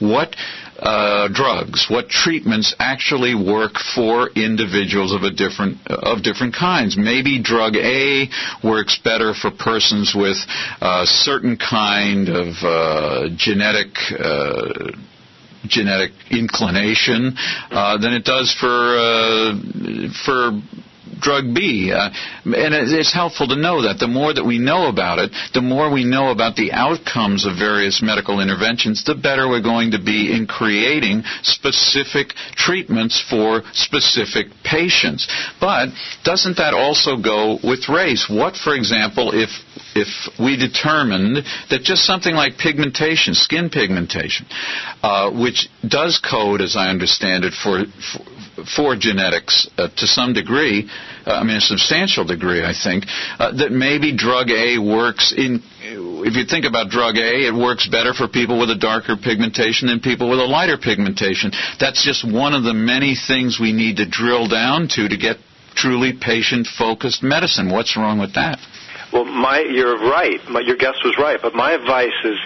what 0.00 0.34
uh, 0.78 1.28
drugs, 1.28 1.86
what 1.88 2.08
treatments 2.08 2.74
actually 2.78 3.34
work 3.34 3.72
for 3.94 4.28
individuals 4.30 5.12
of 5.12 5.22
a 5.22 5.30
different 5.30 5.78
of 5.88 6.22
different 6.22 6.54
kinds. 6.54 6.96
Maybe 6.98 7.40
drug 7.42 7.76
A 7.76 8.28
works 8.62 8.98
better 9.02 9.32
for 9.32 9.50
persons 9.50 10.14
with 10.14 10.36
a 10.80 11.06
certain 11.06 11.56
kind 11.56 12.28
of 12.28 12.54
uh, 12.62 13.28
genetic. 13.36 13.96
Genetic 15.68 16.12
inclination 16.30 17.34
uh, 17.70 17.98
than 17.98 18.12
it 18.12 18.24
does 18.24 18.54
for 18.58 18.66
uh, 18.66 19.54
for 20.24 20.60
drug 21.20 21.54
B. 21.54 21.92
Uh, 21.92 22.10
and 22.44 22.74
it's 22.74 23.12
helpful 23.12 23.48
to 23.48 23.56
know 23.56 23.82
that. 23.82 23.98
The 23.98 24.06
more 24.06 24.32
that 24.32 24.44
we 24.44 24.58
know 24.58 24.88
about 24.88 25.18
it, 25.18 25.30
the 25.54 25.62
more 25.62 25.90
we 25.90 26.04
know 26.04 26.30
about 26.30 26.56
the 26.56 26.72
outcomes 26.72 27.46
of 27.46 27.56
various 27.58 28.02
medical 28.02 28.40
interventions, 28.40 29.04
the 29.04 29.14
better 29.14 29.48
we're 29.48 29.62
going 29.62 29.92
to 29.92 30.02
be 30.02 30.32
in 30.32 30.46
creating 30.46 31.22
specific 31.42 32.34
treatments 32.54 33.22
for 33.28 33.62
specific 33.72 34.46
patients. 34.64 35.28
But 35.60 35.88
doesn't 36.24 36.56
that 36.58 36.74
also 36.74 37.16
go 37.16 37.58
with 37.62 37.88
race? 37.88 38.28
What, 38.28 38.56
for 38.56 38.74
example, 38.74 39.32
if 39.32 39.50
if 39.96 40.38
we 40.38 40.56
determined 40.56 41.38
that 41.70 41.82
just 41.82 42.04
something 42.04 42.34
like 42.34 42.58
pigmentation, 42.58 43.34
skin 43.34 43.70
pigmentation, 43.70 44.46
uh, 45.02 45.30
which 45.30 45.68
does 45.86 46.18
code, 46.18 46.60
as 46.60 46.76
I 46.76 46.88
understand 46.88 47.44
it, 47.44 47.54
for 47.54 47.84
for, 48.12 48.64
for 48.64 48.96
genetics 48.96 49.68
uh, 49.78 49.88
to 49.88 50.06
some 50.06 50.32
degree, 50.32 50.88
uh, 51.26 51.32
I 51.32 51.44
mean 51.44 51.56
a 51.56 51.60
substantial 51.60 52.24
degree, 52.24 52.62
I 52.64 52.74
think, 52.74 53.04
uh, 53.38 53.52
that 53.56 53.72
maybe 53.72 54.16
drug 54.16 54.50
A 54.50 54.78
works 54.78 55.32
in. 55.36 55.62
If 55.88 56.34
you 56.34 56.44
think 56.44 56.64
about 56.64 56.90
drug 56.90 57.16
A, 57.16 57.46
it 57.46 57.54
works 57.54 57.88
better 57.88 58.12
for 58.12 58.28
people 58.28 58.58
with 58.58 58.70
a 58.70 58.76
darker 58.78 59.16
pigmentation 59.16 59.88
than 59.88 60.00
people 60.00 60.28
with 60.28 60.40
a 60.40 60.44
lighter 60.44 60.78
pigmentation. 60.78 61.52
That's 61.78 62.04
just 62.04 62.26
one 62.26 62.54
of 62.54 62.64
the 62.64 62.74
many 62.74 63.14
things 63.14 63.58
we 63.60 63.72
need 63.72 63.98
to 63.98 64.06
drill 64.08 64.48
down 64.48 64.88
to 64.98 65.08
to 65.08 65.16
get 65.16 65.36
truly 65.76 66.12
patient-focused 66.18 67.22
medicine. 67.22 67.70
What's 67.70 67.96
wrong 67.96 68.18
with 68.18 68.34
that? 68.34 68.58
Well, 69.12 69.24
my 69.24 69.60
you're 69.60 69.98
right. 69.98 70.40
My, 70.48 70.60
your 70.60 70.76
guest 70.76 70.98
was 71.04 71.16
right, 71.18 71.38
but 71.40 71.54
my 71.54 71.72
advice 71.72 72.16
is 72.24 72.38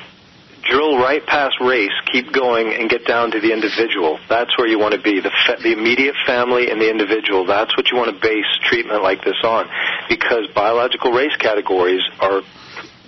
drill 0.68 0.98
right 0.98 1.24
past 1.26 1.56
race, 1.60 1.92
keep 2.12 2.32
going, 2.32 2.72
and 2.74 2.88
get 2.88 3.06
down 3.06 3.30
to 3.32 3.40
the 3.40 3.52
individual. 3.52 4.18
That's 4.28 4.56
where 4.58 4.68
you 4.68 4.78
want 4.78 4.94
to 4.94 5.00
be. 5.00 5.20
The 5.20 5.32
fa- 5.46 5.62
the 5.62 5.72
immediate 5.72 6.14
family 6.26 6.70
and 6.70 6.80
the 6.80 6.90
individual. 6.90 7.46
That's 7.46 7.76
what 7.76 7.90
you 7.90 7.96
want 7.96 8.14
to 8.14 8.20
base 8.20 8.46
treatment 8.68 9.02
like 9.02 9.24
this 9.24 9.40
on, 9.42 9.68
because 10.08 10.46
biological 10.54 11.12
race 11.12 11.34
categories 11.36 12.02
are 12.20 12.42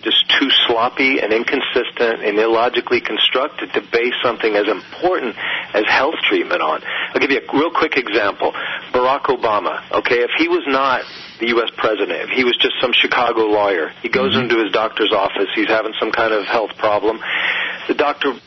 just 0.03 0.29
too 0.39 0.51
sloppy 0.67 1.21
and 1.21 1.33
inconsistent 1.33 2.25
and 2.25 2.39
illogically 2.39 3.01
constructed 3.01 3.73
to 3.73 3.81
base 3.93 4.15
something 4.23 4.57
as 4.57 4.67
important 4.67 5.37
as 5.75 5.85
health 5.87 6.17
treatment 6.29 6.61
on. 6.61 6.83
I'll 7.15 7.21
give 7.21 7.31
you 7.31 7.39
a 7.39 7.57
real 7.57 7.71
quick 7.71 7.97
example. 7.97 8.53
Barack 8.91 9.31
Obama, 9.31 9.79
okay, 9.93 10.27
if 10.27 10.31
he 10.39 10.49
was 10.49 10.65
not 10.67 11.05
the 11.43 11.51
U.S. 11.59 11.71
president, 11.77 12.23
if 12.23 12.31
he 12.31 12.47
was 12.47 12.57
just 12.63 12.79
some 12.81 12.95
Chicago 12.95 13.51
lawyer, 13.51 13.91
he 14.01 14.09
goes 14.09 14.33
mm-hmm. 14.33 14.47
into 14.47 14.63
his 14.63 14.73
doctor's 14.73 15.13
office, 15.13 15.51
he's 15.55 15.69
having 15.69 15.93
some 15.99 16.15
kind 16.15 16.33
of 16.33 16.47
health 16.47 16.71
problem, 16.79 17.19
the 17.89 17.95
doctor 17.95 18.39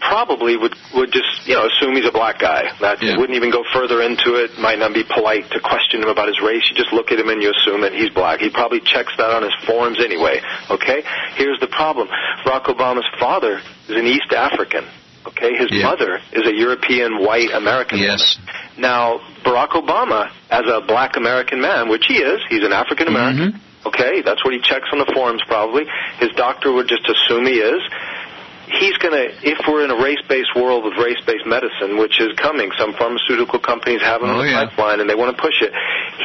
probably 0.00 0.56
would 0.56 0.74
would 0.94 1.10
just 1.10 1.46
you 1.46 1.54
know 1.54 1.66
assume 1.66 1.96
he's 1.96 2.06
a 2.06 2.12
black 2.12 2.38
guy. 2.38 2.62
That 2.80 3.02
wouldn't 3.02 3.34
even 3.34 3.50
go 3.50 3.64
further 3.72 4.02
into 4.02 4.38
it. 4.38 4.54
Might 4.58 4.78
not 4.78 4.94
be 4.94 5.02
polite 5.02 5.50
to 5.50 5.60
question 5.60 6.02
him 6.02 6.08
about 6.08 6.28
his 6.28 6.38
race. 6.40 6.62
You 6.70 6.76
just 6.76 6.92
look 6.92 7.10
at 7.10 7.18
him 7.18 7.28
and 7.28 7.42
you 7.42 7.50
assume 7.50 7.82
that 7.82 7.92
he's 7.92 8.10
black. 8.10 8.40
He 8.40 8.50
probably 8.50 8.80
checks 8.80 9.12
that 9.18 9.30
on 9.30 9.42
his 9.42 9.54
forms 9.66 9.98
anyway. 9.98 10.40
Okay. 10.70 11.02
Here's 11.34 11.58
the 11.60 11.68
problem. 11.68 12.08
Barack 12.44 12.70
Obama's 12.70 13.08
father 13.18 13.58
is 13.88 13.96
an 13.96 14.06
East 14.06 14.32
African. 14.32 14.86
Okay. 15.28 15.56
His 15.56 15.70
mother 15.82 16.20
is 16.32 16.46
a 16.46 16.54
European 16.54 17.22
white 17.24 17.50
American. 17.52 17.98
Yes. 17.98 18.38
Now 18.78 19.18
Barack 19.44 19.70
Obama, 19.70 20.30
as 20.50 20.62
a 20.66 20.80
black 20.86 21.16
American 21.16 21.60
man, 21.60 21.88
which 21.88 22.06
he 22.06 22.14
is, 22.14 22.40
he's 22.48 22.62
an 22.62 22.72
African 22.72 23.08
American. 23.08 23.60
Okay, 23.84 24.22
that's 24.22 24.44
what 24.44 24.52
he 24.52 24.60
checks 24.60 24.88
on 24.92 24.98
the 24.98 25.10
forms 25.14 25.42
probably. 25.46 25.84
His 26.18 26.30
doctor 26.36 26.72
would 26.72 26.88
just 26.88 27.08
assume 27.08 27.46
he 27.46 27.58
is 27.58 27.82
he's 28.66 28.96
going 28.98 29.14
to, 29.14 29.30
if 29.46 29.58
we're 29.66 29.84
in 29.84 29.90
a 29.90 30.00
race-based 30.02 30.54
world 30.56 30.84
with 30.84 30.98
race-based 30.98 31.46
medicine, 31.46 31.98
which 31.98 32.20
is 32.20 32.34
coming, 32.36 32.70
some 32.78 32.94
pharmaceutical 32.94 33.58
companies 33.58 34.02
have 34.02 34.22
it 34.22 34.28
on 34.28 34.36
Oh, 34.36 34.42
the 34.42 34.50
yeah. 34.50 34.66
pipeline 34.66 35.00
and 35.00 35.08
they 35.08 35.14
want 35.14 35.34
to 35.36 35.38
push 35.40 35.62
it, 35.62 35.72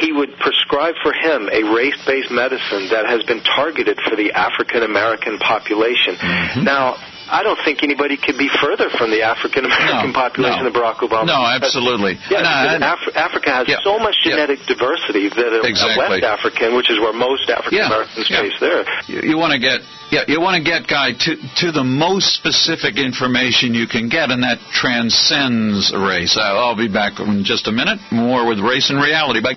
he 0.00 0.12
would 0.12 0.34
prescribe 0.38 0.94
for 1.02 1.12
him 1.12 1.48
a 1.52 1.62
race-based 1.72 2.30
medicine 2.30 2.90
that 2.90 3.06
has 3.06 3.22
been 3.24 3.40
targeted 3.42 3.98
for 4.08 4.16
the 4.16 4.32
African 4.32 4.82
American 4.82 5.38
population. 5.38 6.16
Mm-hmm. 6.16 6.64
Now, 6.64 6.96
I 7.32 7.42
don't 7.42 7.58
think 7.64 7.80
anybody 7.82 8.16
could 8.20 8.36
be 8.36 8.52
further 8.60 8.92
from 8.92 9.08
the 9.10 9.22
African 9.24 9.64
American 9.64 10.12
No, 10.12 10.20
population 10.20 10.62
no. 10.62 10.70
than 10.70 10.74
Barack 10.76 11.00
Obama. 11.00 11.26
No, 11.32 11.40
absolutely. 11.48 12.20
Yeah, 12.28 12.44
uh, 12.44 12.92
Af- 12.92 13.16
Africa 13.16 13.50
has 13.50 13.66
yeah. 13.72 13.80
so 13.82 13.96
much 13.98 14.14
genetic 14.22 14.60
diversity 14.68 15.32
that 15.32 15.50
a, 15.50 15.64
Exactly. 15.64 15.96
West 16.20 16.24
African, 16.28 16.76
which 16.76 16.90
is 16.92 17.00
where 17.00 17.16
most 17.16 17.48
African 17.48 17.80
Americans 17.88 18.28
Yeah. 18.28 18.42
face 18.44 18.56
there, 18.60 18.84
you, 19.08 19.32
you 19.32 19.36
want 19.40 19.56
to 19.56 19.58
get 19.58 19.80
yeah 20.12 20.28
you 20.28 20.40
want 20.44 20.60
to 20.60 20.64
get 20.64 20.84
guy 20.86 21.16
to 21.16 21.30
to 21.64 21.72
the 21.72 21.82
most 21.82 22.36
specific 22.36 22.98
information 23.00 23.72
you 23.72 23.88
can 23.88 24.08
get 24.12 24.28
and 24.30 24.42
that 24.44 24.60
transcends 24.76 25.88
race 25.96 26.36
Uh, 26.36 26.42
i'll 26.60 26.76
be 26.76 26.88
back 26.88 27.18
in 27.18 27.44
just 27.44 27.66
a 27.66 27.72
minute 27.72 27.98
more 28.12 28.46
with 28.46 28.58
race 28.60 28.90
and 28.90 29.00
reality 29.00 29.40
Bye. 29.40 29.56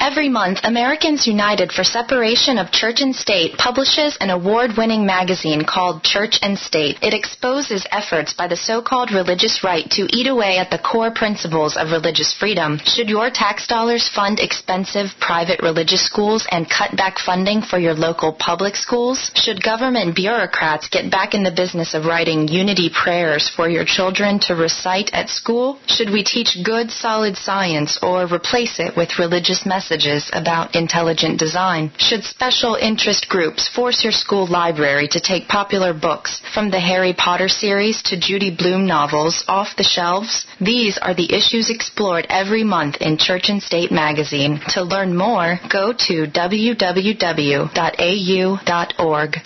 Every 0.00 0.28
month, 0.28 0.58
Americans 0.64 1.26
United 1.26 1.70
for 1.72 1.84
Separation 1.84 2.58
of 2.58 2.72
Church 2.72 3.00
and 3.00 3.14
State 3.14 3.56
publishes 3.56 4.18
an 4.20 4.28
award-winning 4.28 5.06
magazine 5.06 5.64
called 5.64 6.02
Church 6.02 6.38
and 6.42 6.58
State. 6.58 6.98
It 7.00 7.14
exposes 7.14 7.86
efforts 7.90 8.32
by 8.34 8.48
the 8.48 8.56
so-called 8.56 9.12
religious 9.12 9.62
right 9.62 9.88
to 9.92 10.08
eat 10.10 10.26
away 10.26 10.58
at 10.58 10.70
the 10.70 10.78
core 10.78 11.12
principles 11.12 11.76
of 11.76 11.92
religious 11.92 12.34
freedom. 12.34 12.80
Should 12.84 13.08
your 13.08 13.30
tax 13.30 13.66
dollars 13.68 14.08
fund 14.08 14.40
expensive 14.40 15.06
private 15.20 15.62
religious 15.62 16.04
schools 16.04 16.46
and 16.50 16.68
cut 16.68 16.96
back 16.96 17.18
funding 17.18 17.62
for 17.62 17.78
your 17.78 17.94
local 17.94 18.32
public 18.32 18.74
schools? 18.74 19.30
Should 19.36 19.62
government 19.62 20.16
bureaucrats 20.16 20.88
get 20.88 21.10
back 21.10 21.34
in 21.34 21.44
the 21.44 21.54
business 21.54 21.94
of 21.94 22.04
writing 22.04 22.48
unity 22.48 22.90
prayers 22.90 23.48
for 23.48 23.68
your 23.68 23.84
children 23.84 24.40
to 24.40 24.54
recite 24.54 25.10
at 25.14 25.30
school? 25.30 25.78
Should 25.86 26.10
we 26.10 26.24
teach 26.24 26.58
good, 26.64 26.90
solid 26.90 27.36
science 27.36 27.98
or 28.02 28.26
replace 28.26 28.80
it 28.80 28.96
with 28.96 29.20
religious 29.20 29.64
messages 29.64 29.83
about 30.32 30.74
intelligent 30.74 31.38
design? 31.38 31.90
Should 31.98 32.24
special 32.24 32.74
interest 32.74 33.28
groups 33.28 33.68
force 33.68 34.02
your 34.02 34.12
school 34.12 34.46
library 34.46 35.08
to 35.08 35.20
take 35.20 35.48
popular 35.48 35.92
books 35.92 36.40
from 36.52 36.70
the 36.70 36.80
Harry 36.80 37.12
Potter 37.12 37.48
series 37.48 38.02
to 38.02 38.18
Judy 38.18 38.50
Blume 38.54 38.86
novels 38.86 39.44
off 39.48 39.76
the 39.76 39.82
shelves? 39.82 40.46
These 40.60 40.98
are 40.98 41.14
the 41.14 41.32
issues 41.34 41.70
explored 41.70 42.26
every 42.28 42.64
month 42.64 42.96
in 43.00 43.18
Church 43.18 43.48
and 43.48 43.62
State 43.62 43.90
magazine. 43.90 44.60
To 44.68 44.82
learn 44.82 45.16
more, 45.16 45.58
go 45.70 45.92
to 45.92 46.26
www.au.org. 46.26 47.66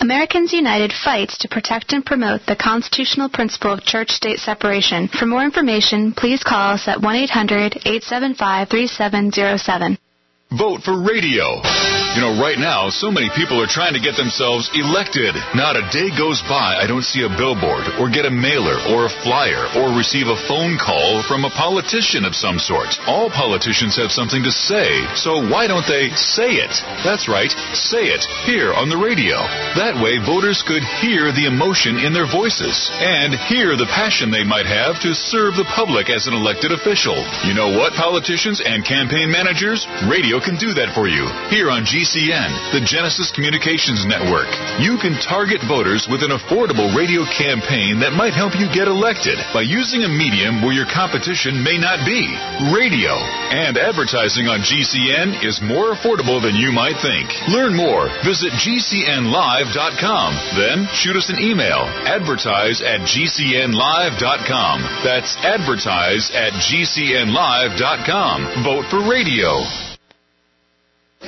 Americans 0.01 0.53
United 0.53 0.93
fights 0.93 1.37
to 1.39 1.47
protect 1.47 1.93
and 1.93 2.05
promote 2.05 2.45
the 2.45 2.55
constitutional 2.55 3.29
principle 3.29 3.73
of 3.73 3.83
church 3.83 4.09
state 4.09 4.39
separation. 4.39 5.07
For 5.07 5.25
more 5.25 5.43
information, 5.43 6.13
please 6.13 6.43
call 6.43 6.73
us 6.73 6.87
at 6.87 7.01
1 7.01 7.15
800 7.15 7.75
875 7.85 8.69
3707. 8.69 9.97
Vote 10.57 10.81
for 10.81 10.97
radio. 10.97 11.61
You 12.17 12.25
know, 12.25 12.41
right 12.41 12.57
now, 12.57 12.89
so 12.89 13.13
many 13.13 13.29
people 13.37 13.61
are 13.61 13.69
trying 13.69 13.93
to 13.93 14.01
get 14.01 14.17
themselves 14.17 14.65
elected. 14.73 15.37
Not 15.53 15.77
a 15.77 15.85
day 15.93 16.09
goes 16.09 16.41
by 16.49 16.73
I 16.73 16.89
don't 16.89 17.05
see 17.05 17.21
a 17.21 17.29
billboard, 17.29 17.85
or 18.01 18.09
get 18.09 18.25
a 18.25 18.33
mailer, 18.33 18.81
or 18.89 19.05
a 19.05 19.13
flyer, 19.21 19.69
or 19.77 19.93
receive 19.93 20.25
a 20.25 20.41
phone 20.49 20.81
call 20.81 21.21
from 21.29 21.45
a 21.45 21.53
politician 21.53 22.25
of 22.25 22.33
some 22.33 22.57
sort. 22.57 22.97
All 23.05 23.29
politicians 23.29 23.93
have 24.01 24.09
something 24.09 24.41
to 24.41 24.49
say, 24.49 24.89
so 25.13 25.37
why 25.37 25.69
don't 25.69 25.85
they 25.85 26.09
say 26.17 26.57
it? 26.65 26.73
That's 27.05 27.29
right, 27.29 27.53
say 27.77 28.09
it 28.09 28.25
here 28.49 28.73
on 28.73 28.89
the 28.89 28.97
radio. 28.97 29.37
That 29.77 30.01
way, 30.01 30.17
voters 30.17 30.65
could 30.65 30.81
hear 30.97 31.29
the 31.29 31.45
emotion 31.45 32.01
in 32.01 32.09
their 32.09 32.25
voices 32.25 32.89
and 32.97 33.37
hear 33.37 33.77
the 33.77 33.85
passion 33.93 34.33
they 34.33 34.43
might 34.43 34.65
have 34.65 34.97
to 35.05 35.13
serve 35.13 35.61
the 35.61 35.69
public 35.77 36.09
as 36.09 36.25
an 36.25 36.33
elected 36.33 36.73
official. 36.73 37.21
You 37.45 37.53
know 37.53 37.69
what, 37.77 37.93
politicians 37.93 38.65
and 38.65 38.81
campaign 38.81 39.29
managers? 39.29 39.85
Radio 40.09 40.38
can 40.39 40.55
do 40.55 40.73
that 40.75 40.95
for 40.95 41.07
you 41.07 41.27
here 41.51 41.71
on 41.71 41.87
GCN, 41.87 42.71
the 42.71 42.83
Genesis 42.83 43.31
Communications 43.31 44.05
Network. 44.05 44.47
You 44.79 44.97
can 44.99 45.19
target 45.19 45.61
voters 45.67 46.07
with 46.09 46.23
an 46.23 46.31
affordable 46.31 46.95
radio 46.95 47.25
campaign 47.27 47.99
that 47.99 48.15
might 48.15 48.33
help 48.33 48.55
you 48.55 48.67
get 48.71 48.87
elected 48.87 49.39
by 49.51 49.61
using 49.63 50.03
a 50.03 50.11
medium 50.11 50.61
where 50.61 50.75
your 50.75 50.87
competition 50.87 51.63
may 51.63 51.77
not 51.77 52.05
be 52.05 52.27
radio. 52.71 53.15
And 53.51 53.77
advertising 53.77 54.47
on 54.47 54.61
GCN 54.61 55.41
is 55.41 55.61
more 55.63 55.95
affordable 55.95 56.41
than 56.41 56.55
you 56.55 56.71
might 56.71 56.99
think. 57.01 57.31
Learn 57.49 57.75
more. 57.75 58.09
Visit 58.21 58.53
GCNlive.com. 58.59 60.29
Then 60.55 60.87
shoot 60.93 61.15
us 61.15 61.29
an 61.29 61.39
email. 61.41 61.89
Advertise 62.05 62.81
at 62.85 63.01
GCNlive.com. 63.01 64.77
That's 65.03 65.35
advertise 65.41 66.29
at 66.31 66.53
GCNlive.com. 66.53 68.63
Vote 68.63 68.85
for 68.89 69.09
radio. 69.09 69.88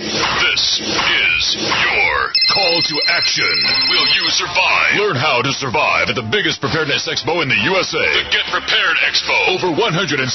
This 0.02 0.80
is 0.80 1.44
your 1.60 2.16
call 2.56 2.78
to 2.80 2.96
action. 3.12 3.52
Will 3.92 4.08
you 4.16 4.24
survive? 4.32 4.96
Learn 4.96 5.20
how 5.20 5.44
to 5.44 5.52
survive 5.52 6.08
at 6.08 6.16
the 6.16 6.24
biggest 6.32 6.64
preparedness 6.64 7.12
expo 7.12 7.44
in 7.44 7.52
the 7.52 7.60
USA. 7.68 8.00
The 8.00 8.24
Get 8.32 8.48
Prepared 8.56 8.98
Expo. 9.04 9.36
Over 9.52 9.76
175 9.76 10.32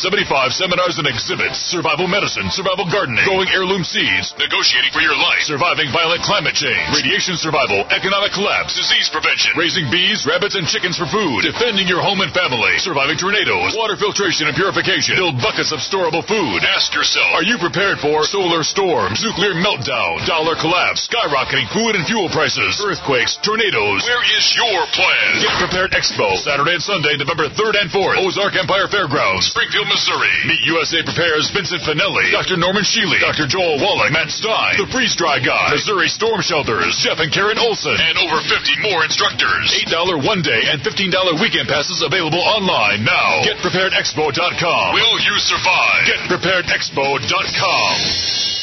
seminars 0.53 1.01
and 1.01 1.09
exhibits. 1.09 1.57
Survival 1.73 2.05
medicine, 2.05 2.53
survival 2.53 2.85
gardening, 2.93 3.25
growing 3.25 3.49
heirloom 3.49 3.81
seeds, 3.81 4.37
Negotiating 4.37 4.93
for 4.93 5.01
your 5.01 5.17
life. 5.17 5.41
surviving 5.49 5.89
violent 5.89 6.21
climate 6.21 6.53
change, 6.57 6.85
radiation 6.93 7.41
survival, 7.41 7.81
economic 7.89 8.37
collapse, 8.37 8.77
Disease 8.77 9.09
prevention. 9.09 9.57
raising 9.57 9.89
bees, 9.89 10.29
rabbits, 10.29 10.53
and 10.57 10.69
chickens 10.69 11.01
for 11.01 11.09
food, 11.09 11.49
defending 11.49 11.89
your 11.89 12.05
home 12.05 12.21
and 12.21 12.29
family, 12.37 12.77
surviving 12.77 13.17
tornadoes, 13.17 13.73
water 13.73 13.97
filtration 13.97 14.49
and 14.53 14.57
purification, 14.57 15.17
build 15.17 15.41
buckets 15.41 15.73
of 15.73 15.81
storable 15.81 16.21
food. 16.29 16.61
Ask 16.77 16.93
yourself. 16.93 17.33
Are 17.33 17.45
you 17.45 17.57
prepared 17.57 18.05
for 18.05 18.25
solar 18.29 18.61
storms, 18.61 19.21
nuclear 19.25 19.46
meltdown, 19.55 20.19
dollar 20.27 20.59
collapse, 20.59 21.07
skyrocketing 21.07 21.71
food 21.71 21.95
and 21.95 22.03
fuel 22.09 22.27
prices, 22.35 22.75
earthquakes, 22.83 23.39
tornadoes? 23.47 24.03
Where 24.03 24.25
is 24.35 24.43
your 24.59 24.83
plan? 24.91 25.31
Get 25.39 25.55
Prepared 25.63 25.93
Expo, 25.95 26.35
Saturday 26.43 26.75
and 26.75 26.83
Sunday, 26.83 27.15
November 27.15 27.47
3rd 27.53 27.87
and 27.87 27.91
4th, 27.93 28.19
Ozark 28.27 28.57
Empire 28.59 28.89
Fairgrounds. 28.91 29.47
Springfield, 29.53 29.87
Missouri. 29.87 30.33
Meet 30.51 30.67
USA 30.67 31.05
Prepares 31.07 31.53
Vincent 31.55 31.85
Finelli, 31.87 32.33
Dr. 32.33 32.57
Norman 32.57 32.83
Shealy, 32.83 33.21
Dr. 33.23 33.47
Joel 33.47 33.79
Wallach, 33.79 34.11
Matt 34.11 34.33
Stein, 34.33 34.81
The 34.81 34.89
Freeze 34.91 35.15
Dry 35.15 35.39
Guy, 35.39 35.71
Missouri 35.77 36.09
Storm 36.09 36.41
Shelters, 36.41 36.97
Jeff 37.05 37.21
and 37.21 37.31
Karen 37.31 37.59
Olson, 37.61 37.95
And 37.95 38.17
over 38.25 38.41
50 38.43 38.81
more 38.83 39.05
instructors. 39.05 39.69
$8 39.93 40.25
one 40.25 40.41
day 40.43 40.63
and 40.73 40.81
$15 40.81 41.13
weekend 41.39 41.69
passes 41.69 42.01
available 42.03 42.41
online 42.41 43.05
now. 43.05 43.45
GetPreparedExpo.com. 43.45 44.95
Will 44.95 45.21
you 45.21 45.37
survive? 45.39 46.09
GetPreparedExpo.com. 46.09 48.56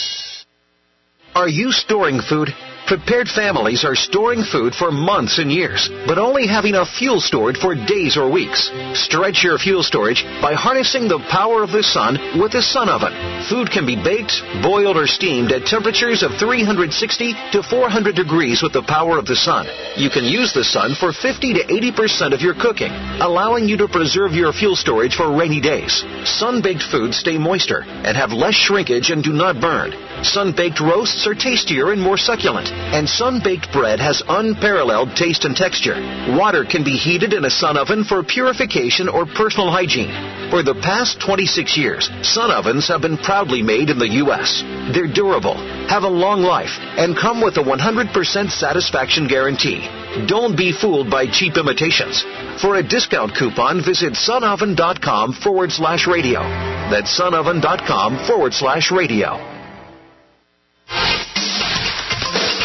Are 1.36 1.49
you 1.49 1.71
storing 1.71 2.21
food? 2.21 2.49
Prepared 2.93 3.27
families 3.27 3.83
are 3.83 3.95
storing 3.95 4.43
food 4.43 4.75
for 4.75 4.91
months 4.91 5.39
and 5.39 5.51
years, 5.51 5.89
but 6.05 6.19
only 6.19 6.45
have 6.45 6.63
enough 6.63 6.87
fuel 6.89 7.19
stored 7.19 7.57
for 7.57 7.73
days 7.73 8.17
or 8.17 8.29
weeks. 8.29 8.69
Stretch 8.93 9.43
your 9.43 9.57
fuel 9.57 9.81
storage 9.81 10.23
by 10.43 10.53
harnessing 10.53 11.07
the 11.07 11.17
power 11.31 11.63
of 11.63 11.71
the 11.71 11.81
sun 11.81 12.21
with 12.39 12.53
a 12.53 12.61
sun 12.61 12.89
oven. 12.89 13.09
Food 13.49 13.71
can 13.71 13.87
be 13.87 13.97
baked, 13.97 14.37
boiled, 14.61 14.95
or 14.95 15.07
steamed 15.07 15.51
at 15.51 15.65
temperatures 15.65 16.21
of 16.21 16.37
360 16.37 17.33
to 17.53 17.63
400 17.63 18.13
degrees 18.13 18.61
with 18.61 18.73
the 18.73 18.85
power 18.85 19.17
of 19.17 19.25
the 19.25 19.41
sun. 19.41 19.65
You 19.97 20.11
can 20.11 20.23
use 20.23 20.53
the 20.53 20.63
sun 20.63 20.93
for 20.93 21.11
50 21.11 21.53
to 21.53 21.65
80% 21.65 22.31
of 22.31 22.41
your 22.41 22.53
cooking, 22.53 22.93
allowing 23.25 23.67
you 23.67 23.77
to 23.77 23.87
preserve 23.87 24.33
your 24.33 24.53
fuel 24.53 24.75
storage 24.75 25.15
for 25.15 25.35
rainy 25.35 25.59
days. 25.59 26.05
Sun-baked 26.25 26.83
foods 26.83 27.17
stay 27.17 27.39
moister 27.39 27.81
and 27.81 28.15
have 28.15 28.29
less 28.29 28.53
shrinkage 28.53 29.09
and 29.09 29.23
do 29.23 29.33
not 29.33 29.59
burn. 29.59 29.97
Sun-baked 30.21 30.79
roasts 30.79 31.25
are 31.25 31.33
tastier 31.33 31.91
and 31.91 31.99
more 31.99 32.17
succulent, 32.17 32.69
and 32.91 33.07
sun-baked 33.07 33.71
bread 33.71 33.99
has 33.99 34.21
unparalleled 34.27 35.15
taste 35.15 35.45
and 35.45 35.55
texture. 35.55 35.95
Water 36.36 36.65
can 36.65 36.84
be 36.84 36.97
heated 36.97 37.34
in 37.34 37.45
a 37.45 37.49
sun 37.49 37.77
oven 37.77 38.03
for 38.03 38.23
purification 38.23 39.07
or 39.07 39.25
personal 39.25 39.71
hygiene. 39.71 40.11
For 40.51 40.63
the 40.63 40.75
past 40.75 41.19
26 41.21 41.77
years, 41.77 42.09
sun 42.21 42.51
ovens 42.51 42.88
have 42.88 43.01
been 43.01 43.17
proudly 43.17 43.61
made 43.61 43.89
in 43.89 43.99
the 43.99 44.21
U.S. 44.25 44.63
They're 44.93 45.11
durable, 45.11 45.55
have 45.88 46.03
a 46.03 46.07
long 46.07 46.41
life, 46.41 46.77
and 46.97 47.17
come 47.17 47.41
with 47.41 47.57
a 47.57 47.63
100% 47.63 48.49
satisfaction 48.49 49.27
guarantee. 49.27 49.88
Don't 50.27 50.55
be 50.55 50.71
fooled 50.71 51.09
by 51.09 51.25
cheap 51.25 51.57
imitations. 51.57 52.23
For 52.61 52.75
a 52.75 52.84
discount 52.88 53.36
coupon, 53.36 53.84
visit 53.84 54.13
sunoven.com 54.13 55.34
forward 55.34 55.71
slash 55.71 56.07
radio. 56.07 56.41
That's 56.89 57.19
sunoven.com 57.19 58.27
forward 58.27 58.53
slash 58.53 58.91
radio. 58.91 59.52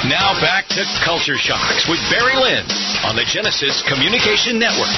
Now 0.09 0.33
back 0.41 0.67
to 0.69 0.85
Culture 1.05 1.37
Shocks 1.37 1.87
with 1.87 2.01
Barry 2.09 2.35
Lynn 2.35 2.65
on 3.05 3.15
the 3.15 3.25
Genesis 3.29 3.85
Communication 3.87 4.59
Network. 4.59 4.89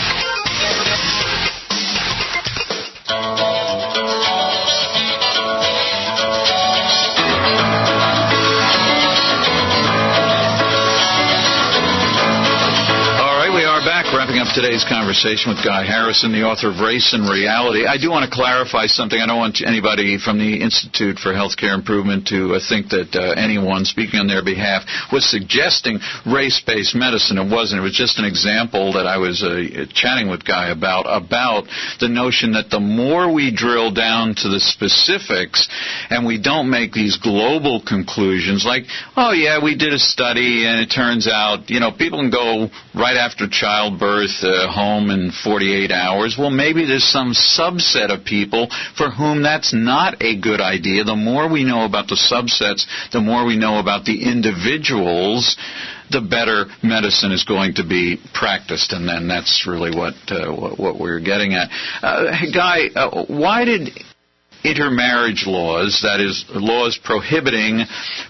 Wrapping 14.41 14.49
up 14.49 14.55
today's 14.55 14.85
conversation 14.89 15.53
with 15.53 15.65
Guy 15.65 15.85
Harrison, 15.85 16.33
the 16.33 16.45
author 16.45 16.71
of 16.71 16.81
Race 16.81 17.13
and 17.13 17.29
Reality. 17.29 17.85
I 17.85 17.97
do 18.01 18.11
want 18.11 18.25
to 18.25 18.33
clarify 18.33 18.87
something. 18.87 19.19
I 19.19 19.27
don't 19.27 19.39
want 19.39 19.61
anybody 19.61 20.19
from 20.19 20.39
the 20.39 20.61
Institute 20.61 21.19
for 21.19 21.33
Healthcare 21.33 21.75
Improvement 21.75 22.29
to 22.29 22.55
uh, 22.55 22.61
think 22.61 22.89
that 22.91 23.13
uh, 23.13 23.37
anyone 23.37 23.85
speaking 23.85 24.21
on 24.21 24.29
their 24.29 24.45
behalf 24.45 24.85
was 25.13 25.29
suggesting 25.29 26.01
race-based 26.25 26.95
medicine. 26.95 27.37
It 27.37 27.51
wasn't. 27.51 27.81
It 27.81 27.85
was 27.85 27.97
just 27.97 28.19
an 28.19 28.25
example 28.25 28.95
that 28.95 29.07
I 29.07 29.19
was 29.19 29.43
uh, 29.43 29.85
chatting 29.93 30.31
with 30.31 30.45
Guy 30.45 30.71
about 30.71 31.05
about 31.05 31.69
the 32.01 32.09
notion 32.09 32.53
that 32.53 32.71
the 32.71 32.81
more 32.81 33.33
we 33.33 33.53
drill 33.53 33.93
down 33.93 34.35
to 34.41 34.49
the 34.49 34.61
specifics 34.61 35.69
and 36.09 36.25
we 36.25 36.41
don't 36.41 36.71
make 36.71 36.93
these 36.93 37.19
global 37.19 37.83
conclusions, 37.85 38.65
like, 38.65 38.85
oh 39.17 39.33
yeah, 39.33 39.63
we 39.63 39.77
did 39.77 39.93
a 39.93 39.99
study 40.01 40.65
and 40.65 40.81
it 40.81 40.89
turns 40.89 41.29
out, 41.29 41.69
you 41.69 41.81
know, 41.81 41.93
people 41.93 42.21
can 42.21 42.31
go 42.31 42.71
right 42.95 43.17
after 43.17 43.49
childbirth 43.49 44.30
uh, 44.43 44.71
home 44.71 45.11
in 45.11 45.31
48 45.31 45.91
hours. 45.91 46.37
Well, 46.39 46.51
maybe 46.51 46.87
there's 46.87 47.05
some 47.05 47.33
subset 47.33 48.13
of 48.13 48.25
people 48.25 48.69
for 48.97 49.11
whom 49.11 49.43
that's 49.43 49.73
not 49.75 50.23
a 50.23 50.39
good 50.39 50.61
idea. 50.61 51.05
The 51.05 51.17
more 51.17 51.51
we 51.51 51.65
know 51.65 51.85
about 51.85 52.09
the 52.09 52.17
subsets, 52.17 52.87
the 53.13 53.21
more 53.21 53.45
we 53.45 53.57
know 53.57 53.79
about 53.79 54.05
the 54.05 54.23
individuals 54.25 55.57
the 56.11 56.21
better 56.21 56.67
medicine 56.83 57.31
is 57.31 57.45
going 57.45 57.75
to 57.75 57.87
be 57.87 58.19
practiced, 58.35 58.93
and 58.93 59.09
then 59.09 59.29
that's 59.29 59.65
really 59.67 59.97
what 59.97 60.15
uh, 60.29 60.53
what, 60.53 60.79
what, 60.79 60.99
we're 60.99 61.21
getting 61.21 61.55
at. 61.55 61.71
Uh, 62.03 62.33
Guy, 62.53 62.89
uh, 62.95 63.25
why 63.27 63.65
did 63.65 63.91
intermarriage 64.65 65.47
laws, 65.47 66.01
that 66.03 66.21
is, 66.21 66.45
laws 66.51 66.99
prohibiting 67.03 67.85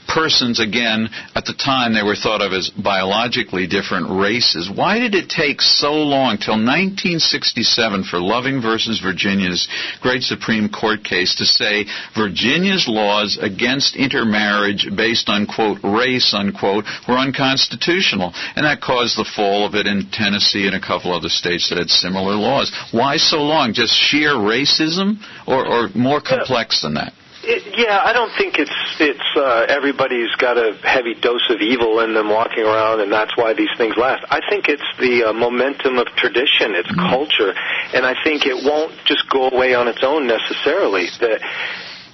persons, 0.07 0.61
again, 0.61 1.09
at 1.35 1.45
the 1.45 1.55
time 1.55 1.95
they 1.95 2.03
were 2.03 2.17
thought 2.17 2.43
of 2.43 2.53
as 2.53 2.71
biologically 2.71 3.67
different 3.67 4.11
races. 4.11 4.71
Why 4.71 4.99
did 4.99 5.15
it 5.15 5.29
take 5.29 5.61
so 5.61 5.93
long, 5.93 6.39
till 6.39 6.59
1967, 6.59 8.05
for 8.05 8.19
Loving 8.19 8.63
versus 8.63 9.01
Virginia's 9.01 9.69
great 10.01 10.23
Supreme 10.23 10.69
Court 10.69 11.05
case 11.05 11.37
to 11.37 11.45
say 11.45 11.87
Virginia's 12.15 12.87
laws 12.89 13.39
against 13.41 13.97
intermarriage 13.97 14.87
based 14.97 15.29
on, 15.29 15.47
quote, 15.47 15.79
race, 15.83 16.35
unquote, 16.35 16.85
were 17.09 17.19
unconstitutional? 17.19 18.33
And 18.57 18.65
that 18.67 18.81
caused 18.81 19.17
the 19.17 19.29
fall 19.37 19.67
of 19.67 19.75
it 19.75 19.87
in 19.87 20.11
Tennessee 20.11 20.67
and 20.67 20.75
a 20.77 20.81
couple 20.81 21.13
other 21.13 21.29
states 21.29 21.71
that 21.71 21.79
had 21.79 21.91
similar 21.91 22.35
laws. 22.35 22.71
Why 22.93 23.17
so 23.17 23.39
long? 23.43 23.75
Just 23.75 23.95
sheer 23.95 24.35
racism? 24.35 25.19
Or, 25.47 25.67
or 25.67 25.89
more 25.95 26.20
complex 26.21 26.83
than 26.83 26.95
that? 26.95 27.13
It, 27.43 27.73
yeah, 27.73 28.05
I 28.05 28.13
don't 28.13 28.33
think 28.37 28.59
it's 28.59 28.75
it's 29.01 29.25
uh, 29.35 29.65
everybody's 29.67 30.35
got 30.37 30.59
a 30.59 30.77
heavy 30.85 31.15
dose 31.15 31.49
of 31.49 31.63
evil 31.63 32.01
in 32.01 32.13
them 32.13 32.29
walking 32.29 32.65
around, 32.65 33.01
and 33.01 33.11
that's 33.11 33.35
why 33.35 33.55
these 33.55 33.73
things 33.79 33.97
last. 33.97 34.25
I 34.29 34.41
think 34.51 34.69
it's 34.69 34.85
the 35.01 35.31
uh, 35.31 35.33
momentum 35.33 35.97
of 35.97 36.07
tradition, 36.21 36.77
it's 36.77 36.93
mm-hmm. 36.93 37.09
culture, 37.09 37.57
and 37.97 38.05
I 38.05 38.13
think 38.23 38.45
it 38.45 38.61
won't 38.61 38.93
just 39.07 39.25
go 39.31 39.49
away 39.49 39.73
on 39.73 39.89
its 39.89 40.05
own 40.05 40.27
necessarily. 40.27 41.09
That 41.21 41.41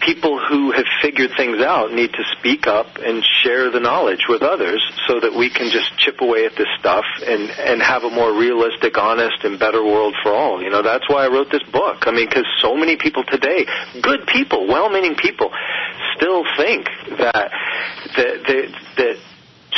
people 0.01 0.39
who 0.39 0.73
have 0.73 0.87
figured 1.03 1.31
things 1.37 1.61
out 1.61 1.93
need 1.93 2.13
to 2.13 2.25
speak 2.39 2.67
up 2.67 2.97
and 2.97 3.25
share 3.43 3.71
the 3.71 3.81
knowledge 3.81 4.27
with 4.29 4.43
others 4.43 4.83
so 5.07 5.21
that 5.21 5.35
we 5.35 5.51
can 5.51 5.71
just 5.71 5.97
chip 5.99 6.21
away 6.21 6.47
at 6.47 6.57
this 6.57 6.69
stuff 6.79 7.05
and 7.25 7.51
and 7.51 7.83
have 7.83 8.05
a 8.05 8.11
more 8.11 8.33
realistic, 8.37 8.99
honest, 8.99 9.45
and 9.45 9.59
better 9.59 9.83
world 9.83 10.15
for 10.23 10.33
all. 10.33 10.63
You 10.63 10.71
know, 10.71 10.83
that's 10.83 11.09
why 11.09 11.25
I 11.25 11.29
wrote 11.29 11.51
this 11.51 11.63
book. 11.73 12.07
I 12.07 12.11
mean, 12.13 12.29
because 12.29 12.47
so 12.61 12.75
many 12.77 12.97
people 12.97 13.25
today, 13.25 13.67
good 14.03 14.27
people, 14.27 14.67
well-meaning 14.67 15.17
people, 15.17 15.51
still 16.17 16.45
think 16.57 16.87
that 17.19 17.51
that 18.17 18.43
that, 18.47 18.67
that 18.97 19.17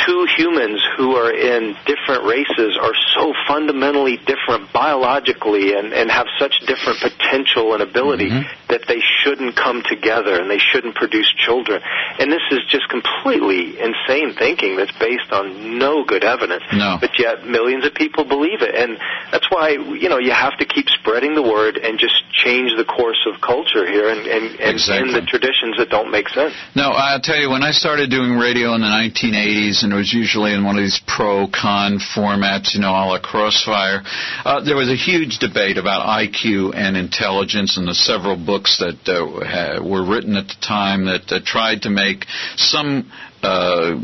two 0.05 0.27
humans 0.37 0.81
who 0.97 1.15
are 1.15 1.31
in 1.31 1.75
different 1.85 2.23
races 2.25 2.77
are 2.79 2.93
so 3.15 3.33
fundamentally 3.47 4.17
different 4.17 4.71
biologically 4.73 5.73
and, 5.73 5.93
and 5.93 6.11
have 6.11 6.27
such 6.37 6.59
different 6.65 6.99
potential 7.01 7.73
and 7.73 7.81
ability 7.81 8.29
mm-hmm. 8.29 8.47
that 8.69 8.81
they 8.87 8.99
shouldn't 9.23 9.55
come 9.55 9.83
together 9.87 10.39
and 10.39 10.49
they 10.49 10.59
shouldn't 10.59 10.95
produce 10.95 11.31
children. 11.45 11.81
And 12.19 12.31
this 12.31 12.43
is 12.51 12.59
just 12.69 12.87
completely 12.89 13.79
insane 13.79 14.35
thinking 14.37 14.77
that's 14.77 14.95
based 14.99 15.31
on 15.31 15.77
no 15.77 16.03
good 16.05 16.23
evidence. 16.23 16.63
No. 16.73 16.97
But 16.99 17.19
yet 17.19 17.45
millions 17.45 17.85
of 17.85 17.93
people 17.93 18.25
believe 18.25 18.61
it. 18.61 18.75
And 18.75 18.97
that's 19.31 19.47
why, 19.49 19.71
you 19.71 20.09
know, 20.09 20.17
you 20.19 20.31
have 20.31 20.57
to 20.59 20.65
keep 20.65 20.87
spreading 20.89 21.35
the 21.35 21.43
word 21.43 21.77
and 21.77 21.99
just 21.99 22.15
change 22.31 22.71
the 22.77 22.85
course 22.85 23.19
of 23.27 23.41
culture 23.41 23.85
here 23.85 24.09
and, 24.09 24.25
and, 24.27 24.59
and 24.59 24.75
exactly. 24.75 25.13
end 25.13 25.15
the 25.15 25.25
traditions 25.27 25.77
that 25.77 25.89
don't 25.89 26.11
make 26.11 26.29
sense. 26.29 26.53
No, 26.75 26.91
I'll 26.91 27.21
tell 27.21 27.37
you, 27.37 27.49
when 27.49 27.63
I 27.63 27.71
started 27.71 28.09
doing 28.09 28.37
radio 28.37 28.73
in 28.75 28.81
the 28.81 28.91
1980s 28.91 29.83
and 29.89 29.95
it 29.95 29.97
was 29.97 30.13
usually 30.13 30.53
in 30.53 30.63
one 30.63 30.77
of 30.77 30.83
these 30.83 31.01
pro-con 31.07 31.97
formats, 31.97 32.75
you 32.75 32.79
know, 32.81 32.91
a 32.91 33.09
la 33.09 33.19
Crossfire. 33.19 34.03
Uh, 34.45 34.63
there 34.63 34.75
was 34.75 34.87
a 34.87 34.95
huge 34.95 35.39
debate 35.39 35.79
about 35.79 36.05
IQ 36.05 36.75
and 36.75 36.95
intelligence, 36.95 37.75
and 37.75 37.87
the 37.87 37.95
several 37.95 38.37
books 38.37 38.77
that 38.77 39.01
uh, 39.09 39.83
were 39.83 40.05
written 40.05 40.35
at 40.35 40.47
the 40.47 40.57
time 40.61 41.05
that 41.05 41.31
uh, 41.31 41.39
tried 41.43 41.81
to 41.81 41.89
make 41.89 42.25
some 42.55 43.11
uh, 43.41 43.97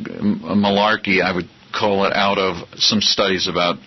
malarkey, 0.58 1.22
I 1.22 1.36
would 1.36 1.50
call 1.72 2.06
it, 2.06 2.14
out 2.14 2.40
of 2.40 2.68
some 2.80 3.02
studies 3.02 3.48
about 3.48 3.78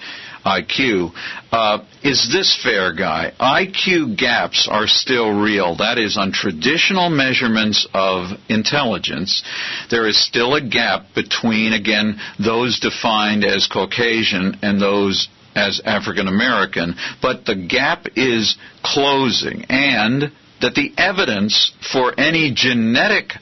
IQ. 0.45 1.13
Uh, 1.51 1.85
is 2.03 2.31
this 2.33 2.59
fair, 2.63 2.93
Guy? 2.93 3.33
IQ 3.41 4.17
gaps 4.17 4.69
are 4.71 4.87
still 4.87 5.41
real. 5.41 5.77
That 5.77 5.99
is, 5.99 6.17
on 6.17 6.33
traditional 6.33 7.11
measurements 7.11 7.87
of 7.93 8.39
intelligence, 8.49 9.43
there 9.91 10.07
is 10.07 10.23
still 10.23 10.55
a 10.55 10.61
gap 10.61 11.07
between, 11.15 11.73
again, 11.73 12.21
those 12.39 12.81
defined 12.81 13.45
as 13.45 13.67
Caucasian 13.67 14.59
and 14.63 14.81
those 14.81 15.29
as 15.55 15.81
African 15.85 16.29
American, 16.29 16.95
but 17.21 17.45
the 17.45 17.57
gap 17.57 18.07
is 18.17 18.57
closing, 18.83 19.65
and 19.69 20.31
that 20.61 20.75
the 20.75 20.93
evidence 20.97 21.73
for 21.93 22.19
any 22.19 22.53
genetic 22.55 23.33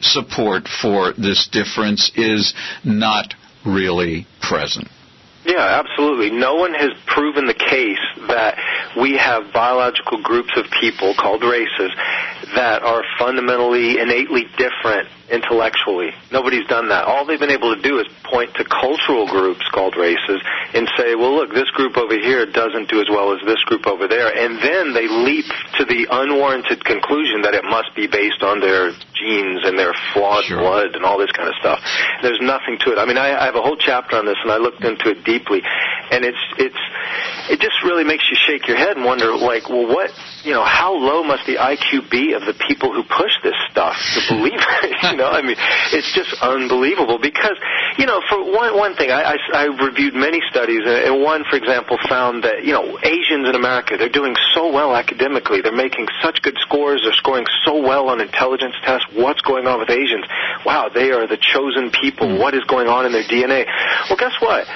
support 0.00 0.66
for 0.68 1.12
this 1.12 1.48
difference 1.52 2.10
is 2.16 2.54
not 2.84 3.34
really 3.64 4.26
present. 4.40 4.88
Yeah, 5.50 5.82
absolutely. 5.82 6.30
No 6.30 6.54
one 6.54 6.74
has 6.74 6.90
proven 7.06 7.46
the 7.46 7.54
case 7.54 7.98
that 8.28 8.56
we 8.96 9.16
have 9.16 9.52
biological 9.52 10.22
groups 10.22 10.50
of 10.56 10.70
people 10.70 11.12
called 11.18 11.42
races 11.42 11.90
that 12.54 12.82
are 12.82 13.02
fundamentally, 13.18 13.98
innately 13.98 14.44
different 14.56 15.08
intellectually. 15.30 16.10
Nobody's 16.30 16.66
done 16.66 16.88
that. 16.90 17.04
All 17.04 17.24
they've 17.24 17.38
been 17.38 17.50
able 17.50 17.74
to 17.74 17.82
do 17.82 17.98
is 17.98 18.06
point 18.24 18.54
to 18.54 18.64
cultural 18.64 19.26
groups 19.26 19.62
called 19.72 19.96
races 19.96 20.42
and 20.74 20.90
say, 20.96 21.14
well, 21.14 21.34
look, 21.34 21.54
this 21.54 21.70
group 21.70 21.96
over 21.96 22.14
here 22.14 22.46
doesn't 22.46 22.88
do 22.90 23.00
as 23.00 23.08
well 23.08 23.32
as 23.32 23.38
this 23.46 23.62
group 23.64 23.86
over 23.86 24.06
there. 24.06 24.30
And 24.30 24.58
then 24.62 24.94
they 24.94 25.06
leap 25.06 25.46
to 25.78 25.84
the 25.84 26.06
unwarranted 26.10 26.84
conclusion 26.84 27.42
that 27.42 27.54
it 27.54 27.64
must 27.64 27.94
be 27.94 28.06
based 28.06 28.42
on 28.42 28.60
their 28.60 28.90
genes 29.14 29.62
and 29.64 29.78
their 29.78 29.94
flawed 30.12 30.44
sure. 30.44 30.58
blood 30.58 30.94
and 30.94 31.04
all 31.04 31.18
this 31.18 31.30
kind 31.32 31.48
of 31.48 31.54
stuff. 31.60 31.78
There's 32.22 32.40
nothing 32.40 32.78
to 32.86 32.92
it. 32.92 32.98
I 32.98 33.06
mean, 33.06 33.18
I, 33.18 33.34
I 33.34 33.44
have 33.46 33.56
a 33.56 33.62
whole 33.62 33.76
chapter 33.76 34.16
on 34.16 34.26
this, 34.26 34.38
and 34.42 34.50
I 34.50 34.58
looked 34.58 34.82
into 34.82 35.10
it 35.10 35.22
deeply, 35.24 35.39
and 36.10 36.24
it's 36.24 36.44
it's 36.58 36.82
it 37.50 37.58
just 37.58 37.82
really 37.82 38.04
makes 38.04 38.24
you 38.30 38.36
shake 38.46 38.68
your 38.68 38.76
head 38.76 38.96
and 38.96 39.04
wonder, 39.04 39.34
like, 39.34 39.68
well, 39.68 39.86
what 39.86 40.10
you 40.44 40.52
know, 40.52 40.64
how 40.64 40.94
low 40.94 41.22
must 41.22 41.44
the 41.46 41.56
IQ 41.56 42.10
be 42.10 42.32
of 42.32 42.42
the 42.42 42.54
people 42.66 42.92
who 42.92 43.02
push 43.02 43.34
this 43.42 43.56
stuff 43.70 43.96
to 44.14 44.20
believe 44.34 44.58
it? 44.58 44.96
you 45.10 45.16
know, 45.16 45.28
I 45.28 45.42
mean, 45.42 45.56
it's 45.92 46.10
just 46.14 46.32
unbelievable 46.40 47.18
because, 47.20 47.58
you 47.98 48.06
know, 48.06 48.20
for 48.28 48.38
one 48.40 48.76
one 48.76 48.94
thing, 48.96 49.10
I, 49.10 49.34
I, 49.34 49.36
I 49.54 49.64
reviewed 49.66 50.14
many 50.14 50.40
studies, 50.50 50.82
and 50.84 51.22
one, 51.22 51.44
for 51.48 51.56
example, 51.56 51.98
found 52.08 52.44
that 52.44 52.64
you 52.64 52.72
know 52.72 52.98
Asians 53.02 53.48
in 53.48 53.54
America 53.54 53.96
they're 53.98 54.12
doing 54.12 54.34
so 54.54 54.72
well 54.72 54.94
academically, 54.94 55.60
they're 55.60 55.74
making 55.74 56.06
such 56.22 56.42
good 56.42 56.56
scores, 56.60 57.02
they're 57.02 57.18
scoring 57.18 57.46
so 57.64 57.80
well 57.80 58.08
on 58.08 58.20
intelligence 58.20 58.74
tests. 58.84 59.06
What's 59.14 59.40
going 59.42 59.66
on 59.66 59.80
with 59.80 59.90
Asians? 59.90 60.24
Wow, 60.64 60.90
they 60.92 61.10
are 61.10 61.26
the 61.26 61.38
chosen 61.38 61.90
people. 61.90 62.28
Hmm. 62.28 62.38
What 62.38 62.54
is 62.54 62.64
going 62.64 62.88
on 62.88 63.06
in 63.06 63.12
their 63.12 63.24
DNA? 63.24 63.66
Well, 64.08 64.18
guess 64.18 64.34
what? 64.40 64.66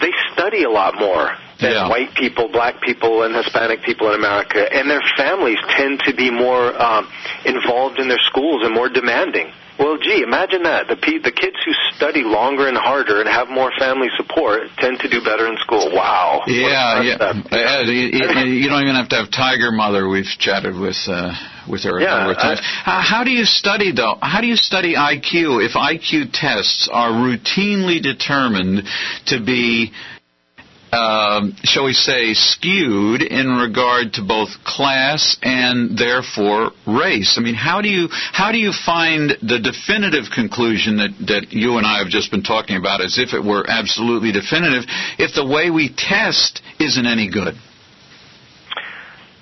They 0.00 0.12
study 0.32 0.62
a 0.64 0.70
lot 0.70 0.94
more 0.98 1.32
than 1.60 1.72
Yeah. 1.72 1.88
white 1.88 2.14
people, 2.14 2.48
black 2.48 2.80
people, 2.80 3.22
and 3.22 3.34
Hispanic 3.34 3.82
people 3.82 4.08
in 4.08 4.14
America, 4.14 4.60
and 4.72 4.88
their 4.88 5.02
families 5.16 5.58
tend 5.76 6.00
to 6.06 6.14
be 6.14 6.30
more 6.30 6.72
um, 6.80 7.08
involved 7.44 7.98
in 7.98 8.08
their 8.08 8.20
schools 8.30 8.62
and 8.64 8.74
more 8.74 8.88
demanding. 8.88 9.52
Well, 9.78 9.96
gee, 9.96 10.22
imagine 10.22 10.64
that. 10.64 10.88
The 10.88 10.96
pe- 10.96 11.18
the 11.24 11.32
kids 11.32 11.56
who 11.64 11.72
study 11.96 12.22
longer 12.22 12.68
and 12.68 12.76
harder 12.76 13.20
and 13.20 13.28
have 13.28 13.48
more 13.48 13.72
family 13.78 14.08
support 14.16 14.68
tend 14.76 15.00
to 15.00 15.08
do 15.08 15.22
better 15.24 15.46
in 15.46 15.56
school. 15.56 15.90
Wow. 15.94 16.42
Yeah, 16.46 17.00
yeah. 17.02 17.16
concept. 17.16 17.52
Uh, 17.52 17.80
you, 17.86 17.92
you- 18.12 18.60
you 18.60 18.68
don't 18.68 18.82
even 18.82 18.94
have 18.94 19.08
to 19.08 19.16
have 19.16 19.30
Tiger 19.30 19.72
Mother. 19.72 20.06
We've 20.08 20.28
chatted 20.38 20.76
with 20.78 20.98
uh, 21.08 21.32
with 21.68 21.82
her 21.84 21.98
a 21.98 22.02
Yeah, 22.02 22.16
number 22.16 22.32
of 22.32 22.38
times. 22.38 22.60
how, 22.62 23.00
how 23.00 23.24
do 23.24 23.30
you 23.30 23.44
study 23.44 23.92
though? 23.92 24.16
How 24.20 24.40
do 24.40 24.46
you 24.46 24.56
study 24.56 24.94
IQ 24.94 25.64
if 25.64 25.72
IQ 25.72 26.30
tests 26.32 26.88
are 26.92 27.10
routinely 27.10 28.02
determined 28.02 28.82
to 29.26 29.40
be 29.42 29.92
um, 30.92 31.54
shall 31.62 31.84
we 31.84 31.92
say, 31.92 32.34
skewed 32.34 33.22
in 33.22 33.46
regard 33.46 34.14
to 34.14 34.22
both 34.22 34.48
class 34.64 35.36
and 35.42 35.96
therefore 35.96 36.72
race. 36.86 37.36
I 37.38 37.42
mean, 37.42 37.54
how 37.54 37.80
do 37.80 37.88
you 37.88 38.08
how 38.10 38.50
do 38.52 38.58
you 38.58 38.72
find 38.72 39.30
the 39.42 39.60
definitive 39.60 40.24
conclusion 40.34 40.96
that 40.96 41.10
that 41.28 41.52
you 41.52 41.76
and 41.78 41.86
I 41.86 41.98
have 41.98 42.08
just 42.08 42.30
been 42.30 42.42
talking 42.42 42.76
about, 42.76 43.04
as 43.04 43.18
if 43.18 43.34
it 43.34 43.44
were 43.44 43.64
absolutely 43.68 44.32
definitive, 44.32 44.84
if 45.18 45.34
the 45.34 45.46
way 45.46 45.70
we 45.70 45.94
test 45.96 46.60
isn't 46.80 47.06
any 47.06 47.30
good? 47.30 47.54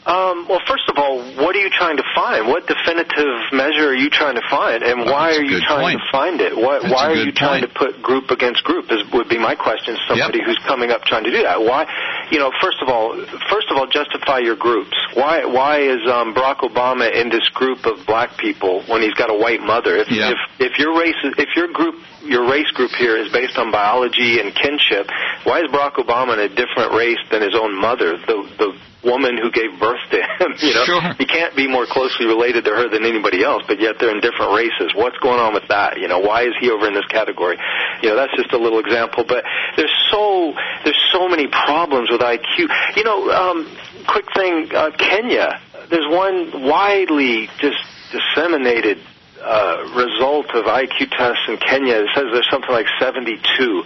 Um, 0.08 0.48
well, 0.48 0.64
first 0.66 0.88
of 0.88 0.96
all, 0.96 1.20
what 1.36 1.52
are 1.54 1.60
you 1.60 1.68
trying 1.68 1.98
to 1.98 2.06
find? 2.16 2.48
What 2.48 2.64
definitive 2.66 3.28
measure 3.52 3.92
are 3.92 3.94
you 3.94 4.08
trying 4.08 4.36
to 4.36 4.46
find, 4.48 4.82
and 4.82 5.04
why 5.04 5.36
are 5.36 5.42
you 5.44 5.60
trying 5.60 6.00
point. 6.00 6.00
to 6.00 6.08
find 6.10 6.40
it? 6.40 6.56
Why, 6.56 6.80
why 6.80 7.12
are 7.12 7.14
you 7.20 7.30
trying 7.30 7.60
to 7.60 7.68
put 7.68 8.00
group 8.00 8.30
against 8.30 8.64
group? 8.64 8.90
Is, 8.90 9.04
would 9.12 9.28
be 9.28 9.36
my 9.38 9.54
question. 9.54 9.96
to 9.96 10.00
Somebody 10.08 10.40
who's 10.42 10.58
coming 10.66 10.90
up 10.90 11.02
trying 11.04 11.24
to 11.24 11.30
do 11.30 11.42
that. 11.42 11.60
Why? 11.60 11.84
You 12.32 12.38
know, 12.38 12.50
first 12.58 12.80
of 12.80 12.88
all, 12.88 13.20
first 13.52 13.68
of 13.70 13.76
all, 13.76 13.86
justify 13.86 14.38
your 14.38 14.56
groups. 14.56 14.96
Why? 15.12 15.44
Why 15.44 15.80
is 15.80 16.00
um, 16.08 16.32
Barack 16.32 16.64
Obama 16.64 17.12
in 17.12 17.28
this 17.28 17.46
group 17.52 17.84
of 17.84 18.06
black 18.06 18.38
people 18.38 18.82
when 18.88 19.02
he's 19.02 19.14
got 19.14 19.28
a 19.28 19.36
white 19.36 19.60
mother? 19.60 19.94
If 19.96 20.08
Yeah. 20.10 20.32
if 20.32 20.72
if 20.72 20.78
your 20.78 20.98
race, 20.98 21.20
is- 21.22 21.34
if 21.36 21.54
your 21.54 21.68
group 21.68 21.96
your 22.24 22.48
race 22.48 22.70
group 22.72 22.92
here 22.92 23.16
is 23.16 23.30
based 23.30 23.58
on 23.58 23.70
biology 23.70 24.40
and 24.40 24.54
kinship. 24.54 25.08
Why 25.44 25.60
is 25.60 25.68
Barack 25.70 25.94
Obama 26.00 26.32
in 26.32 26.40
a 26.40 26.48
different 26.48 26.92
race 26.92 27.20
than 27.30 27.42
his 27.42 27.54
own 27.54 27.76
mother, 27.78 28.16
the 28.26 28.48
the 28.56 28.72
woman 29.08 29.38
who 29.40 29.50
gave 29.50 29.72
birth 29.80 30.04
to 30.12 30.20
him? 30.20 30.52
You 30.60 30.74
know, 30.74 30.84
Sure. 30.84 31.02
he 31.18 31.24
can't 31.26 31.56
be 31.56 31.66
more 31.66 31.86
closely 31.88 32.26
related 32.26 32.64
to 32.66 32.70
her 32.76 32.88
than 32.88 33.04
anybody 33.04 33.42
else, 33.42 33.62
but 33.66 33.80
yet 33.80 33.96
they're 33.98 34.12
in 34.14 34.20
different 34.20 34.52
races. 34.52 34.92
What's 34.94 35.16
going 35.18 35.40
on 35.40 35.54
with 35.54 35.66
that? 35.68 35.98
You 35.98 36.08
know, 36.08 36.18
why 36.20 36.42
is 36.44 36.52
he 36.60 36.70
over 36.70 36.86
in 36.86 36.94
this 36.94 37.06
category? 37.08 37.56
You 38.02 38.10
know, 38.10 38.16
that's 38.16 38.34
just 38.36 38.52
a 38.52 38.58
little 38.58 38.78
example, 38.78 39.24
but 39.26 39.44
there's 39.76 39.92
so 40.10 40.52
there's 40.84 41.00
so 41.12 41.28
many 41.28 41.46
problems 41.48 42.10
with 42.10 42.20
IQ. 42.20 42.68
You 42.96 43.04
know, 43.04 43.30
um, 43.30 43.64
quick 44.06 44.26
thing, 44.36 44.68
uh, 44.74 44.90
Kenya. 44.98 45.60
There's 45.90 46.06
one 46.08 46.64
widely 46.68 47.48
just 47.60 47.78
disseminated 48.12 48.98
uh, 49.42 49.94
result 49.94 50.50
of 50.54 50.64
IQ 50.66 51.10
tests 51.10 51.44
in 51.48 51.56
Kenya. 51.58 52.02
It 52.02 52.10
says 52.14 52.24
there's 52.32 52.48
something 52.50 52.70
like 52.70 52.86
72, 52.98 53.84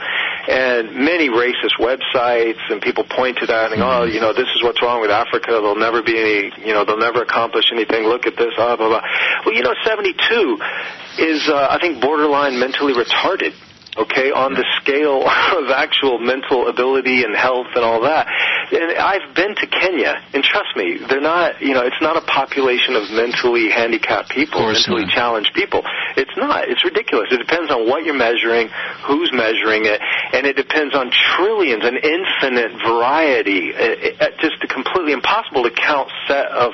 and 0.49 0.95
many 0.97 1.29
racist 1.29 1.79
websites 1.79 2.61
and 2.71 2.81
people 2.81 3.05
point 3.05 3.39
to 3.39 3.47
that 3.47 3.73
and 3.73 3.81
go, 3.81 4.03
oh, 4.03 4.05
you 4.05 4.21
know, 4.21 4.33
this 4.33 4.49
is 4.55 4.63
what's 4.63 4.83
wrong 4.83 5.01
with 5.01 5.11
Africa. 5.11 5.53
There'll 5.53 5.77
never 5.77 6.03
be 6.03 6.19
any, 6.19 6.67
you 6.67 6.73
know, 6.75 6.85
they'll 6.85 6.99
never 6.99 7.23
accomplish 7.23 7.67
anything. 7.73 8.05
Look 8.05 8.27
at 8.27 8.37
this, 8.37 8.55
blah 8.57 8.77
blah 8.77 8.89
blah. 8.89 9.03
Well, 9.45 9.55
you 9.55 9.63
know, 9.63 9.75
72 9.85 10.17
is, 11.19 11.49
uh, 11.49 11.69
I 11.71 11.79
think, 11.81 12.01
borderline 12.01 12.59
mentally 12.59 12.95
retarded 12.95 13.53
okay, 13.97 14.33
on 14.33 14.55
the 14.55 14.65
scale 14.81 15.23
of 15.59 15.71
actual 15.71 16.19
mental 16.19 16.69
ability 16.69 17.25
and 17.25 17.37
health 17.37 17.69
and 17.75 17.85
all 17.85 18.03
that. 18.03 18.27
And 18.73 18.97
I've 18.97 19.35
been 19.35 19.55
to 19.57 19.67
Kenya, 19.67 20.17
and 20.33 20.43
trust 20.43 20.73
me, 20.77 20.99
they're 21.09 21.21
not, 21.21 21.61
you 21.61 21.75
know, 21.75 21.85
it's 21.85 22.01
not 22.01 22.17
a 22.17 22.25
population 22.25 22.97
of 22.97 23.11
mentally 23.11 23.69
handicapped 23.69 24.31
people, 24.31 24.65
mentally 24.65 25.05
not. 25.05 25.13
challenged 25.13 25.53
people. 25.55 25.83
It's 26.17 26.33
not. 26.37 26.69
It's 26.69 26.85
ridiculous. 26.85 27.29
It 27.31 27.39
depends 27.39 27.71
on 27.71 27.89
what 27.89 28.05
you're 28.05 28.17
measuring, 28.17 28.69
who's 29.05 29.31
measuring 29.33 29.85
it, 29.85 30.01
and 30.33 30.47
it 30.47 30.57
depends 30.57 30.95
on 30.95 31.13
trillions, 31.13 31.85
an 31.85 32.01
infinite 32.01 32.73
variety, 32.81 33.75
uh, 33.75 34.25
uh, 34.25 34.31
just 34.41 34.57
a 34.65 34.69
completely 34.69 35.13
impossible 35.13 35.65
to 35.65 35.71
count 35.71 36.09
set 36.27 36.49
of 36.49 36.73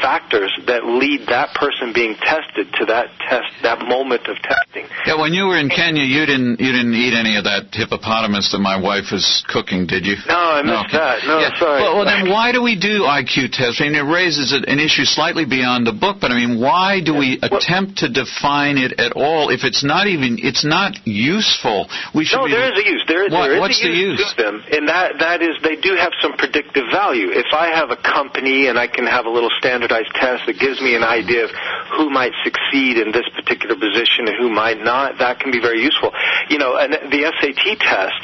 factors 0.00 0.54
that 0.66 0.86
lead 0.86 1.26
that 1.26 1.54
person 1.54 1.92
being 1.92 2.14
tested 2.14 2.72
to 2.78 2.86
that 2.86 3.10
test, 3.26 3.50
that 3.62 3.82
moment 3.86 4.26
of 4.28 4.36
testing. 4.38 4.86
Yeah, 5.06 5.18
when 5.18 5.32
you 5.32 5.46
were 5.46 5.58
in 5.58 5.68
Kenya, 5.68 6.02
you 6.02 6.26
didn't 6.26 6.59
you 6.60 6.72
didn't 6.72 6.94
eat 6.94 7.14
any 7.16 7.36
of 7.36 7.44
that 7.44 7.72
hippopotamus 7.72 8.52
that 8.52 8.58
my 8.60 8.76
wife 8.80 9.12
is 9.12 9.42
cooking, 9.48 9.86
did 9.86 10.04
you? 10.06 10.16
No, 10.28 10.36
I 10.36 10.62
missed 10.62 10.92
okay. 10.92 10.98
that. 10.98 11.24
No, 11.26 11.38
Yeah. 11.40 11.58
sorry. 11.58 11.82
Well, 11.82 11.96
well, 11.96 12.04
then 12.04 12.28
why 12.30 12.52
do 12.52 12.62
we 12.62 12.76
do 12.78 13.02
IQ 13.08 13.50
tests? 13.52 13.80
I 13.80 13.84
mean, 13.88 13.94
it 13.96 14.04
raises 14.06 14.52
an 14.52 14.78
issue 14.78 15.04
slightly 15.04 15.44
beyond 15.44 15.86
the 15.86 15.92
book, 15.92 16.18
but 16.20 16.30
I 16.30 16.36
mean, 16.36 16.60
why 16.60 17.00
do 17.00 17.14
we 17.14 17.38
attempt 17.42 17.98
to 18.04 18.08
define 18.08 18.76
it 18.78 19.00
at 19.00 19.12
all 19.12 19.50
if 19.50 19.64
it's 19.64 19.82
not 19.82 20.06
even 20.06 20.38
it's 20.42 20.64
not 20.64 21.06
useful? 21.06 21.88
We 22.14 22.24
should 22.24 22.38
no, 22.38 22.46
be. 22.46 22.52
there 22.52 22.72
is 22.72 22.78
a 22.78 22.86
use. 22.86 23.04
There 23.08 23.24
is, 23.26 23.32
What- 23.32 23.42
there 23.48 23.54
is 23.54 23.60
what's 23.60 23.80
the 23.80 23.88
use, 23.88 24.20
use? 24.20 24.34
to 24.34 24.42
them, 24.42 24.62
and 24.70 24.88
that 24.88 25.18
that 25.18 25.42
is 25.42 25.56
they 25.62 25.76
do 25.76 25.94
have 25.96 26.12
some 26.20 26.34
predictive 26.34 26.84
value. 26.92 27.30
If 27.32 27.52
I 27.52 27.68
have 27.68 27.90
a 27.90 27.96
company 27.96 28.66
and 28.68 28.78
I 28.78 28.86
can 28.86 29.06
have 29.06 29.26
a 29.26 29.30
little 29.30 29.50
standardized 29.58 30.12
test 30.14 30.46
that 30.46 30.58
gives 30.58 30.80
me 30.80 30.94
an 30.94 31.02
idea 31.04 31.44
of 31.44 31.50
who 31.96 32.10
might 32.10 32.32
succeed 32.44 32.98
in 32.98 33.12
this 33.12 33.28
particular 33.34 33.74
position 33.74 34.28
and 34.28 34.36
who 34.36 34.50
might 34.50 34.82
not, 34.82 35.18
that 35.18 35.40
can 35.40 35.50
be 35.50 35.60
very 35.60 35.80
useful. 35.82 36.12
You 36.50 36.58
know, 36.58 36.76
and 36.76 36.92
the 36.92 37.32
SAT 37.40 37.78
test 37.78 38.22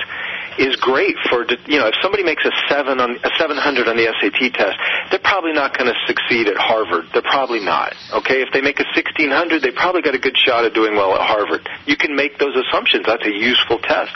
is 0.59 0.77
great 0.77 1.17
for 1.29 1.45
you 1.67 1.79
know 1.79 1.89
if 1.89 1.95
somebody 2.03 2.23
makes 2.23 2.45
a 2.45 2.53
seven 2.69 3.01
on 3.01 3.17
a 3.23 3.31
700 3.39 3.89
on 3.89 3.97
the 3.97 4.09
SAT 4.21 4.55
test, 4.55 4.77
they're 5.11 5.23
probably 5.23 5.53
not 5.53 5.77
going 5.77 5.93
to 5.93 5.99
succeed 6.07 6.49
at 6.49 6.57
Harvard. 6.57 7.07
They're 7.13 7.23
probably 7.23 7.61
not. 7.61 7.95
Okay, 8.13 8.43
if 8.43 8.53
they 8.53 8.61
make 8.61 8.81
a 8.81 8.87
1600, 8.95 9.63
they 9.63 9.71
probably 9.71 10.03
got 10.03 10.15
a 10.15 10.19
good 10.19 10.37
shot 10.37 10.65
at 10.65 10.75
doing 10.75 10.95
well 10.95 11.15
at 11.15 11.21
Harvard. 11.21 11.69
You 11.87 11.97
can 11.97 12.17
make 12.17 12.39
those 12.39 12.57
assumptions. 12.57 13.05
That's 13.07 13.25
a 13.27 13.33
useful 13.33 13.79
test. 13.79 14.13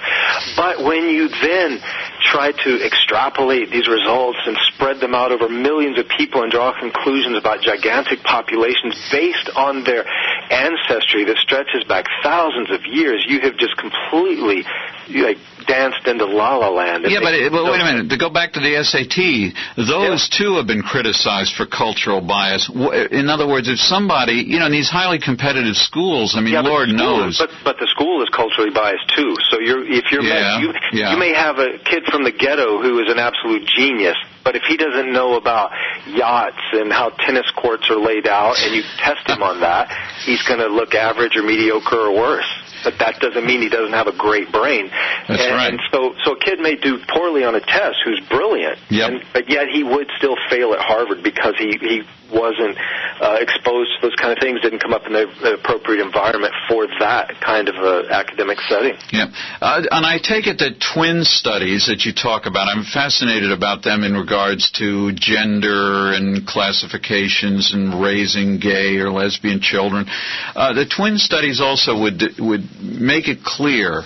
But 0.56 0.82
when 0.84 1.08
you 1.08 1.28
then 1.28 1.80
try 2.22 2.52
to 2.52 2.70
extrapolate 2.84 3.70
these 3.70 3.88
results 3.88 4.38
and 4.46 4.56
spread 4.74 5.00
them 5.00 5.14
out 5.14 5.32
over 5.32 5.48
millions 5.48 5.98
of 5.98 6.06
people 6.08 6.42
and 6.42 6.50
draw 6.50 6.72
conclusions 6.78 7.36
about 7.36 7.60
gigantic 7.60 8.22
populations 8.22 8.94
based 9.10 9.50
on 9.56 9.84
their 9.84 10.06
ancestry 10.50 11.24
that 11.24 11.36
stretches 11.38 11.84
back 11.84 12.06
thousands 12.22 12.70
of 12.70 12.80
years, 12.86 13.24
you 13.26 13.40
have 13.40 13.56
just 13.56 13.76
completely 13.76 14.64
like 15.10 15.38
danced 15.66 16.06
into 16.06 16.24
la 16.26 16.56
la 16.56 16.68
land. 16.70 17.04
Yeah, 17.08 17.20
but, 17.22 17.34
it, 17.34 17.50
but 17.52 17.64
wait 17.64 17.80
a 17.80 17.84
minute. 17.84 18.08
To 18.10 18.18
go 18.18 18.30
back 18.30 18.52
to 18.54 18.60
the 18.60 18.78
SAT, 18.82 19.54
those 19.76 20.28
too 20.28 20.56
have 20.56 20.66
been 20.66 20.82
criticized 20.82 21.54
for 21.56 21.66
cultural 21.66 22.20
bias. 22.20 22.68
In 23.10 23.28
other 23.28 23.46
words, 23.46 23.68
if 23.68 23.78
somebody, 23.78 24.44
you 24.46 24.58
know, 24.58 24.66
in 24.66 24.72
these 24.72 24.88
highly 24.88 25.18
competitive 25.18 25.76
schools, 25.76 26.34
I 26.36 26.40
mean, 26.40 26.54
Yeah, 26.54 26.62
Lord 26.62 26.88
knows. 26.88 27.34
is- 27.34 27.38
but 27.38 27.50
but 27.64 27.78
the 27.78 27.88
school 27.88 28.22
is 28.22 28.28
culturally 28.30 28.70
biased 28.70 29.08
too. 29.16 29.36
So 29.50 29.60
you're 29.60 29.84
if 29.84 30.10
you're 30.12 30.22
Yeah, 30.22 30.58
you 30.60 30.74
yeah. 30.92 31.12
you 31.12 31.16
may 31.18 31.32
have 31.34 31.58
a 31.58 31.78
kid 31.84 32.04
from 32.06 32.24
the 32.24 32.32
ghetto 32.32 32.80
who 32.82 32.98
is 33.00 33.10
an 33.10 33.18
absolute 33.18 33.66
genius, 33.66 34.16
but 34.44 34.56
if 34.56 34.62
he 34.64 34.76
doesn't 34.76 35.12
know 35.12 35.34
about 35.36 35.70
yachts 36.06 36.62
and 36.72 36.92
how 36.92 37.10
tennis 37.10 37.50
courts 37.56 37.88
are 37.90 37.96
laid 38.00 38.26
out, 38.26 38.56
and 38.62 38.74
you 38.74 38.82
test 38.98 39.26
him 39.28 39.42
on 39.42 39.60
that, 39.60 39.88
he's 40.24 40.42
going 40.42 40.60
to 40.60 40.68
look 40.68 40.94
average 40.94 41.36
or 41.36 41.42
mediocre 41.42 41.96
or 42.08 42.12
worse. 42.12 42.46
But 42.82 42.98
that 42.98 43.20
doesn't 43.20 43.44
mean 43.44 43.62
he 43.62 43.68
doesn't 43.68 43.92
have 43.92 44.06
a 44.06 44.16
great 44.16 44.50
brain. 44.52 44.90
That's 45.28 45.42
and, 45.42 45.54
right. 45.54 45.70
And 45.70 45.80
so, 45.92 46.14
so 46.24 46.32
a 46.32 46.38
kid 46.38 46.60
may 46.60 46.76
do 46.76 46.98
poorly 47.08 47.44
on 47.44 47.54
a 47.54 47.60
test 47.60 47.98
who's 48.04 48.20
brilliant, 48.28 48.78
Yep. 48.88 49.10
and, 49.10 49.24
but 49.32 49.48
yet 49.50 49.68
he 49.72 49.82
would 49.82 50.08
still 50.16 50.36
fail 50.48 50.72
at 50.72 50.80
Harvard 50.80 51.22
because 51.22 51.54
he 51.58 51.76
he 51.80 52.02
wasn't 52.32 52.78
uh, 53.20 53.36
exposed 53.40 53.90
to 53.96 54.08
those 54.08 54.16
kind 54.16 54.32
of 54.32 54.38
things, 54.40 54.60
didn't 54.60 54.80
come 54.80 54.94
up 54.94 55.06
in 55.06 55.12
the, 55.12 55.26
the 55.42 55.54
appropriate 55.54 56.00
environment 56.00 56.54
for 56.68 56.86
that 56.98 57.34
kind 57.44 57.68
of 57.68 57.76
a 57.76 58.08
academic 58.10 58.58
setting. 58.68 58.96
Yeah, 59.12 59.28
uh, 59.60 59.82
and 59.90 60.06
I 60.06 60.18
take 60.22 60.46
it 60.46 60.58
that 60.58 60.80
twin 60.80 61.24
studies 61.24 61.86
that 61.86 62.04
you 62.04 62.12
talk 62.12 62.46
about, 62.46 62.68
I'm 62.68 62.84
fascinated 62.84 63.52
about 63.52 63.82
them 63.82 64.02
in 64.04 64.14
regards 64.14 64.70
to 64.78 65.12
gender 65.12 66.12
and 66.14 66.46
classifications 66.46 67.72
and 67.74 68.00
raising 68.00 68.58
gay 68.58 68.96
or 68.96 69.10
lesbian 69.10 69.60
children. 69.60 70.06
Uh, 70.54 70.72
the 70.72 70.86
twin 70.86 71.18
studies 71.18 71.60
also 71.60 72.00
would 72.00 72.22
would 72.38 72.64
make 72.80 73.28
it 73.28 73.44
clear, 73.44 74.02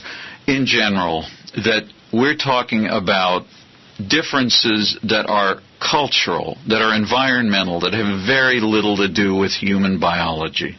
in 0.46 0.66
general, 0.66 1.24
that 1.54 1.84
we're 2.12 2.36
talking 2.36 2.86
about 2.86 3.46
differences 3.98 4.98
that 5.04 5.26
are 5.28 5.60
cultural, 5.84 6.56
that 6.68 6.80
are 6.80 6.94
environmental, 6.94 7.80
that 7.80 7.92
have 7.92 8.26
very 8.26 8.60
little 8.60 8.96
to 8.96 9.08
do 9.08 9.36
with 9.36 9.52
human 9.52 10.00
biology. 10.00 10.76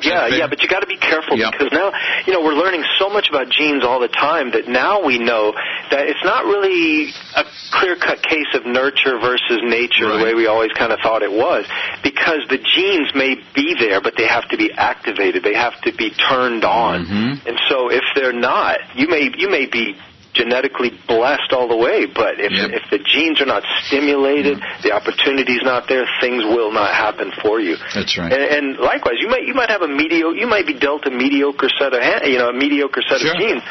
Yeah, 0.00 0.28
yeah, 0.28 0.46
but 0.46 0.62
you 0.62 0.68
got 0.68 0.80
to 0.80 0.86
be 0.86 0.96
careful 0.96 1.36
because 1.36 1.72
now, 1.72 1.90
you 2.26 2.32
know, 2.32 2.40
we're 2.40 2.54
learning 2.54 2.84
so 2.98 3.08
much 3.08 3.28
about 3.28 3.50
genes 3.50 3.82
all 3.84 3.98
the 3.98 4.08
time 4.08 4.52
that 4.52 4.68
now 4.68 5.04
we 5.04 5.18
know 5.18 5.52
that 5.90 6.06
it's 6.06 6.22
not 6.22 6.44
really 6.44 7.10
a 7.34 7.44
clear-cut 7.72 8.22
case 8.22 8.46
of 8.54 8.64
nurture 8.64 9.18
versus 9.18 9.58
nature 9.62 10.06
the 10.06 10.22
way 10.22 10.34
we 10.34 10.46
always 10.46 10.70
kind 10.72 10.92
of 10.92 11.00
thought 11.02 11.22
it 11.22 11.32
was 11.32 11.66
because 12.02 12.46
the 12.48 12.58
genes 12.58 13.10
may 13.14 13.34
be 13.54 13.74
there 13.78 14.00
but 14.00 14.14
they 14.16 14.26
have 14.26 14.48
to 14.50 14.56
be 14.56 14.70
activated, 14.72 15.42
they 15.42 15.54
have 15.54 15.78
to 15.82 15.92
be 15.92 16.10
turned 16.10 16.64
on. 16.64 17.04
Mm-hmm. 17.04 17.48
And 17.48 17.58
so 17.68 17.90
if 17.90 18.04
they're 18.14 18.32
not, 18.32 18.78
you 18.94 19.08
may 19.08 19.30
you 19.36 19.50
may 19.50 19.66
be 19.66 19.96
genetically 20.38 20.94
blessed 21.10 21.50
all 21.50 21.66
the 21.66 21.76
way, 21.76 22.06
but 22.06 22.38
if 22.38 22.54
if 22.54 22.84
the 22.94 23.02
genes 23.02 23.42
are 23.42 23.50
not 23.50 23.66
stimulated, 23.90 24.62
the 24.86 24.94
opportunity's 24.94 25.62
not 25.66 25.90
there, 25.90 26.06
things 26.22 26.46
will 26.46 26.70
not 26.70 26.94
happen 26.94 27.34
for 27.42 27.58
you. 27.58 27.74
That's 27.92 28.14
right. 28.16 28.30
And, 28.30 28.42
and 28.46 28.64
likewise, 28.78 29.18
you 29.18 29.26
might 29.28 29.42
you 29.42 29.54
might 29.54 29.68
have 29.68 29.82
a 29.82 29.90
mediocre, 29.90 30.38
you 30.38 30.46
might 30.46 30.66
be 30.66 30.78
dealt 30.78 31.04
a 31.06 31.10
mediocre 31.10 31.68
set 31.78 31.92
of 31.92 32.00
you 32.30 32.38
know 32.38 32.48
a 32.48 32.56
mediocre 32.56 33.02
set 33.02 33.18
Sure. 33.18 33.34
of 33.34 33.42
genes, 33.42 33.62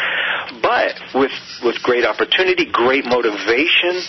but 0.61 0.93
with 1.15 1.31
with 1.63 1.79
great 1.81 2.03
opportunity, 2.03 2.67
great 2.67 3.05
motivation, 3.07 4.03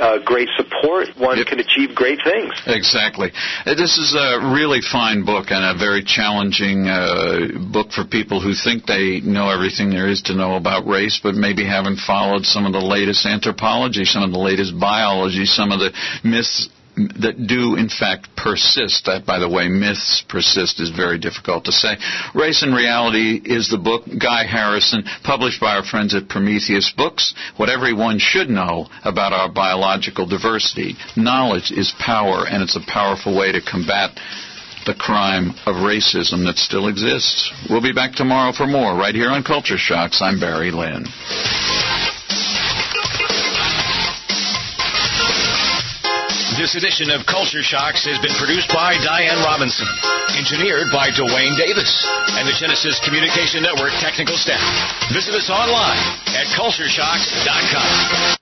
uh, 0.00 0.18
great 0.24 0.48
support, 0.56 1.08
one 1.18 1.42
can 1.44 1.60
achieve 1.60 1.94
great 1.94 2.18
things. 2.24 2.52
Exactly. 2.66 3.30
Uh, 3.66 3.74
This 3.74 3.98
is 3.98 4.14
a 4.14 4.52
really 4.54 4.80
fine 4.80 5.24
book 5.24 5.50
and 5.50 5.64
a 5.64 5.78
very 5.78 6.02
challenging 6.02 6.88
uh, 6.88 7.48
book 7.72 7.90
for 7.92 8.04
people 8.04 8.40
who 8.40 8.54
think 8.54 8.86
they 8.86 9.20
know 9.20 9.50
everything 9.50 9.90
there 9.90 10.08
is 10.08 10.22
to 10.22 10.34
know 10.34 10.56
about 10.56 10.86
race, 10.86 11.20
but 11.22 11.34
maybe 11.34 11.64
haven't 11.64 11.98
followed 11.98 12.44
some 12.44 12.66
of 12.66 12.72
the 12.72 12.80
latest 12.80 13.26
anthropology, 13.26 14.04
some 14.04 14.22
of 14.22 14.32
the 14.32 14.38
latest 14.38 14.78
biology, 14.78 15.44
some 15.44 15.72
of 15.72 15.80
the 15.80 15.92
myths 16.24 16.68
that 16.96 17.46
do 17.46 17.76
in 17.76 17.88
fact 17.88 18.28
persist. 18.36 19.06
That, 19.06 19.24
by 19.24 19.38
the 19.38 19.48
way, 19.48 19.68
myths 19.68 20.24
persist 20.28 20.80
is 20.80 20.90
very 20.90 21.18
difficult 21.18 21.64
to 21.64 21.72
say. 21.72 21.96
Race 22.34 22.62
and 22.62 22.74
Reality 22.74 23.40
is 23.44 23.70
the 23.70 23.78
book, 23.78 24.04
Guy 24.06 24.44
Harrison, 24.44 25.04
published 25.24 25.60
by 25.60 25.76
our 25.76 25.84
friends 25.84 26.14
at 26.14 26.28
Prometheus 26.28 26.92
Books. 26.96 27.34
What 27.56 27.68
everyone 27.68 28.18
should 28.18 28.48
know 28.48 28.86
about 29.04 29.32
our 29.32 29.50
biological 29.50 30.26
diversity. 30.26 30.96
Knowledge 31.16 31.72
is 31.72 31.94
power, 31.98 32.44
and 32.48 32.62
it's 32.62 32.76
a 32.76 32.86
powerful 32.86 33.36
way 33.36 33.52
to 33.52 33.60
combat 33.60 34.10
the 34.84 34.94
crime 34.94 35.50
of 35.66 35.76
racism 35.76 36.44
that 36.44 36.56
still 36.56 36.88
exists. 36.88 37.52
We'll 37.70 37.82
be 37.82 37.92
back 37.92 38.14
tomorrow 38.14 38.52
for 38.52 38.66
more 38.66 38.94
right 38.96 39.14
here 39.14 39.30
on 39.30 39.44
Culture 39.44 39.78
Shocks. 39.78 40.20
I'm 40.20 40.40
Barry 40.40 40.72
Lynn. 40.72 41.06
This 46.62 46.78
edition 46.78 47.10
of 47.10 47.26
Culture 47.26 47.58
Shocks 47.58 48.06
has 48.06 48.22
been 48.22 48.30
produced 48.38 48.68
by 48.68 48.94
Diane 49.02 49.42
Robinson, 49.42 49.82
engineered 50.38 50.94
by 50.94 51.10
Dwayne 51.10 51.58
Davis, 51.58 51.90
and 52.38 52.46
the 52.46 52.54
Genesis 52.54 53.02
Communication 53.02 53.66
Network 53.66 53.90
technical 53.98 54.38
staff. 54.38 54.62
Visit 55.10 55.34
us 55.34 55.50
online 55.50 55.98
at 56.38 56.46
cultureshocks.com. 56.54 58.41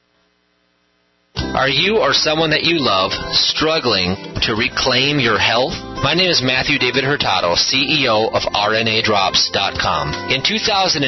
Are 1.35 1.69
you 1.69 1.99
or 1.99 2.13
someone 2.13 2.49
that 2.51 2.63
you 2.63 2.79
love 2.79 3.11
struggling 3.31 4.15
to 4.43 4.55
reclaim 4.55 5.19
your 5.19 5.39
health? 5.39 5.71
My 6.03 6.13
name 6.13 6.29
is 6.29 6.43
Matthew 6.43 6.77
David 6.77 7.03
Hurtado, 7.03 7.55
CEO 7.55 8.27
of 8.35 8.43
RNADrops.com. 8.51 10.31
In 10.31 10.43
2008, 10.43 11.07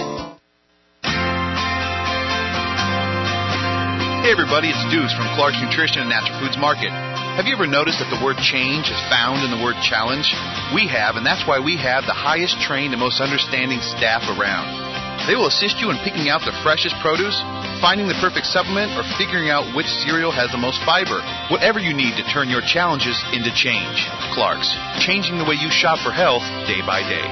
Hey 4.23 4.31
everybody, 4.31 4.71
it's 4.71 4.79
Deuce 4.87 5.11
from 5.11 5.27
Clark's 5.35 5.59
Nutrition 5.59 5.99
and 5.99 6.07
Natural 6.07 6.39
Foods 6.39 6.55
Market. 6.55 6.95
Have 7.35 7.43
you 7.43 7.59
ever 7.59 7.67
noticed 7.67 7.99
that 7.99 8.07
the 8.07 8.23
word 8.23 8.39
change 8.39 8.87
is 8.87 8.95
found 9.11 9.43
in 9.43 9.51
the 9.51 9.59
word 9.59 9.75
challenge? 9.83 10.31
We 10.71 10.87
have, 10.87 11.19
and 11.19 11.25
that's 11.25 11.43
why 11.43 11.59
we 11.59 11.75
have 11.75 12.07
the 12.07 12.15
highest 12.15 12.61
trained 12.61 12.93
and 12.93 13.01
most 13.03 13.19
understanding 13.19 13.81
staff 13.81 14.23
around. 14.31 14.82
They 15.27 15.39
will 15.39 15.47
assist 15.47 15.79
you 15.79 15.87
in 15.87 15.97
picking 16.03 16.27
out 16.27 16.43
the 16.43 16.51
freshest 16.67 16.99
produce, 16.99 17.39
finding 17.79 18.11
the 18.11 18.19
perfect 18.19 18.43
supplement, 18.43 18.91
or 18.99 19.07
figuring 19.15 19.47
out 19.47 19.71
which 19.71 19.87
cereal 19.87 20.35
has 20.35 20.51
the 20.51 20.59
most 20.59 20.83
fiber. 20.83 21.23
Whatever 21.47 21.79
you 21.79 21.95
need 21.95 22.19
to 22.19 22.25
turn 22.27 22.51
your 22.51 22.59
challenges 22.59 23.15
into 23.31 23.47
change. 23.55 24.03
Clark's, 24.35 24.67
changing 24.99 25.39
the 25.39 25.47
way 25.47 25.55
you 25.55 25.71
shop 25.71 26.03
for 26.03 26.11
health 26.11 26.43
day 26.67 26.83
by 26.83 26.99
day. 27.07 27.23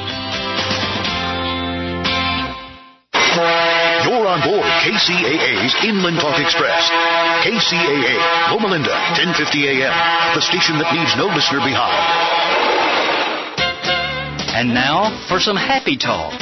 You're 4.08 4.28
on 4.28 4.39
board 4.39 4.64
KCAA's 4.88 5.76
Inland 5.84 6.20
Talk 6.20 6.39
Express. 6.39 6.88
KCAA, 7.44 8.16
Loma 8.56 8.68
Linda, 8.72 8.96
1050 9.20 9.68
AM, 9.68 9.94
the 10.36 10.42
station 10.42 10.80
that 10.80 10.94
leaves 10.96 11.16
no 11.20 11.28
listener 11.28 11.60
behind. 11.60 12.00
And 14.56 14.74
now 14.74 15.12
for 15.28 15.39
some 15.39 15.56
happy 15.56 15.98
talk, 15.98 16.34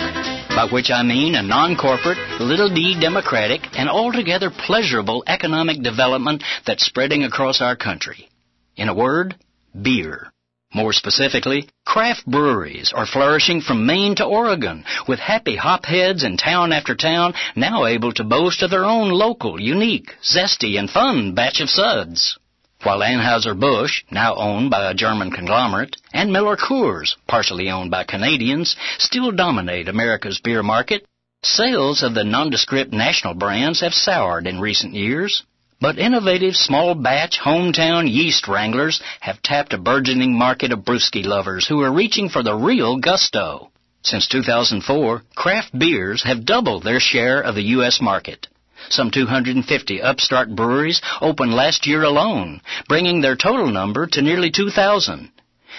by 0.60 0.68
which 0.68 0.92
I 0.92 1.04
mean 1.04 1.36
a 1.36 1.42
non 1.42 1.78
corporate, 1.78 2.18
little 2.42 2.68
d 2.68 3.00
democratic, 3.00 3.62
and 3.78 3.88
altogether 3.88 4.50
pleasurable 4.52 5.24
economic 5.26 5.82
development 5.82 6.44
that's 6.68 6.86
spreading 6.86 7.24
across 7.24 7.62
our 7.62 7.78
country. 7.78 8.28
In 8.76 8.90
a 8.90 8.94
word, 8.94 9.38
beer. 9.82 10.34
More 10.74 10.92
specifically, 10.92 11.70
craft 11.86 12.26
breweries 12.26 12.92
are 12.94 13.06
flourishing 13.06 13.62
from 13.62 13.86
Maine 13.86 14.16
to 14.16 14.26
Oregon, 14.26 14.84
with 15.08 15.20
happy 15.20 15.56
hopheads 15.56 16.26
in 16.26 16.36
town 16.36 16.74
after 16.74 16.94
town 16.94 17.36
now 17.56 17.86
able 17.86 18.12
to 18.12 18.26
boast 18.26 18.62
of 18.62 18.70
their 18.70 18.84
own 18.84 19.12
local, 19.12 19.62
unique, 19.62 20.12
zesty, 20.22 20.78
and 20.78 20.90
fun 20.90 21.36
batch 21.36 21.62
of 21.62 21.70
suds. 21.70 22.38
While 22.84 23.00
Anheuser-Busch, 23.00 24.04
now 24.10 24.36
owned 24.36 24.70
by 24.70 24.90
a 24.90 24.94
German 24.94 25.32
conglomerate, 25.32 25.98
and 26.14 26.32
Miller 26.32 26.56
Coors, 26.56 27.16
partially 27.28 27.70
owned 27.70 27.92
by 27.92 28.06
Canadians, 28.06 28.78
still 28.98 29.32
dominate 29.34 29.90
America's 29.90 30.40
beer 30.40 30.64
market, 30.64 31.06
sales 31.44 32.04
of 32.04 32.14
the 32.14 32.24
nondescript 32.24 32.94
national 32.94 33.34
brands 33.34 33.82
have 33.82 33.94
soured 33.94 34.48
in 34.48 34.62
recent 34.62 34.94
years. 34.94 35.44
But 35.82 36.00
innovative 36.00 36.56
small 36.56 36.96
batch 36.96 37.38
hometown 37.38 38.10
yeast 38.10 38.48
wranglers 38.48 39.02
have 39.20 39.42
tapped 39.42 39.74
a 39.74 39.78
burgeoning 39.78 40.38
market 40.38 40.72
of 40.72 40.86
brewski 40.86 41.26
lovers 41.26 41.68
who 41.68 41.82
are 41.82 41.92
reaching 41.92 42.30
for 42.30 42.44
the 42.44 42.56
real 42.56 42.96
gusto. 42.98 43.72
Since 44.04 44.30
2004, 44.30 45.24
craft 45.36 45.78
beers 45.78 46.24
have 46.24 46.46
doubled 46.46 46.84
their 46.84 47.02
share 47.02 47.42
of 47.42 47.56
the 47.56 47.76
U.S. 47.76 48.00
market. 48.00 48.48
Some 48.90 49.12
250 49.12 50.02
upstart 50.02 50.56
breweries 50.56 51.02
opened 51.22 51.54
last 51.54 51.86
year 51.86 52.04
alone, 52.04 52.62
bringing 52.88 53.22
their 53.22 53.36
total 53.36 53.68
number 53.68 54.08
to 54.08 54.22
nearly 54.22 54.50
2,000. 54.52 55.32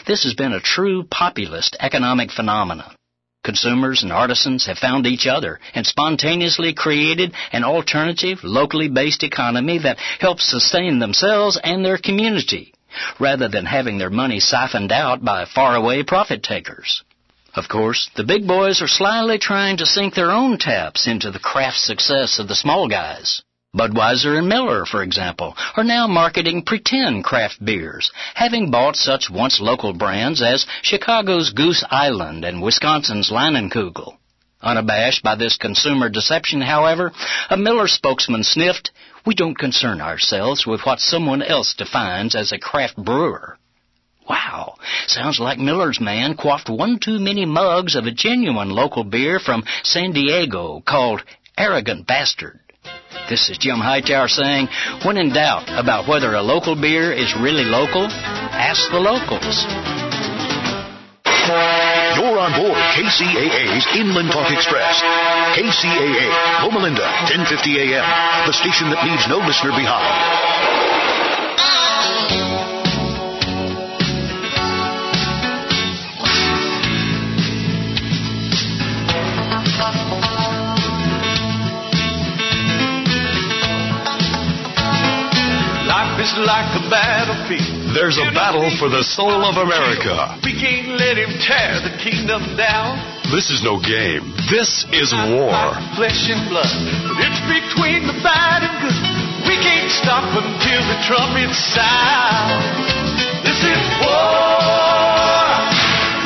This 0.07 0.25
has 0.25 0.35
been 0.35 0.53
a 0.53 0.61
true 0.61 1.05
populist 1.11 1.77
economic 1.81 2.31
phenomenon. 2.31 2.95
Consumers 3.43 4.03
and 4.03 4.13
artisans 4.13 4.67
have 4.67 4.79
found 4.79 5.07
each 5.07 5.27
other 5.27 5.59
and 5.75 5.87
spontaneously 5.87 6.75
created 6.75 7.35
an 7.53 7.65
alternative, 7.65 8.39
locally 8.45 8.89
based 8.89 9.23
economy 9.23 9.79
that 9.79 9.99
helps 10.21 10.49
sustain 10.49 10.99
themselves 10.99 11.59
and 11.63 11.85
their 11.85 11.99
community, 11.99 12.75
rather 13.19 13.49
than 13.49 13.65
having 13.65 13.99
their 13.99 14.11
money 14.11 14.41
siphoned 14.41 14.93
out 14.93 15.25
by 15.25 15.47
faraway 15.47 16.03
profit 16.03 16.43
takers. 16.43 17.03
Of 17.55 17.69
course, 17.69 18.09
the 18.15 18.25
big 18.25 18.47
boys 18.47 18.81
are 18.81 18.89
slyly 18.89 19.39
trying 19.39 19.77
to 19.79 19.87
sink 19.87 20.15
their 20.15 20.31
own 20.31 20.59
taps 20.59 21.07
into 21.07 21.31
the 21.31 21.41
craft 21.41 21.79
success 21.79 22.39
of 22.39 22.47
the 22.47 22.55
small 22.55 22.89
guys. 22.89 23.43
Budweiser 23.77 24.37
and 24.37 24.49
Miller, 24.49 24.85
for 24.85 25.03
example, 25.03 25.57
are 25.77 25.85
now 25.85 26.09
marketing 26.09 26.63
pretend 26.65 27.23
craft 27.23 27.65
beers, 27.65 28.11
having 28.35 28.71
bought 28.73 28.97
such 28.97 29.31
once 29.31 29.61
local 29.61 29.93
brands 29.93 30.43
as 30.43 30.67
Chicago's 30.83 31.51
Goose 31.51 31.85
Island 31.89 32.45
and 32.45 32.61
Wisconsin's 32.63 33.31
Leinenkugel. 33.31 34.17
Unabashed 34.61 35.23
by 35.23 35.37
this 35.37 35.57
consumer 35.57 36.09
deception, 36.09 36.61
however, 36.61 37.13
a 37.49 37.57
Miller 37.57 37.87
spokesman 37.87 38.43
sniffed, 38.43 38.91
We 39.25 39.35
don't 39.35 39.57
concern 39.57 40.01
ourselves 40.01 40.67
with 40.67 40.85
what 40.85 40.99
someone 40.99 41.43
else 41.43 41.75
defines 41.75 42.35
as 42.35 42.51
a 42.51 42.59
craft 42.59 42.97
brewer. 42.97 43.60
Wow, 44.31 44.77
sounds 45.09 45.41
like 45.41 45.59
Miller's 45.59 45.99
man 46.01 46.37
quaffed 46.37 46.71
one 46.71 47.01
too 47.03 47.19
many 47.19 47.47
mugs 47.47 47.97
of 47.97 48.05
a 48.07 48.13
genuine 48.13 48.71
local 48.71 49.03
beer 49.03 49.41
from 49.41 49.65
San 49.83 50.13
Diego 50.13 50.81
called 50.87 51.21
Arrogant 51.59 52.07
Bastard. 52.07 52.61
This 53.29 53.51
is 53.51 53.59
Jim 53.59 53.83
Hightower 53.83 54.29
saying, 54.29 54.69
when 55.03 55.17
in 55.17 55.35
doubt 55.35 55.67
about 55.67 56.07
whether 56.07 56.33
a 56.33 56.47
local 56.47 56.81
beer 56.81 57.11
is 57.11 57.35
really 57.43 57.67
local, 57.67 58.07
ask 58.07 58.79
the 58.95 59.03
locals. 59.03 59.67
You're 62.15 62.39
on 62.39 62.55
board 62.55 62.79
KCAA's 62.95 63.87
Inland 63.99 64.31
Talk 64.31 64.47
Express. 64.55 65.03
KCAA, 65.59 66.63
Loma 66.63 66.87
Linda, 66.87 67.03
1050 67.35 67.99
AM, 67.99 68.07
the 68.47 68.55
station 68.55 68.95
that 68.95 69.03
leaves 69.03 69.27
no 69.27 69.43
listener 69.43 69.75
behind. 69.75 70.70
Is 86.21 86.37
like 86.45 86.69
a 86.77 86.85
battlefield. 86.93 87.97
There's 87.97 88.21
a 88.21 88.29
battle 88.37 88.69
for 88.77 88.93
the 88.93 89.01
soul 89.01 89.41
of 89.41 89.57
America. 89.57 90.37
We 90.45 90.53
can't 90.53 91.01
let 91.01 91.17
him 91.17 91.33
tear 91.41 91.81
the 91.81 91.97
kingdom 91.97 92.45
down. 92.61 93.01
This 93.33 93.49
is 93.49 93.65
no 93.65 93.81
game. 93.81 94.29
This 94.53 94.85
is 94.93 95.17
war. 95.33 95.57
Flesh 95.97 96.29
and 96.29 96.45
blood. 96.53 96.69
It's 97.25 97.41
between 97.49 98.05
the 98.05 98.17
bad 98.21 98.69
and 98.69 98.75
good. 98.85 99.01
We 99.49 99.57
can't 99.65 99.89
stop 99.89 100.29
until 100.37 100.83
the 100.93 100.99
trumpet 101.09 101.51
sound. 101.57 102.61
This 103.41 103.61
is 103.65 103.81
war. 104.05 105.57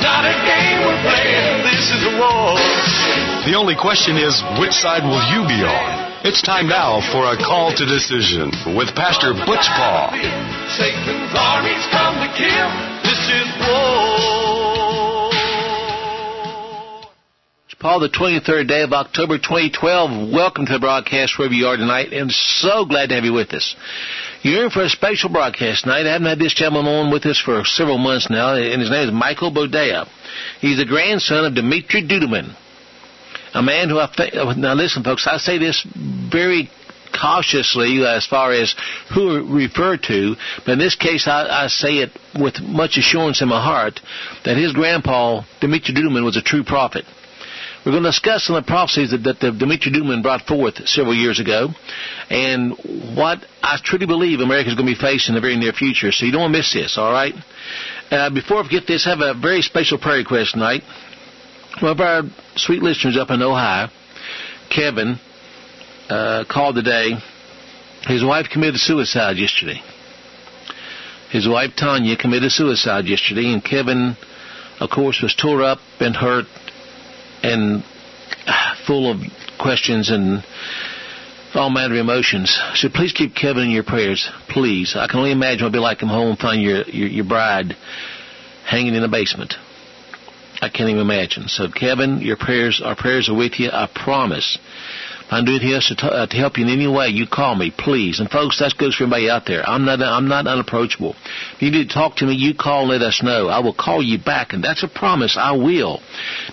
Not 0.02 0.26
a 0.26 0.36
game 0.42 0.78
we're 0.82 1.02
playing. 1.06 1.62
This 1.70 1.86
is 1.94 2.02
a 2.02 2.14
war. 2.18 2.58
The 3.46 3.54
only 3.54 3.78
question 3.78 4.18
is, 4.18 4.42
which 4.58 4.74
side 4.74 5.06
will 5.06 5.22
you 5.30 5.46
be 5.46 5.62
on? 5.62 6.03
It's 6.24 6.40
time 6.40 6.68
now 6.68 7.04
for 7.12 7.20
a 7.20 7.36
call 7.36 7.76
to 7.76 7.84
decision 7.84 8.48
with 8.72 8.88
Pastor 8.96 9.36
Butch 9.44 9.68
Paul. 9.76 10.08
Satan's 10.72 11.36
armies 11.36 11.84
come 11.92 12.16
to 12.16 12.32
kill. 12.32 12.70
This 13.04 13.20
is 13.28 13.44
war. 13.60 14.24
Paul, 17.78 18.00
the 18.00 18.08
23rd 18.08 18.66
day 18.66 18.80
of 18.80 18.94
October 18.94 19.36
2012. 19.36 20.32
Welcome 20.32 20.64
to 20.64 20.72
the 20.72 20.78
broadcast 20.78 21.38
wherever 21.38 21.52
you 21.52 21.66
are 21.66 21.76
tonight, 21.76 22.14
and 22.14 22.32
so 22.32 22.86
glad 22.86 23.10
to 23.10 23.16
have 23.16 23.24
you 23.24 23.34
with 23.34 23.52
us. 23.52 23.76
You're 24.40 24.64
in 24.64 24.70
for 24.70 24.82
a 24.82 24.88
special 24.88 25.28
broadcast 25.28 25.82
tonight. 25.82 26.06
I 26.06 26.12
haven't 26.14 26.28
had 26.28 26.38
this 26.38 26.54
gentleman 26.54 26.90
on 26.90 27.12
with 27.12 27.26
us 27.26 27.38
for 27.38 27.62
several 27.66 27.98
months 27.98 28.30
now, 28.30 28.54
and 28.54 28.80
his 28.80 28.90
name 28.90 29.08
is 29.08 29.14
Michael 29.14 29.52
Boldea. 29.52 30.08
He's 30.62 30.78
the 30.78 30.86
grandson 30.86 31.44
of 31.44 31.54
Dimitri 31.54 32.08
Duduman, 32.08 32.56
a 33.54 33.62
man 33.62 33.88
who 33.88 33.98
I 33.98 34.10
think. 34.14 34.34
Now, 34.58 34.74
listen, 34.74 35.02
folks, 35.02 35.26
I 35.26 35.38
say 35.38 35.58
this 35.58 35.86
very 36.30 36.70
cautiously 37.14 38.04
as 38.04 38.26
far 38.26 38.52
as 38.52 38.74
who 39.14 39.54
referred 39.54 40.02
to, 40.02 40.34
but 40.66 40.72
in 40.72 40.78
this 40.78 40.96
case, 40.96 41.28
I, 41.28 41.64
I 41.64 41.66
say 41.68 41.98
it 41.98 42.10
with 42.38 42.60
much 42.60 42.98
assurance 42.98 43.40
in 43.40 43.48
my 43.48 43.62
heart 43.62 44.00
that 44.44 44.56
his 44.56 44.72
grandpa, 44.72 45.42
Dmitri 45.60 45.94
Duduman, 45.94 46.24
was 46.24 46.36
a 46.36 46.42
true 46.42 46.64
prophet. 46.64 47.04
We're 47.84 47.92
going 47.92 48.04
to 48.04 48.08
discuss 48.10 48.46
some 48.46 48.56
of 48.56 48.64
the 48.64 48.68
prophecies 48.68 49.10
that, 49.10 49.24
that 49.24 49.40
the 49.40 49.52
Dmitri 49.52 49.92
Duduman 49.92 50.22
brought 50.22 50.46
forth 50.46 50.88
several 50.88 51.14
years 51.14 51.38
ago, 51.38 51.68
and 52.30 52.72
what 53.14 53.44
I 53.62 53.78
truly 53.84 54.06
believe 54.06 54.40
America 54.40 54.70
is 54.70 54.74
going 54.74 54.88
to 54.88 54.94
be 54.94 55.00
facing 55.00 55.34
in 55.34 55.36
the 55.36 55.42
very 55.42 55.56
near 55.56 55.72
future. 55.72 56.10
So 56.10 56.24
you 56.24 56.32
don't 56.32 56.40
want 56.40 56.54
to 56.54 56.58
miss 56.58 56.72
this, 56.72 56.96
all 56.96 57.12
right? 57.12 57.34
Uh, 58.10 58.30
before 58.30 58.58
I 58.58 58.64
forget 58.64 58.84
this, 58.86 59.04
have 59.04 59.20
a 59.20 59.34
very 59.34 59.60
special 59.60 59.98
prayer 59.98 60.18
request 60.18 60.52
tonight. 60.52 60.82
One 61.80 61.90
of 61.90 62.00
our 62.00 62.22
sweet 62.56 62.82
listeners 62.82 63.16
up 63.16 63.30
in 63.30 63.42
Ohio, 63.42 63.88
Kevin, 64.70 65.18
uh, 66.08 66.44
called 66.48 66.76
today. 66.76 67.14
His 68.06 68.22
wife 68.24 68.46
committed 68.52 68.80
suicide 68.80 69.38
yesterday. 69.38 69.80
His 71.30 71.48
wife 71.48 71.72
Tanya 71.76 72.16
committed 72.16 72.52
suicide 72.52 73.06
yesterday, 73.06 73.52
and 73.52 73.64
Kevin, 73.64 74.16
of 74.78 74.90
course, 74.90 75.20
was 75.20 75.34
tore 75.34 75.62
up 75.62 75.78
and 75.98 76.14
hurt 76.14 76.44
and 77.42 77.82
ah, 78.46 78.78
full 78.86 79.10
of 79.10 79.20
questions 79.58 80.10
and 80.10 80.44
all 81.54 81.70
manner 81.70 81.94
of 81.94 82.00
emotions. 82.00 82.56
So 82.74 82.88
please 82.88 83.12
keep 83.12 83.34
Kevin 83.34 83.64
in 83.64 83.70
your 83.70 83.82
prayers, 83.84 84.28
please. 84.48 84.94
I 84.96 85.08
can 85.08 85.18
only 85.18 85.32
imagine 85.32 85.64
what 85.64 85.68
it'd 85.68 85.72
be 85.72 85.78
like 85.80 85.98
come 85.98 86.08
home 86.08 86.30
and 86.30 86.38
find 86.38 86.62
your, 86.62 86.82
your 86.84 87.08
your 87.08 87.24
bride 87.24 87.76
hanging 88.64 88.94
in 88.94 89.02
the 89.02 89.08
basement. 89.08 89.54
I 90.64 90.70
can't 90.70 90.88
even 90.88 91.02
imagine. 91.02 91.48
So 91.48 91.68
Kevin, 91.68 92.22
your 92.22 92.38
prayers, 92.38 92.80
our 92.82 92.96
prayers 92.96 93.28
are 93.28 93.34
with 93.36 93.60
you. 93.60 93.68
I 93.70 93.86
promise. 93.94 94.56
If 95.26 95.32
I'm 95.32 95.44
doing 95.44 95.60
this 95.60 95.88
to, 95.88 95.94
t- 95.94 96.06
uh, 96.06 96.26
to 96.26 96.36
help 96.36 96.56
you 96.56 96.64
in 96.64 96.70
any 96.70 96.86
way, 96.86 97.08
you 97.08 97.26
call 97.26 97.54
me, 97.54 97.70
please. 97.70 98.20
And 98.20 98.30
folks, 98.30 98.60
that 98.60 98.74
goes 98.78 98.94
for 98.94 99.04
everybody 99.04 99.28
out 99.28 99.44
there. 99.46 99.62
I'm 99.68 99.84
not, 99.84 100.00
I'm 100.02 100.28
not 100.28 100.46
unapproachable. 100.46 101.14
If 101.56 101.62
you 101.62 101.70
need 101.70 101.88
to 101.88 101.94
talk 101.94 102.16
to 102.16 102.24
me, 102.26 102.34
you 102.34 102.54
call 102.54 102.86
let 102.88 103.02
us 103.02 103.22
know. 103.22 103.48
I 103.48 103.58
will 103.60 103.74
call 103.74 104.02
you 104.02 104.18
back, 104.18 104.54
and 104.54 104.64
that's 104.64 104.82
a 104.82 104.88
promise. 104.88 105.36
I 105.38 105.52
will. 105.52 106.00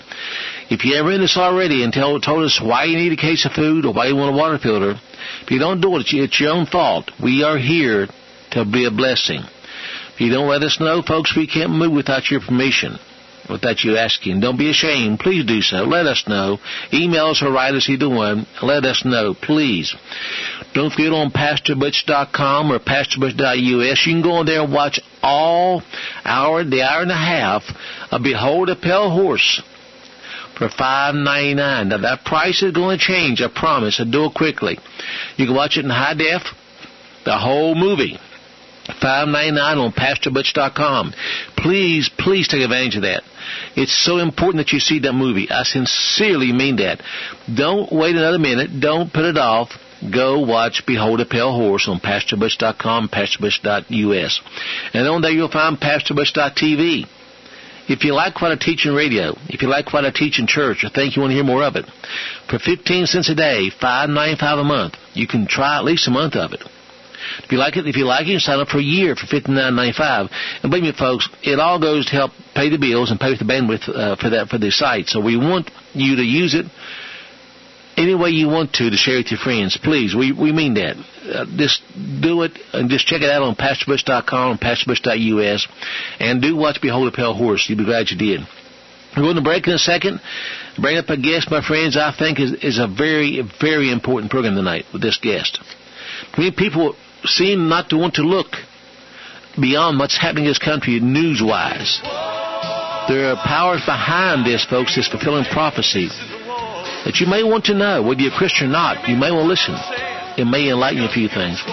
If 0.70 0.86
you 0.86 0.96
ever 0.98 1.12
in 1.12 1.22
this 1.22 1.36
already 1.36 1.84
and 1.84 1.92
tell, 1.92 2.20
told 2.20 2.46
us 2.46 2.62
why 2.62 2.84
you 2.86 2.96
need 2.96 3.12
a 3.12 3.18
case 3.18 3.44
of 3.46 3.54
food 3.54 3.86
or 3.86 3.94
why 3.94 4.06
you 4.06 4.16
want 4.16 4.36
a 4.36 4.38
water 4.38 4.60
filter, 4.60 5.00
if 5.42 5.50
you 5.50 5.58
don't 5.58 5.82
do 5.82 5.96
it, 5.98 6.06
it's 6.14 6.40
your 6.40 6.52
own 6.52 6.68
fault. 6.68 7.12
We 7.22 7.44
are 7.44 7.58
here 7.58 8.08
to 8.52 8.66
be 8.66 8.86
a 8.86 8.92
blessing. 8.92 9.42
If 10.14 10.22
you 10.22 10.32
don't 10.32 10.48
let 10.48 10.62
us 10.62 10.80
know, 10.80 11.02
folks, 11.02 11.36
we 11.36 11.48
can't 11.48 11.72
move 11.72 11.94
without 11.94 12.30
your 12.30 12.42
permission, 12.42 13.00
without 13.50 13.84
you 13.84 13.98
asking. 13.98 14.42
Don't 14.42 14.60
be 14.60 14.70
ashamed. 14.70 15.20
Please 15.20 15.44
do 15.44 15.62
so. 15.62 15.78
Let 15.78 16.06
us 16.06 16.26
know. 16.28 16.60
Email 16.94 17.28
us 17.28 17.42
or 17.42 17.52
write 17.52 17.74
us 17.74 17.90
either 17.90 18.10
one. 18.10 18.46
Let 18.62 18.86
us 18.86 19.04
know, 19.04 19.34
please. 19.34 19.96
Don't 20.76 20.92
forget 20.92 21.14
on 21.14 21.32
PastorButch.com 21.32 22.72
or 22.72 22.78
PastorButch.us. 22.78 24.06
You 24.06 24.14
can 24.14 24.22
go 24.22 24.34
on 24.34 24.46
there 24.46 24.62
and 24.62 24.72
watch 24.72 25.00
all 25.24 25.82
hour, 26.24 26.64
the 26.64 26.84
hour 26.84 27.02
and 27.02 27.12
a 27.12 27.16
half 27.16 27.64
of 28.12 28.22
Behold 28.22 28.70
a 28.70 28.76
Pale 28.76 29.10
Horse 29.10 29.64
for 30.60 30.70
five 30.70 31.16
ninety 31.16 31.56
nine. 31.56 31.90
Now 31.90 31.98
that 31.98 32.26
price 32.26 32.62
is 32.62 32.74
going 32.74 33.00
to 33.00 33.04
change. 33.04 33.42
I 33.42 33.48
promise. 33.48 34.00
I 34.00 34.04
do 34.04 34.26
it 34.26 34.36
quickly. 34.36 34.78
You 35.38 35.48
can 35.48 35.56
watch 35.56 35.78
it 35.78 35.86
in 35.86 35.90
high 35.90 36.14
def, 36.14 36.44
the 37.26 37.38
whole 37.38 37.74
movie. 37.74 38.20
Five 39.02 39.30
ninety 39.30 39.52
nine 39.52 39.78
on 39.78 39.94
PastorButch.com. 39.94 41.14
Please, 41.58 42.10
please 42.20 42.48
take 42.48 42.62
advantage 42.62 42.98
of 42.98 43.04
that. 43.04 43.24
It's 43.76 43.96
so 44.06 44.18
important 44.18 44.66
that 44.66 44.74
you 44.74 44.80
see 44.80 45.00
that 45.00 45.14
movie. 45.14 45.50
I 45.50 45.64
sincerely 45.64 46.52
mean 46.52 46.76
that. 46.78 47.02
Don't 47.54 47.92
wait 47.92 48.16
another 48.16 48.40
minute. 48.40 48.80
Don't 48.80 49.12
put 49.12 49.26
it 49.26 49.38
off. 49.38 49.72
Go 50.14 50.40
watch 50.40 50.84
Behold 50.88 51.20
a 51.20 51.26
Pale 51.26 51.54
Horse 51.54 51.88
on 51.88 52.00
PastorButch.com, 52.00 53.10
PastorButch.us. 53.10 54.42
And 54.94 55.08
on 55.08 55.22
there 55.22 55.32
you'll 55.32 55.52
find 55.52 55.78
PastorButch.tv. 55.78 57.06
If 57.90 58.04
you 58.04 58.14
like 58.14 58.40
what 58.40 58.52
I 58.52 58.56
teach 58.56 58.86
in 58.86 58.94
radio, 58.94 59.34
if 59.50 59.64
you 59.64 59.68
like 59.68 59.92
what 59.92 60.06
I 60.06 60.12
teach 60.12 60.40
in 60.40 60.46
church, 60.46 60.84
or 60.84 60.90
think 60.90 61.16
you 61.16 61.22
want 61.22 61.32
to 61.32 61.36
hear 61.36 61.44
more 61.44 61.64
of 61.64 61.76
it, 61.76 61.86
for 62.48 62.60
15 62.60 63.08
cents 63.08 63.30
a 63.30 63.36
day, 63.36 63.72
five 63.82 64.10
ninety 64.10 64.40
five 64.40 64.60
a 64.60 64.64
month, 64.64 64.94
you 65.14 65.28
can 65.28 65.48
try 65.48 65.78
at 65.80 65.86
least 65.86 66.08
a 66.08 66.12
month 66.12 66.36
of 66.36 66.54
it. 66.54 66.62
If 67.44 67.52
you 67.52 67.58
like 67.58 67.78
it, 67.78 67.88
if 67.88 67.98
you 67.98 68.06
like 68.06 68.24
it, 68.24 68.28
you 68.30 68.34
can 68.36 68.40
sign 68.40 68.60
up 68.60 68.70
for 68.70 68.78
a 68.78 68.84
year 68.84 69.16
for 69.16 69.26
fifty 69.26 69.52
nine 69.52 69.76
ninety 69.76 69.98
five. 69.98 70.30
And 70.62 70.70
believe 70.70 70.84
me, 70.84 70.94
folks, 70.98 71.28
it 71.42 71.60
all 71.60 71.80
goes 71.80 72.06
to 72.06 72.12
help 72.12 72.32
pay 72.56 72.70
the 72.70 72.78
bills 72.78 73.12
and 73.12 73.20
pay 73.20 73.36
the 73.36 73.44
bandwidth 73.44 73.90
uh, 73.90 74.16
for 74.16 74.30
that 74.30 74.50
for 74.50 74.58
the 74.58 74.72
site. 74.72 75.08
So 75.08 75.20
we 75.20 75.36
want 75.36 75.70
you 75.94 76.16
to 76.18 76.24
use 76.24 76.54
it 76.54 76.66
any 78.00 78.16
way 78.16 78.30
you 78.30 78.48
want 78.48 78.72
to 78.74 78.90
to 78.90 78.96
share 78.96 79.18
with 79.18 79.30
your 79.30 79.40
friends. 79.40 79.78
Please, 79.78 80.16
we 80.16 80.32
we 80.32 80.52
mean 80.54 80.76
that. 80.76 80.96
Uh, 80.96 81.46
just 81.58 81.84
do 82.22 82.44
it 82.44 82.58
and 82.74 82.90
just 82.90 83.06
check 83.06 83.22
it 83.22 83.30
out 83.30 83.44
on 83.44 83.56
PastorButch.com 83.56 84.52
and 84.52 84.60
PastorButch.us, 84.60 85.68
and 86.20 86.42
do 86.42 86.56
watch 86.56 86.82
Behold 86.82 87.12
a 87.14 87.16
Pale 87.16 87.36
Horse. 87.36 87.66
You'll 87.68 87.78
be 87.78 87.86
glad 87.86 88.10
you 88.10 88.18
did. 88.18 88.42
We're 89.16 89.24
going 89.24 89.36
to 89.36 89.42
break 89.42 89.68
in 89.68 89.74
a 89.74 89.80
second. 89.80 90.22
Bring 90.80 90.98
up 90.98 91.10
a 91.10 91.18
guest, 91.18 91.52
my 91.52 91.62
friends. 91.62 91.98
I 91.98 92.16
think 92.18 92.40
is 92.40 92.54
is 92.64 92.80
a 92.80 92.88
very 92.88 93.44
very 93.60 93.92
important 93.92 94.32
program 94.32 94.56
tonight 94.56 94.86
with 94.94 95.02
this 95.02 95.18
guest. 95.18 95.60
Many 96.38 96.52
people 96.52 96.96
seem 97.26 97.68
not 97.68 97.90
to 97.90 97.98
want 97.98 98.16
to 98.16 98.22
look 98.24 98.56
beyond 99.60 100.00
what's 100.00 100.18
happening 100.18 100.46
in 100.46 100.52
this 100.52 100.60
country 100.60 101.00
news 101.02 101.42
wise. 101.44 102.00
There 103.10 103.34
are 103.34 103.44
powers 103.44 103.84
behind 103.86 104.46
this, 104.46 104.64
folks, 104.66 104.96
this 104.96 105.10
fulfilling 105.10 105.46
prophecy 105.46 106.10
that 107.06 107.20
you 107.20 107.28
may 107.28 107.44
want 107.44 107.66
to 107.66 107.74
know, 107.74 108.04
whether 108.04 108.22
you're 108.22 108.34
a 108.34 108.38
Christian 108.38 108.68
or 108.68 108.72
not. 108.72 109.08
You 109.08 109.16
may 109.16 109.32
want 109.32 109.46
to 109.46 109.50
listen. 109.50 109.76
It 110.38 110.46
may 110.46 110.70
enlighten 110.70 111.04
you 111.04 111.08
a 111.08 111.12
few 111.12 111.28
things. 111.28 111.64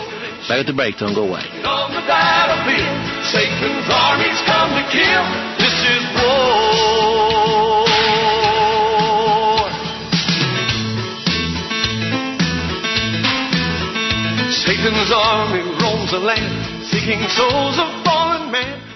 Back 0.48 0.62
at 0.62 0.66
the 0.66 0.72
break, 0.72 0.96
don't 0.98 1.14
go 1.14 1.26
away. 1.26 1.42
On 1.66 1.90
the 1.90 2.02
battlefield, 2.06 3.26
Satan's 3.26 3.88
armies 3.90 4.38
come 4.46 4.70
to 4.78 4.84
kill. 4.94 5.24
This 5.58 5.74
is 5.74 6.02
war. 6.14 6.86
Satan's 14.54 15.10
army 15.10 15.66
roams 15.82 16.10
the 16.14 16.22
land, 16.22 16.86
seeking 16.86 17.26
souls 17.34 17.78
of 17.82 17.90
fallen 18.06 18.52
man. 18.52 18.95